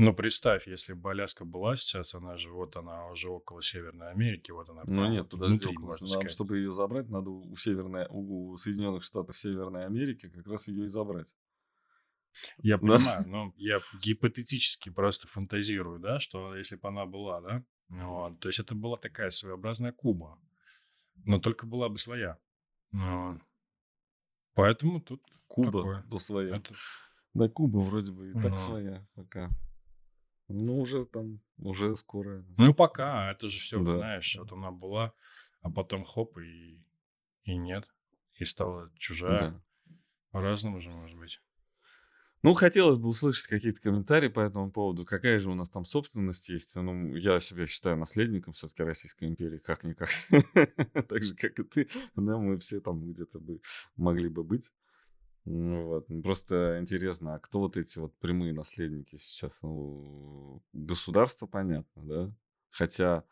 Но 0.00 0.14
представь, 0.14 0.66
если 0.66 0.94
бы 0.94 1.10
Аляска 1.10 1.44
была 1.44 1.76
сейчас, 1.76 2.14
она 2.14 2.38
же 2.38 2.50
вот 2.50 2.74
она 2.76 3.08
уже 3.08 3.28
около 3.28 3.60
Северной 3.60 4.10
Америки, 4.10 4.50
вот 4.50 4.70
она 4.70 4.82
Ну 4.86 5.10
нет, 5.10 5.28
подожди, 5.28 5.66
нам, 5.66 6.28
чтобы 6.28 6.56
ее 6.56 6.72
забрать, 6.72 7.10
надо 7.10 7.28
у 7.28 7.54
Северной, 7.54 8.06
у 8.08 8.56
Соединенных 8.56 9.02
Штатов 9.02 9.36
Северной 9.36 9.84
Америки 9.84 10.30
как 10.30 10.46
раз 10.46 10.68
ее 10.68 10.86
и 10.86 10.88
забрать. 10.88 11.36
Я 12.62 12.78
Да. 12.78 12.96
понимаю, 12.96 13.28
но 13.28 13.52
я 13.58 13.80
гипотетически 14.00 14.88
просто 14.88 15.28
фантазирую, 15.28 15.98
да, 16.00 16.18
что 16.18 16.56
если 16.56 16.76
бы 16.76 16.88
она 16.88 17.04
была, 17.04 17.42
да, 17.42 17.64
вот, 17.90 18.40
то 18.40 18.48
есть 18.48 18.58
это 18.58 18.74
была 18.74 18.96
такая 18.96 19.28
своеобразная 19.28 19.92
Куба, 19.92 20.38
но 21.26 21.38
только 21.40 21.66
была 21.66 21.90
бы 21.90 21.98
своя. 21.98 22.38
Вот. 22.92 23.38
Поэтому 24.54 25.02
тут 25.02 25.22
Куба 25.46 26.00
Такое. 26.02 26.18
своя. 26.20 26.56
это... 26.56 26.74
Да, 27.34 27.48
Куба 27.50 27.80
вроде 27.80 28.12
бы 28.12 28.30
и 28.30 28.32
так 28.32 28.52
Ну. 28.52 28.56
своя 28.56 29.06
пока. 29.14 29.50
Ну, 30.52 30.80
уже 30.80 31.06
там, 31.06 31.40
уже 31.58 31.96
скоро. 31.96 32.44
Ну, 32.58 32.74
пока, 32.74 33.30
это 33.30 33.48
же 33.48 33.58
все, 33.58 33.82
Да. 33.82 33.96
знаешь, 33.96 34.36
вот 34.36 34.52
она 34.52 34.70
была, 34.70 35.12
а 35.62 35.70
потом 35.70 36.04
хоп, 36.04 36.38
и, 36.38 36.82
и 37.44 37.56
нет, 37.56 37.88
и 38.34 38.44
стала 38.44 38.90
чужая. 38.98 39.38
Да. 39.38 39.62
По-разному 40.30 40.80
же 40.80 40.90
может 40.90 41.16
быть. 41.18 41.40
Ну, 42.42 42.54
хотелось 42.54 42.96
бы 42.98 43.08
услышать 43.08 43.46
какие-то 43.48 43.82
комментарии 43.82 44.28
по 44.28 44.40
этому 44.40 44.70
поводу. 44.70 45.04
Какая 45.04 45.38
же 45.40 45.50
у 45.50 45.54
нас 45.54 45.68
там 45.68 45.84
собственность 45.84 46.48
есть? 46.48 46.74
Ну, 46.74 47.14
я 47.14 47.38
себя 47.38 47.66
считаю 47.66 47.98
наследником 47.98 48.54
все-таки 48.54 48.82
Российской 48.82 49.28
империи, 49.28 49.58
как-никак. 49.58 50.08
Так 51.08 51.22
же, 51.22 51.34
как 51.34 51.58
и 51.58 51.64
ты. 51.64 51.88
Да, 52.16 52.38
мы 52.38 52.58
все 52.58 52.80
там 52.80 53.12
где-то 53.12 53.40
бы 53.40 53.60
могли 53.96 54.28
бы 54.28 54.42
быть. 54.42 54.70
Ну, 55.52 55.86
вот. 55.86 56.06
Просто 56.22 56.78
интересно, 56.80 57.34
а 57.34 57.38
кто 57.40 57.58
вот 57.58 57.76
эти 57.76 57.98
вот 57.98 58.16
прямые 58.18 58.52
наследники 58.52 59.16
сейчас? 59.16 59.62
Ну, 59.62 60.62
государство, 60.72 61.46
понятно, 61.46 62.02
да? 62.04 62.36
Хотя, 62.70 63.24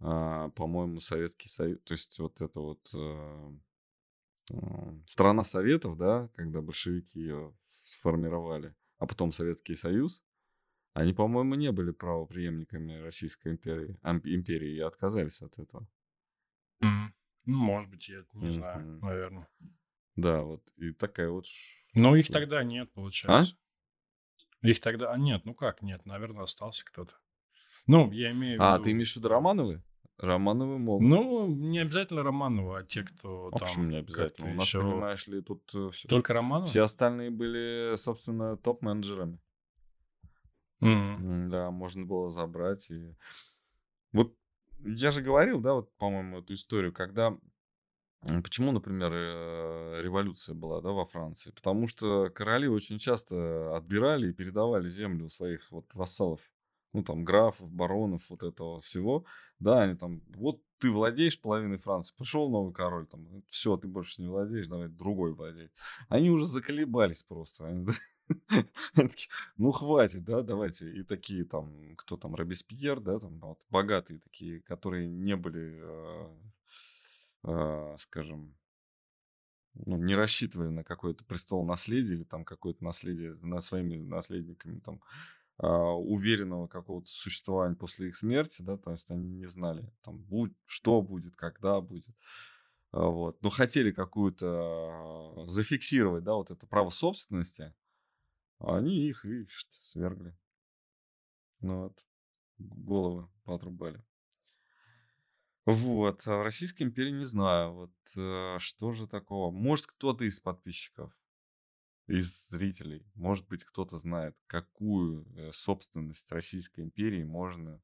а, 0.00 0.48
по-моему, 0.50 1.00
Советский 1.00 1.48
Союз, 1.48 1.78
то 1.84 1.92
есть 1.92 2.18
вот 2.20 2.40
это 2.40 2.60
вот 2.60 2.90
э, 2.94 3.50
э, 4.50 5.00
страна 5.06 5.44
Советов, 5.44 5.98
да, 5.98 6.28
когда 6.36 6.62
большевики 6.62 7.20
ее 7.20 7.54
сформировали, 7.82 8.74
а 8.98 9.06
потом 9.06 9.32
Советский 9.32 9.74
Союз, 9.74 10.24
Они, 10.94 11.12
по-моему, 11.12 11.54
не 11.54 11.70
были 11.70 11.92
правопреемниками 11.92 12.94
Российской 13.00 13.52
империи, 13.52 13.96
империи 14.02 14.76
и 14.76 14.80
отказались 14.80 15.42
от 15.42 15.58
этого. 15.58 15.86
Ну, 16.80 17.56
может 17.56 17.90
быть, 17.90 18.08
я 18.08 18.24
не 18.32 18.50
знаю, 18.50 18.98
наверное. 19.00 19.48
Да, 20.18 20.42
вот. 20.42 20.62
И 20.76 20.92
такая 20.92 21.30
вот... 21.30 21.46
Но 21.94 22.16
их 22.16 22.26
тогда 22.28 22.64
нет, 22.64 22.92
получается. 22.92 23.56
Их 24.62 24.80
тогда... 24.80 25.12
А 25.12 25.16
нет, 25.16 25.44
ну 25.44 25.54
как 25.54 25.80
нет? 25.80 26.04
Наверное, 26.06 26.42
остался 26.42 26.84
кто-то. 26.84 27.14
Ну, 27.86 28.10
я 28.10 28.32
имею 28.32 28.58
в 28.58 28.62
А, 28.62 28.74
виду... 28.74 28.84
ты 28.84 28.90
имеешь 28.90 29.12
в 29.12 29.16
виду 29.16 29.28
Романовы? 29.28 29.82
Романовы 30.18 30.78
могут. 30.78 31.06
Ну, 31.08 31.46
не 31.46 31.78
обязательно 31.78 32.24
Романова, 32.24 32.78
а 32.78 32.82
те, 32.82 33.04
кто 33.04 33.46
а 33.46 33.50
там... 33.52 33.60
почему 33.60 33.84
не 33.84 33.98
обязательно? 33.98 34.50
У 34.50 34.54
нас, 34.54 34.64
еще- 34.66 34.80
понимаешь 34.80 35.26
ли, 35.28 35.40
тут 35.40 35.62
все, 35.92 36.08
Только 36.08 36.32
Романова? 36.32 36.66
все 36.66 36.82
остальные 36.82 37.30
были, 37.30 37.94
собственно, 37.96 38.56
топ-менеджерами. 38.56 39.38
М, 40.80 41.48
Да, 41.48 41.70
можно 41.70 42.04
было 42.04 42.30
забрать. 42.32 42.90
И... 42.90 43.14
Вот 44.12 44.36
я 44.84 45.12
же 45.12 45.22
говорил, 45.22 45.60
да, 45.60 45.74
вот, 45.74 45.96
по-моему, 45.96 46.40
эту 46.40 46.54
историю, 46.54 46.92
когда... 46.92 47.38
Почему, 48.42 48.72
например, 48.72 49.12
э, 49.12 50.02
революция 50.02 50.54
была, 50.54 50.80
да, 50.80 50.90
во 50.90 51.06
Франции? 51.06 51.52
Потому 51.52 51.86
что 51.86 52.30
короли 52.30 52.66
очень 52.66 52.98
часто 52.98 53.76
отбирали 53.76 54.30
и 54.30 54.32
передавали 54.32 54.88
землю 54.88 55.26
у 55.26 55.30
своих 55.30 55.70
вот 55.70 55.94
вассалов. 55.94 56.40
Ну, 56.92 57.04
там, 57.04 57.24
графов, 57.24 57.70
баронов, 57.70 58.28
вот 58.30 58.42
этого 58.42 58.80
всего. 58.80 59.24
Да, 59.60 59.82
они 59.82 59.94
там, 59.94 60.22
вот 60.34 60.62
ты 60.78 60.90
владеешь 60.90 61.40
половиной 61.40 61.78
Франции, 61.78 62.14
пришел 62.16 62.50
новый 62.50 62.72
король, 62.72 63.06
там, 63.06 63.42
все, 63.48 63.76
ты 63.76 63.88
больше 63.88 64.22
не 64.22 64.28
владеешь, 64.28 64.68
давай 64.68 64.88
другой 64.88 65.34
владеет. 65.34 65.72
Они 66.08 66.30
уже 66.30 66.46
заколебались 66.46 67.22
просто. 67.22 67.66
Они 67.66 67.86
такие, 68.94 69.28
ну, 69.56 69.70
хватит, 69.70 70.24
да, 70.24 70.42
давайте. 70.42 70.90
И 70.90 71.02
такие 71.02 71.44
там, 71.44 71.94
кто 71.96 72.16
там, 72.16 72.34
Робеспьер, 72.34 73.00
да, 73.00 73.18
там, 73.18 73.38
вот, 73.40 73.60
богатые 73.70 74.20
такие, 74.20 74.60
которые 74.62 75.08
не 75.08 75.36
были, 75.36 75.80
э, 75.82 76.28
скажем, 77.98 78.56
ну, 79.86 79.96
не 79.96 80.14
рассчитывали 80.14 80.68
на 80.68 80.84
какое-то 80.84 81.24
престол 81.24 81.64
наследие 81.64 82.18
или 82.18 82.24
там 82.24 82.44
какое-то 82.44 82.84
наследие 82.84 83.34
на 83.42 83.60
своими 83.60 83.96
наследниками, 83.96 84.80
там, 84.80 85.00
а, 85.58 85.92
уверенного 85.94 86.66
какого-то 86.68 87.08
существования 87.08 87.76
после 87.76 88.08
их 88.08 88.16
смерти, 88.16 88.62
да, 88.62 88.76
то 88.76 88.92
есть 88.92 89.10
они 89.10 89.28
не 89.28 89.46
знали, 89.46 89.92
там, 90.02 90.18
будь, 90.18 90.52
что 90.66 91.02
будет, 91.02 91.36
когда 91.36 91.80
будет. 91.80 92.16
А, 92.92 93.06
Вот. 93.06 93.42
Но 93.42 93.50
хотели 93.50 93.90
какую-то 93.92 94.46
а, 95.42 95.46
зафиксировать, 95.46 96.24
да, 96.24 96.34
вот 96.34 96.50
это 96.50 96.66
право 96.66 96.90
собственности, 96.90 97.74
а 98.58 98.78
они 98.78 99.08
их 99.08 99.24
и 99.24 99.46
свергли. 99.68 100.36
Ну 101.60 101.84
вот. 101.84 102.04
Головы 102.58 103.28
поотрубали. 103.44 104.04
Вот. 105.70 106.26
А 106.26 106.38
в 106.38 106.42
Российской 106.44 106.84
империи 106.84 107.10
не 107.10 107.24
знаю. 107.24 107.72
Вот 107.74 107.92
э, 108.16 108.56
что 108.58 108.92
же 108.92 109.06
такого? 109.06 109.50
Может, 109.50 109.88
кто-то 109.88 110.24
из 110.24 110.40
подписчиков, 110.40 111.12
из 112.06 112.48
зрителей, 112.48 113.06
может 113.14 113.46
быть, 113.48 113.64
кто-то 113.64 113.98
знает, 113.98 114.34
какую 114.46 115.26
э, 115.36 115.52
собственность 115.52 116.32
Российской 116.32 116.80
империи 116.80 117.22
можно 117.22 117.82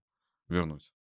вернуть. 0.48 0.94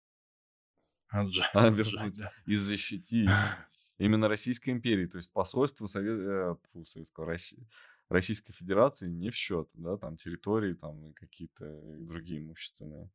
Отжа- 1.10 1.44
А, 1.54 1.68
отжать, 1.68 1.92
вернуть 1.94 2.18
да. 2.18 2.30
и 2.44 2.56
защитить 2.56 3.30
именно 3.96 4.28
Российской 4.28 4.68
империи. 4.68 5.06
То 5.06 5.16
есть 5.16 5.32
посольство 5.32 5.86
Совет... 5.86 6.18
э, 6.18 6.54
фу, 6.70 6.84
Советского 6.84 7.24
России. 7.24 7.66
Российской 8.10 8.52
Федерации 8.52 9.08
не 9.08 9.30
в 9.30 9.34
счет, 9.34 9.70
да, 9.72 9.96
там 9.96 10.18
территории, 10.18 10.74
там 10.74 11.06
и 11.06 11.14
какие-то 11.14 11.64
другие 12.00 12.40
имущественные. 12.40 13.10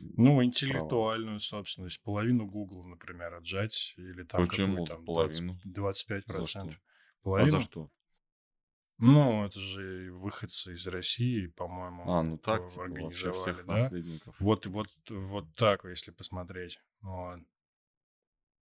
Ну, 0.00 0.42
интеллектуальную 0.44 1.38
собственность. 1.40 2.00
Половину 2.02 2.46
Гугла, 2.46 2.84
например, 2.84 3.34
отжать. 3.34 3.94
Или 3.96 4.22
там 4.22 4.46
Почему 4.46 4.86
там 4.86 5.04
половину? 5.04 5.58
20, 5.64 6.24
25%. 6.26 6.32
За 6.32 6.44
что? 6.44 6.60
А 6.60 6.68
Половину? 7.22 7.50
за 7.50 7.60
что? 7.60 7.90
Ну, 9.00 9.44
это 9.44 9.60
же 9.60 10.10
выходцы 10.12 10.72
из 10.74 10.84
России, 10.88 11.46
по-моему, 11.46 12.02
А, 12.10 12.22
ну 12.22 12.36
так, 12.36 12.66
типа, 12.68 12.84
организовали, 12.84 13.38
всех 13.38 13.66
да? 13.66 13.72
наследников. 13.74 14.36
Вот, 14.40 14.66
вот, 14.66 14.88
вот 15.08 15.54
так, 15.54 15.84
если 15.84 16.10
посмотреть. 16.10 16.80
Вот. 17.00 17.38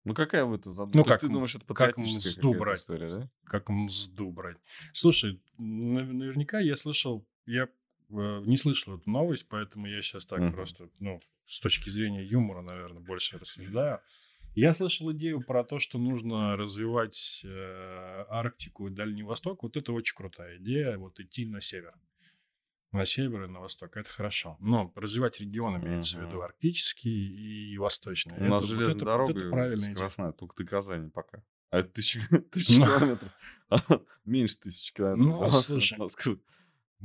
Ну 0.05 0.13
какая 0.13 0.43
в 0.45 0.53
этом 0.53 0.73
задумка? 0.73 0.97
Ну, 0.97 1.03
То 1.03 1.09
как 1.11 1.21
ты 1.21 1.27
думаешь, 1.29 1.55
это 1.55 1.71
как 1.73 1.97
мзду 1.97 2.53
брать. 2.55 2.79
история, 2.79 3.09
да? 3.09 3.29
Как 3.45 3.69
мзду 3.69 4.31
брать. 4.31 4.57
Слушай, 4.91 5.41
нав- 5.57 6.11
наверняка 6.11 6.59
я 6.59 6.75
слышал, 6.75 7.25
я 7.45 7.69
не 8.09 8.57
слышал 8.57 8.97
эту 8.97 9.09
новость, 9.09 9.47
поэтому 9.49 9.87
я 9.87 10.01
сейчас 10.01 10.25
так 10.25 10.39
Мгм. 10.39 10.53
просто, 10.53 10.89
ну, 10.99 11.19
с 11.45 11.59
точки 11.59 11.89
зрения 11.89 12.23
юмора, 12.23 12.61
наверное, 12.61 13.01
больше 13.01 13.37
рассуждаю. 13.37 13.99
Я 14.55 14.71
слышал 14.73 15.11
идею 15.13 15.41
про 15.41 15.63
то, 15.63 15.79
что 15.79 15.97
нужно 15.97 16.55
развивать 16.55 17.41
э, 17.43 18.25
Арктику 18.29 18.87
и 18.87 18.91
Дальний 18.91 19.23
Восток. 19.23 19.63
Вот 19.63 19.75
это 19.77 19.91
очень 19.93 20.15
крутая 20.15 20.57
идея, 20.57 20.97
вот 20.97 21.19
идти 21.19 21.45
на 21.47 21.59
север. 21.59 21.93
На 22.91 23.05
север 23.05 23.45
и 23.45 23.47
на 23.47 23.59
восток, 23.61 23.97
это 23.97 24.07
хорошо. 24.07 24.55
Но 24.59 24.91
развивать 24.95 25.39
регион 25.41 25.81
имеется 25.83 26.19
в 26.19 26.27
виду 26.27 26.41
арктический 26.43 27.71
и 27.73 27.77
восточный. 27.79 28.37
У 28.37 28.41
нас 28.41 28.47
Это- 28.47 28.53
вот 28.59 28.65
железная 28.67 28.89
это- 28.89 28.99
вот 28.99 29.05
дорога 29.05 29.31
это 29.39 29.49
правильная 29.49 29.85
идея. 29.85 29.95
скоростная, 29.95 30.31
только 30.33 30.55
до 30.63 30.69
Казани 30.69 31.09
пока. 31.09 31.43
А 31.71 31.79
это 31.79 31.89
тысяча, 31.89 32.19
тысяча 32.51 32.79
Ну. 32.81 32.85
километров. 32.85 33.31
Меньше 34.25 34.57
тысячи 34.59 34.93
километров. 34.93 35.25
Ну, 35.25 35.41
нас, 35.41 35.65
слушай. 35.65 35.97
Москвы. 35.97 36.39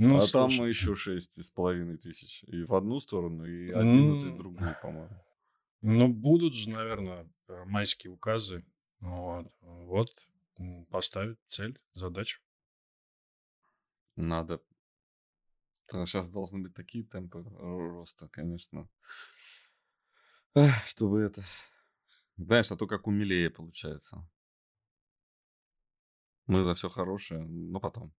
Ну, 0.00 0.18
а 0.18 0.20
слушай. 0.22 0.56
там 0.58 0.68
еще 0.68 0.94
шесть 0.94 1.42
с 1.44 1.50
половиной 1.50 1.98
тысяч. 1.98 2.44
И 2.44 2.62
в 2.62 2.72
одну 2.74 3.00
сторону, 3.00 3.44
и 3.44 3.70
11 3.72 4.28
в 4.28 4.30
М. 4.30 4.38
другую, 4.38 4.76
по-моему. 4.80 5.24
Ну, 5.80 6.08
будут 6.08 6.54
же, 6.54 6.70
наверное, 6.70 7.28
э, 7.48 7.64
майские 7.64 8.12
указы. 8.12 8.64
Вот. 9.00 9.52
Вот. 9.60 10.10
Поставить 10.88 11.38
цель, 11.46 11.80
задачу. 11.94 12.40
Надо. 14.16 14.60
Сейчас 15.90 16.28
должны 16.28 16.60
быть 16.60 16.74
такие 16.74 17.04
темпы 17.04 17.38
ро- 17.40 17.88
роста, 17.88 18.28
конечно. 18.28 18.88
Чтобы 20.86 21.20
это... 21.22 21.42
Знаешь, 22.36 22.70
а 22.70 22.76
то 22.76 22.86
как 22.86 23.06
у 23.08 23.10
Милея 23.10 23.50
получается. 23.50 24.28
Мы 26.46 26.62
за 26.62 26.74
все 26.74 26.88
хорошее, 26.88 27.40
но 27.44 27.80
потом. 27.80 28.14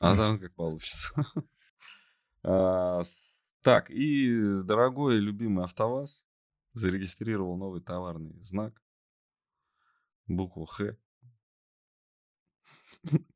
А 0.00 0.16
там 0.16 0.38
как 0.38 0.54
получится. 0.54 1.14
А, 2.42 3.02
Так, 3.60 3.90
и 3.90 4.62
дорогой 4.64 5.16
и 5.18 5.20
любимый 5.20 5.64
АвтоВАЗ 5.64 6.24
зарегистрировал 6.72 7.58
новый 7.58 7.82
товарный 7.82 8.40
знак. 8.40 8.82
Букву 10.26 10.64
Х. 10.64 10.96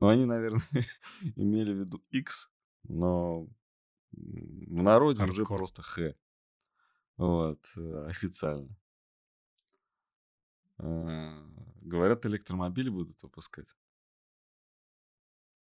Ну, 0.00 0.08
они, 0.08 0.24
наверное, 0.24 0.62
имели 1.36 1.72
в 1.72 1.78
виду 1.78 2.04
X, 2.10 2.50
но 2.84 3.48
в 4.12 4.82
народе 4.82 5.24
уже 5.24 5.44
Хардкор. 5.44 5.58
просто 5.58 5.82
Х. 5.82 6.14
Вот, 7.16 7.64
э, 7.76 8.06
официально. 8.08 8.76
А, 10.78 11.44
Говорят, 11.80 12.26
электромобили 12.26 12.88
будут 12.88 13.22
выпускать. 13.22 13.68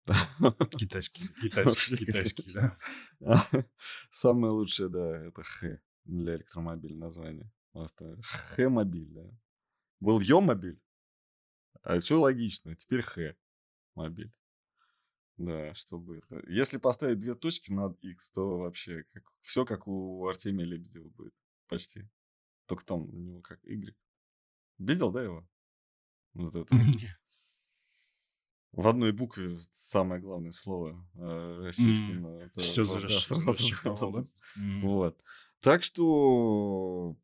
Китайский, 0.77 1.27
китайский, 1.41 1.97
китайский, 1.97 2.49
да. 2.53 2.77
Самое 4.09 4.53
лучшее, 4.53 4.89
да, 4.89 5.25
это 5.25 5.43
Х 5.43 5.79
для 6.05 6.35
электромобиля 6.35 6.95
название. 6.95 7.51
Просто 7.73 8.17
Х-мобиль, 8.55 9.09
да. 9.09 9.29
Был 9.99 10.19
Ё-мобиль, 10.21 10.79
а 11.83 11.99
все 11.99 12.19
логично, 12.19 12.75
теперь 12.75 13.01
Х-мобиль. 13.01 14.31
Да, 15.37 15.73
чтобы 15.75 16.17
это... 16.17 16.43
Если 16.49 16.77
поставить 16.77 17.19
две 17.19 17.35
точки 17.35 17.71
над 17.71 18.03
X, 18.03 18.31
то 18.31 18.57
вообще 18.57 19.03
как... 19.13 19.23
все 19.41 19.65
как 19.65 19.87
у 19.87 20.25
Артемия 20.27 20.65
Лебедева 20.65 21.09
будет. 21.09 21.33
Почти. 21.67 22.09
Только 22.65 22.83
там 22.83 23.03
у 23.03 23.17
него 23.17 23.41
как 23.41 23.63
Y. 23.63 23.95
Видел, 24.79 25.11
да, 25.11 25.21
его? 25.21 25.47
Вот 26.33 26.55
это. 26.55 26.75
В 28.71 28.87
одной 28.87 29.11
букве 29.11 29.57
самое 29.59 30.21
главное 30.21 30.51
слово 30.51 31.03
э, 31.15 31.59
российским. 31.63 32.27
э, 32.27 32.45
это 32.45 32.59
Все 32.59 32.83
сразу. 32.85 34.27
Вот. 34.81 35.19
Так 35.61 35.83
что 35.83 37.15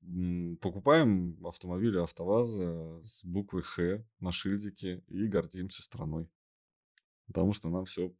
покупаем 0.61 1.37
автомобили 1.45 1.99
АвтоВАЗа 1.99 3.01
с 3.03 3.23
буквой 3.23 3.61
Х 3.61 4.03
на 4.19 4.31
шильдике 4.31 5.03
и 5.07 5.27
гордимся 5.27 5.83
страной. 5.83 6.27
Потому 7.27 7.53
что 7.53 7.69
нам 7.69 7.85
все 7.85 8.13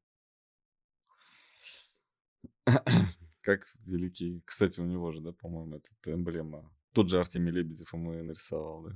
как 3.42 3.68
великий. 3.86 4.42
Кстати, 4.46 4.80
у 4.80 4.86
него 4.86 5.12
же, 5.12 5.22
да, 5.22 5.32
по-моему, 5.32 5.78
это 5.78 5.90
эмблема. 6.06 6.72
Тот 6.94 7.10
же 7.10 7.20
Артемий 7.20 7.52
Лебедев 7.52 7.92
ему 7.94 8.14
и 8.14 8.22
нарисовал, 8.22 8.84
да. 8.84 8.96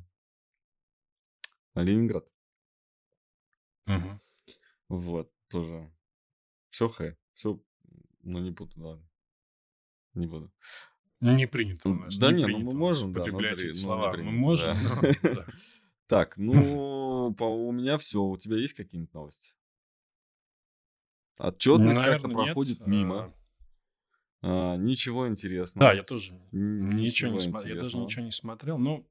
Ленинград. 1.83 2.27
Мгм. 3.87 4.21
Вот, 4.89 5.31
тоже. 5.49 5.91
Все 6.69 6.87
Х. 6.89 7.15
Все 7.33 7.59
Ну, 8.23 8.39
не 8.39 8.51
буду, 8.51 8.71
ладно. 8.81 9.09
Не 10.13 10.27
буду. 10.27 10.51
Не 11.19 11.47
принято 11.47 11.89
у 11.89 11.93
нас. 11.95 12.17
Да 12.17 12.31
не 12.31 12.43
не, 12.43 12.47
ну 12.47 12.59
мы 12.59 12.73
можем, 12.73 13.11
да, 13.13 13.23
при- 13.23 13.53
эти 13.53 13.65
не 13.67 13.73
слова. 13.73 14.07
Мы 14.11 14.13
принято, 14.17 14.31
можем, 14.37 14.77
да. 14.83 15.01
но... 15.23 15.33
да. 15.35 15.45
Так, 16.07 16.37
ну, 16.37 17.33
по- 17.33 17.43
у 17.43 17.71
меня 17.73 17.97
все. 17.97 18.21
У 18.21 18.37
тебя 18.37 18.55
есть 18.57 18.73
какие-нибудь 18.75 19.13
новости? 19.13 19.51
Отчетность 21.37 21.97
как-то 21.99 22.27
Наверное, 22.27 22.35
нет. 22.35 22.45
проходит 22.45 22.87
мимо. 22.87 23.33
А, 24.41 24.73
А, 24.73 24.77
ничего 24.77 25.23
Да, 25.23 25.29
интересного. 25.29 25.93
я 25.93 26.03
тоже 26.03 26.33
Н- 26.53 26.95
ничего 26.95 27.29
не 27.31 27.35
Ничего 27.37 27.39
смотрел. 27.39 27.75
Я 27.75 27.81
даже 27.83 27.97
ничего 27.97 28.25
не 28.25 28.31
смотрел. 28.31 28.77
Ну, 28.77 29.07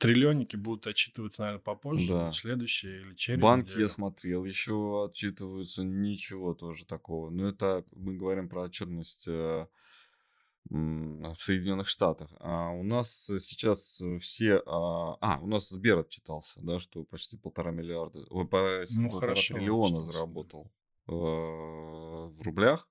триллионники 0.00 0.56
будут 0.56 0.86
отчитываться, 0.86 1.42
наверное, 1.42 1.62
попозже. 1.62 2.08
Да. 2.08 2.30
Следующие 2.30 3.02
или 3.02 3.14
через 3.14 3.40
Банки 3.40 3.68
я 3.68 3.74
неделю. 3.74 3.88
смотрел, 3.88 4.44
еще 4.44 5.06
отчитываются, 5.08 5.84
ничего 5.84 6.54
тоже 6.54 6.86
такого. 6.86 7.30
Но 7.30 7.48
это 7.48 7.84
мы 7.92 8.16
говорим 8.16 8.48
про 8.48 8.62
отчетность 8.62 9.28
э, 9.28 9.66
в 10.70 11.34
Соединенных 11.36 11.88
Штатах. 11.88 12.30
А 12.40 12.70
у 12.70 12.82
нас 12.82 13.30
сейчас 13.40 14.00
э, 14.00 14.18
все... 14.18 14.62
А, 14.66 15.16
а, 15.20 15.38
у 15.42 15.46
нас 15.46 15.68
Сбер 15.68 15.98
отчитался, 15.98 16.60
да, 16.62 16.78
что 16.78 17.04
почти 17.04 17.36
полтора 17.36 17.70
миллиарда, 17.70 18.20
ой, 18.30 18.48
Ну, 18.90 19.10
полтора 19.10 19.28
хорошо, 19.34 19.54
триллиона 19.54 20.00
заработал 20.00 20.72
э, 21.08 21.12
в 21.12 22.42
рублях. 22.42 22.88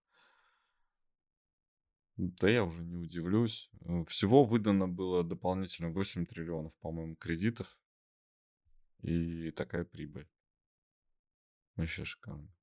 Да 2.20 2.50
я 2.50 2.66
уже 2.66 2.84
не 2.84 2.98
удивлюсь. 2.98 3.72
Э, 3.80 4.04
Всего 4.06 4.44
выдано 4.44 4.90
было 4.90 5.24
дополнительно 5.24 5.90
8 5.90 6.26
триллионов, 6.26 6.74
по-моему, 6.82 7.16
кредитов. 7.16 7.80
И 9.02 9.52
такая 9.52 9.86
прибыль. 9.86 10.28
Вообще 11.78 12.04
шикарно. 12.04 12.54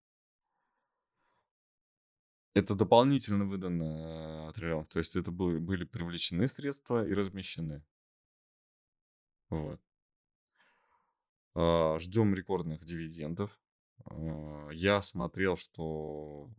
Это 2.52 2.74
дополнительно 2.74 3.46
выдано 3.46 4.50
э, 4.50 4.52
триллионов. 4.52 4.88
То 4.88 4.98
есть 4.98 5.16
это 5.16 5.30
были, 5.30 5.56
были 5.56 5.84
привлечены 5.84 6.48
средства 6.48 7.06
и 7.08 7.14
размещены. 7.14 7.82
Вот. 9.48 9.80
А, 11.54 11.98
Ждем 11.98 12.34
рекордных 12.34 12.84
дивидендов. 12.84 13.58
А, 14.04 14.68
Я 14.68 15.00
смотрел, 15.00 15.56
что 15.56 16.50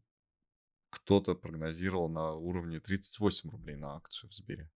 кто-то 0.98 1.36
прогнозировал 1.36 2.10
на 2.10 2.34
уровне 2.34 2.80
38 2.80 3.50
рублей 3.50 3.76
на 3.76 3.96
акцию 3.96 4.30
в 4.30 4.34
Сбере. 4.34 4.70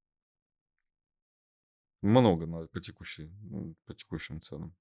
Много 2.01 2.45
на, 2.47 2.67
по, 2.67 2.80
текущей, 2.80 3.32
ну, 3.41 3.76
по 3.86 3.93
текущим 3.93 4.41
ценам. 4.41 4.76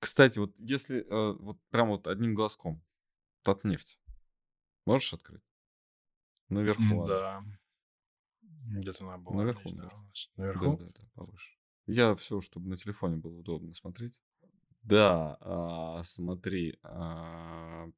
Кстати, 0.00 0.38
вот 0.38 0.54
если 0.58 1.00
э, 1.00 1.32
вот 1.38 1.58
прям 1.70 1.88
вот 1.88 2.06
одним 2.06 2.34
глазком, 2.34 2.82
Татнефть. 3.42 4.00
Можешь 4.86 5.14
открыть? 5.14 5.42
Наверху. 6.48 6.82
Она. 6.82 7.06
Да. 7.06 7.42
Где-то 8.78 9.04
она 9.04 9.18
была. 9.18 9.36
Наверху, 9.36 9.68
знаю, 9.70 9.76
наверху. 9.76 9.96
у 9.96 10.06
нас. 10.06 10.30
Да, 10.36 10.42
Наверху? 10.42 10.76
да, 10.76 10.86
да, 10.86 11.08
повыше. 11.14 11.56
Я 11.86 12.14
все, 12.14 12.40
чтобы 12.40 12.68
на 12.68 12.76
телефоне 12.76 13.16
было 13.16 13.38
удобно 13.38 13.74
смотреть. 13.74 14.20
Да, 14.82 15.36
а, 15.40 16.02
смотри, 16.02 16.78
а, 16.82 17.88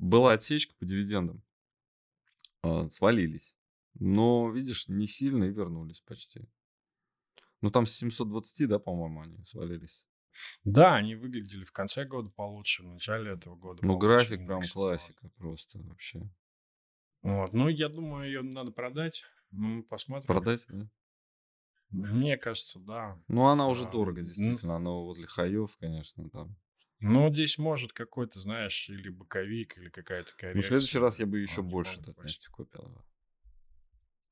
была 0.00 0.32
отсечка 0.32 0.74
по 0.78 0.84
дивидендам, 0.86 1.42
а, 2.62 2.88
свалились. 2.88 3.56
Но, 3.94 4.50
видишь, 4.50 4.88
не 4.88 5.06
сильно 5.06 5.44
и 5.44 5.50
вернулись 5.50 6.00
почти. 6.00 6.42
Ну, 7.60 7.70
там 7.70 7.86
с 7.86 7.92
720, 7.92 8.66
да, 8.68 8.78
по-моему, 8.78 9.20
они 9.22 9.44
свалились. 9.44 10.06
Да, 10.64 10.94
они 10.94 11.16
выглядели 11.16 11.64
в 11.64 11.72
конце 11.72 12.04
года 12.04 12.30
получше, 12.30 12.82
в 12.82 12.86
начале 12.86 13.32
этого 13.32 13.56
года 13.56 13.84
Ну, 13.84 13.98
график 13.98 14.46
прям 14.46 14.62
классика 14.62 15.28
просто 15.36 15.78
вообще. 15.80 16.22
Вот. 17.22 17.52
Ну, 17.52 17.68
я 17.68 17.88
думаю, 17.88 18.26
ее 18.26 18.42
надо 18.42 18.72
продать. 18.72 19.24
Ну, 19.50 19.82
посмотрим. 19.82 20.26
Продать, 20.26 20.64
да? 20.68 20.88
Мне 21.90 22.38
кажется, 22.38 22.78
да. 22.78 23.20
Ну, 23.26 23.46
она 23.46 23.66
уже 23.66 23.86
А, 23.86 23.90
дорого, 23.90 24.20
ну- 24.20 24.26
действительно. 24.28 24.76
Она 24.76 24.90
возле 24.90 25.26
хаев, 25.26 25.76
конечно, 25.78 26.30
там. 26.30 26.56
Но 27.00 27.30
здесь 27.30 27.56
может 27.58 27.92
какой-то, 27.92 28.38
знаешь, 28.40 28.88
или 28.90 29.08
боковик, 29.08 29.78
или 29.78 29.88
какая-то 29.88 30.30
Ну, 30.32 30.38
коррекция. 30.38 30.62
в 30.62 30.66
следующий 30.68 30.98
раз 30.98 31.18
я 31.18 31.26
бы 31.26 31.38
еще 31.40 31.54
вполне 31.54 31.70
больше 31.70 31.98
могут 32.00 32.16
Татнефти 32.16 32.48
купил. 32.50 33.04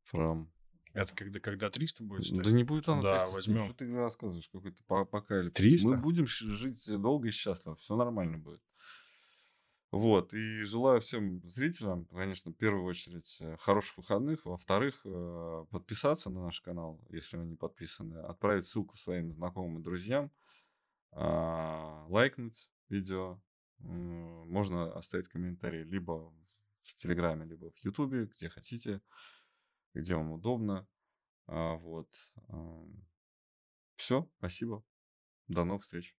Фрам. 0.04 0.52
Это 0.94 1.14
когда, 1.14 1.38
когда 1.40 1.70
300 1.70 2.02
будет 2.02 2.24
стоить? 2.24 2.42
Да 2.42 2.50
не 2.50 2.64
будет 2.64 2.88
она 2.88 3.02
Да, 3.02 3.10
300 3.10 3.26
стоить. 3.26 3.34
возьмем. 3.48 3.64
Что 3.66 3.74
ты 3.74 3.94
рассказываешь? 3.94 4.48
Какой-то 4.48 4.82
по- 4.84 5.00
апокалипсис. 5.02 5.52
300? 5.54 5.88
Мы 5.88 5.96
будем 5.98 6.26
жить 6.26 6.84
долго 7.00 7.28
и 7.28 7.30
счастливо. 7.30 7.76
Все 7.76 7.94
нормально 7.96 8.38
будет. 8.38 8.60
Вот. 9.90 10.34
И 10.34 10.64
желаю 10.64 11.00
всем 11.00 11.42
зрителям, 11.48 12.04
конечно, 12.06 12.52
в 12.52 12.56
первую 12.56 12.84
очередь, 12.84 13.38
э, 13.40 13.56
хороших 13.58 13.96
выходных. 13.98 14.44
Во-вторых, 14.44 15.00
э, 15.04 15.64
подписаться 15.70 16.28
на 16.30 16.44
наш 16.44 16.60
канал, 16.60 17.00
если 17.10 17.36
вы 17.38 17.46
не 17.46 17.56
подписаны. 17.56 18.18
Отправить 18.18 18.66
ссылку 18.66 18.96
своим 18.98 19.32
знакомым 19.32 19.78
и 19.80 19.82
друзьям. 19.82 20.30
А, 21.12 22.06
Лайкнуть 22.08 22.70
видео. 22.88 23.40
Можно 23.78 24.92
оставить 24.96 25.28
комментарий 25.28 25.84
либо 25.84 26.30
в 26.82 26.94
Телеграме, 26.96 27.46
либо 27.46 27.70
в 27.70 27.78
Ютубе, 27.84 28.26
где 28.26 28.48
хотите, 28.48 29.00
где 29.94 30.16
вам 30.16 30.32
удобно. 30.32 30.88
А, 31.46 31.74
Вот. 31.76 32.08
Все, 33.96 34.28
спасибо. 34.38 34.84
До 35.48 35.64
новых 35.64 35.82
встреч. 35.82 36.17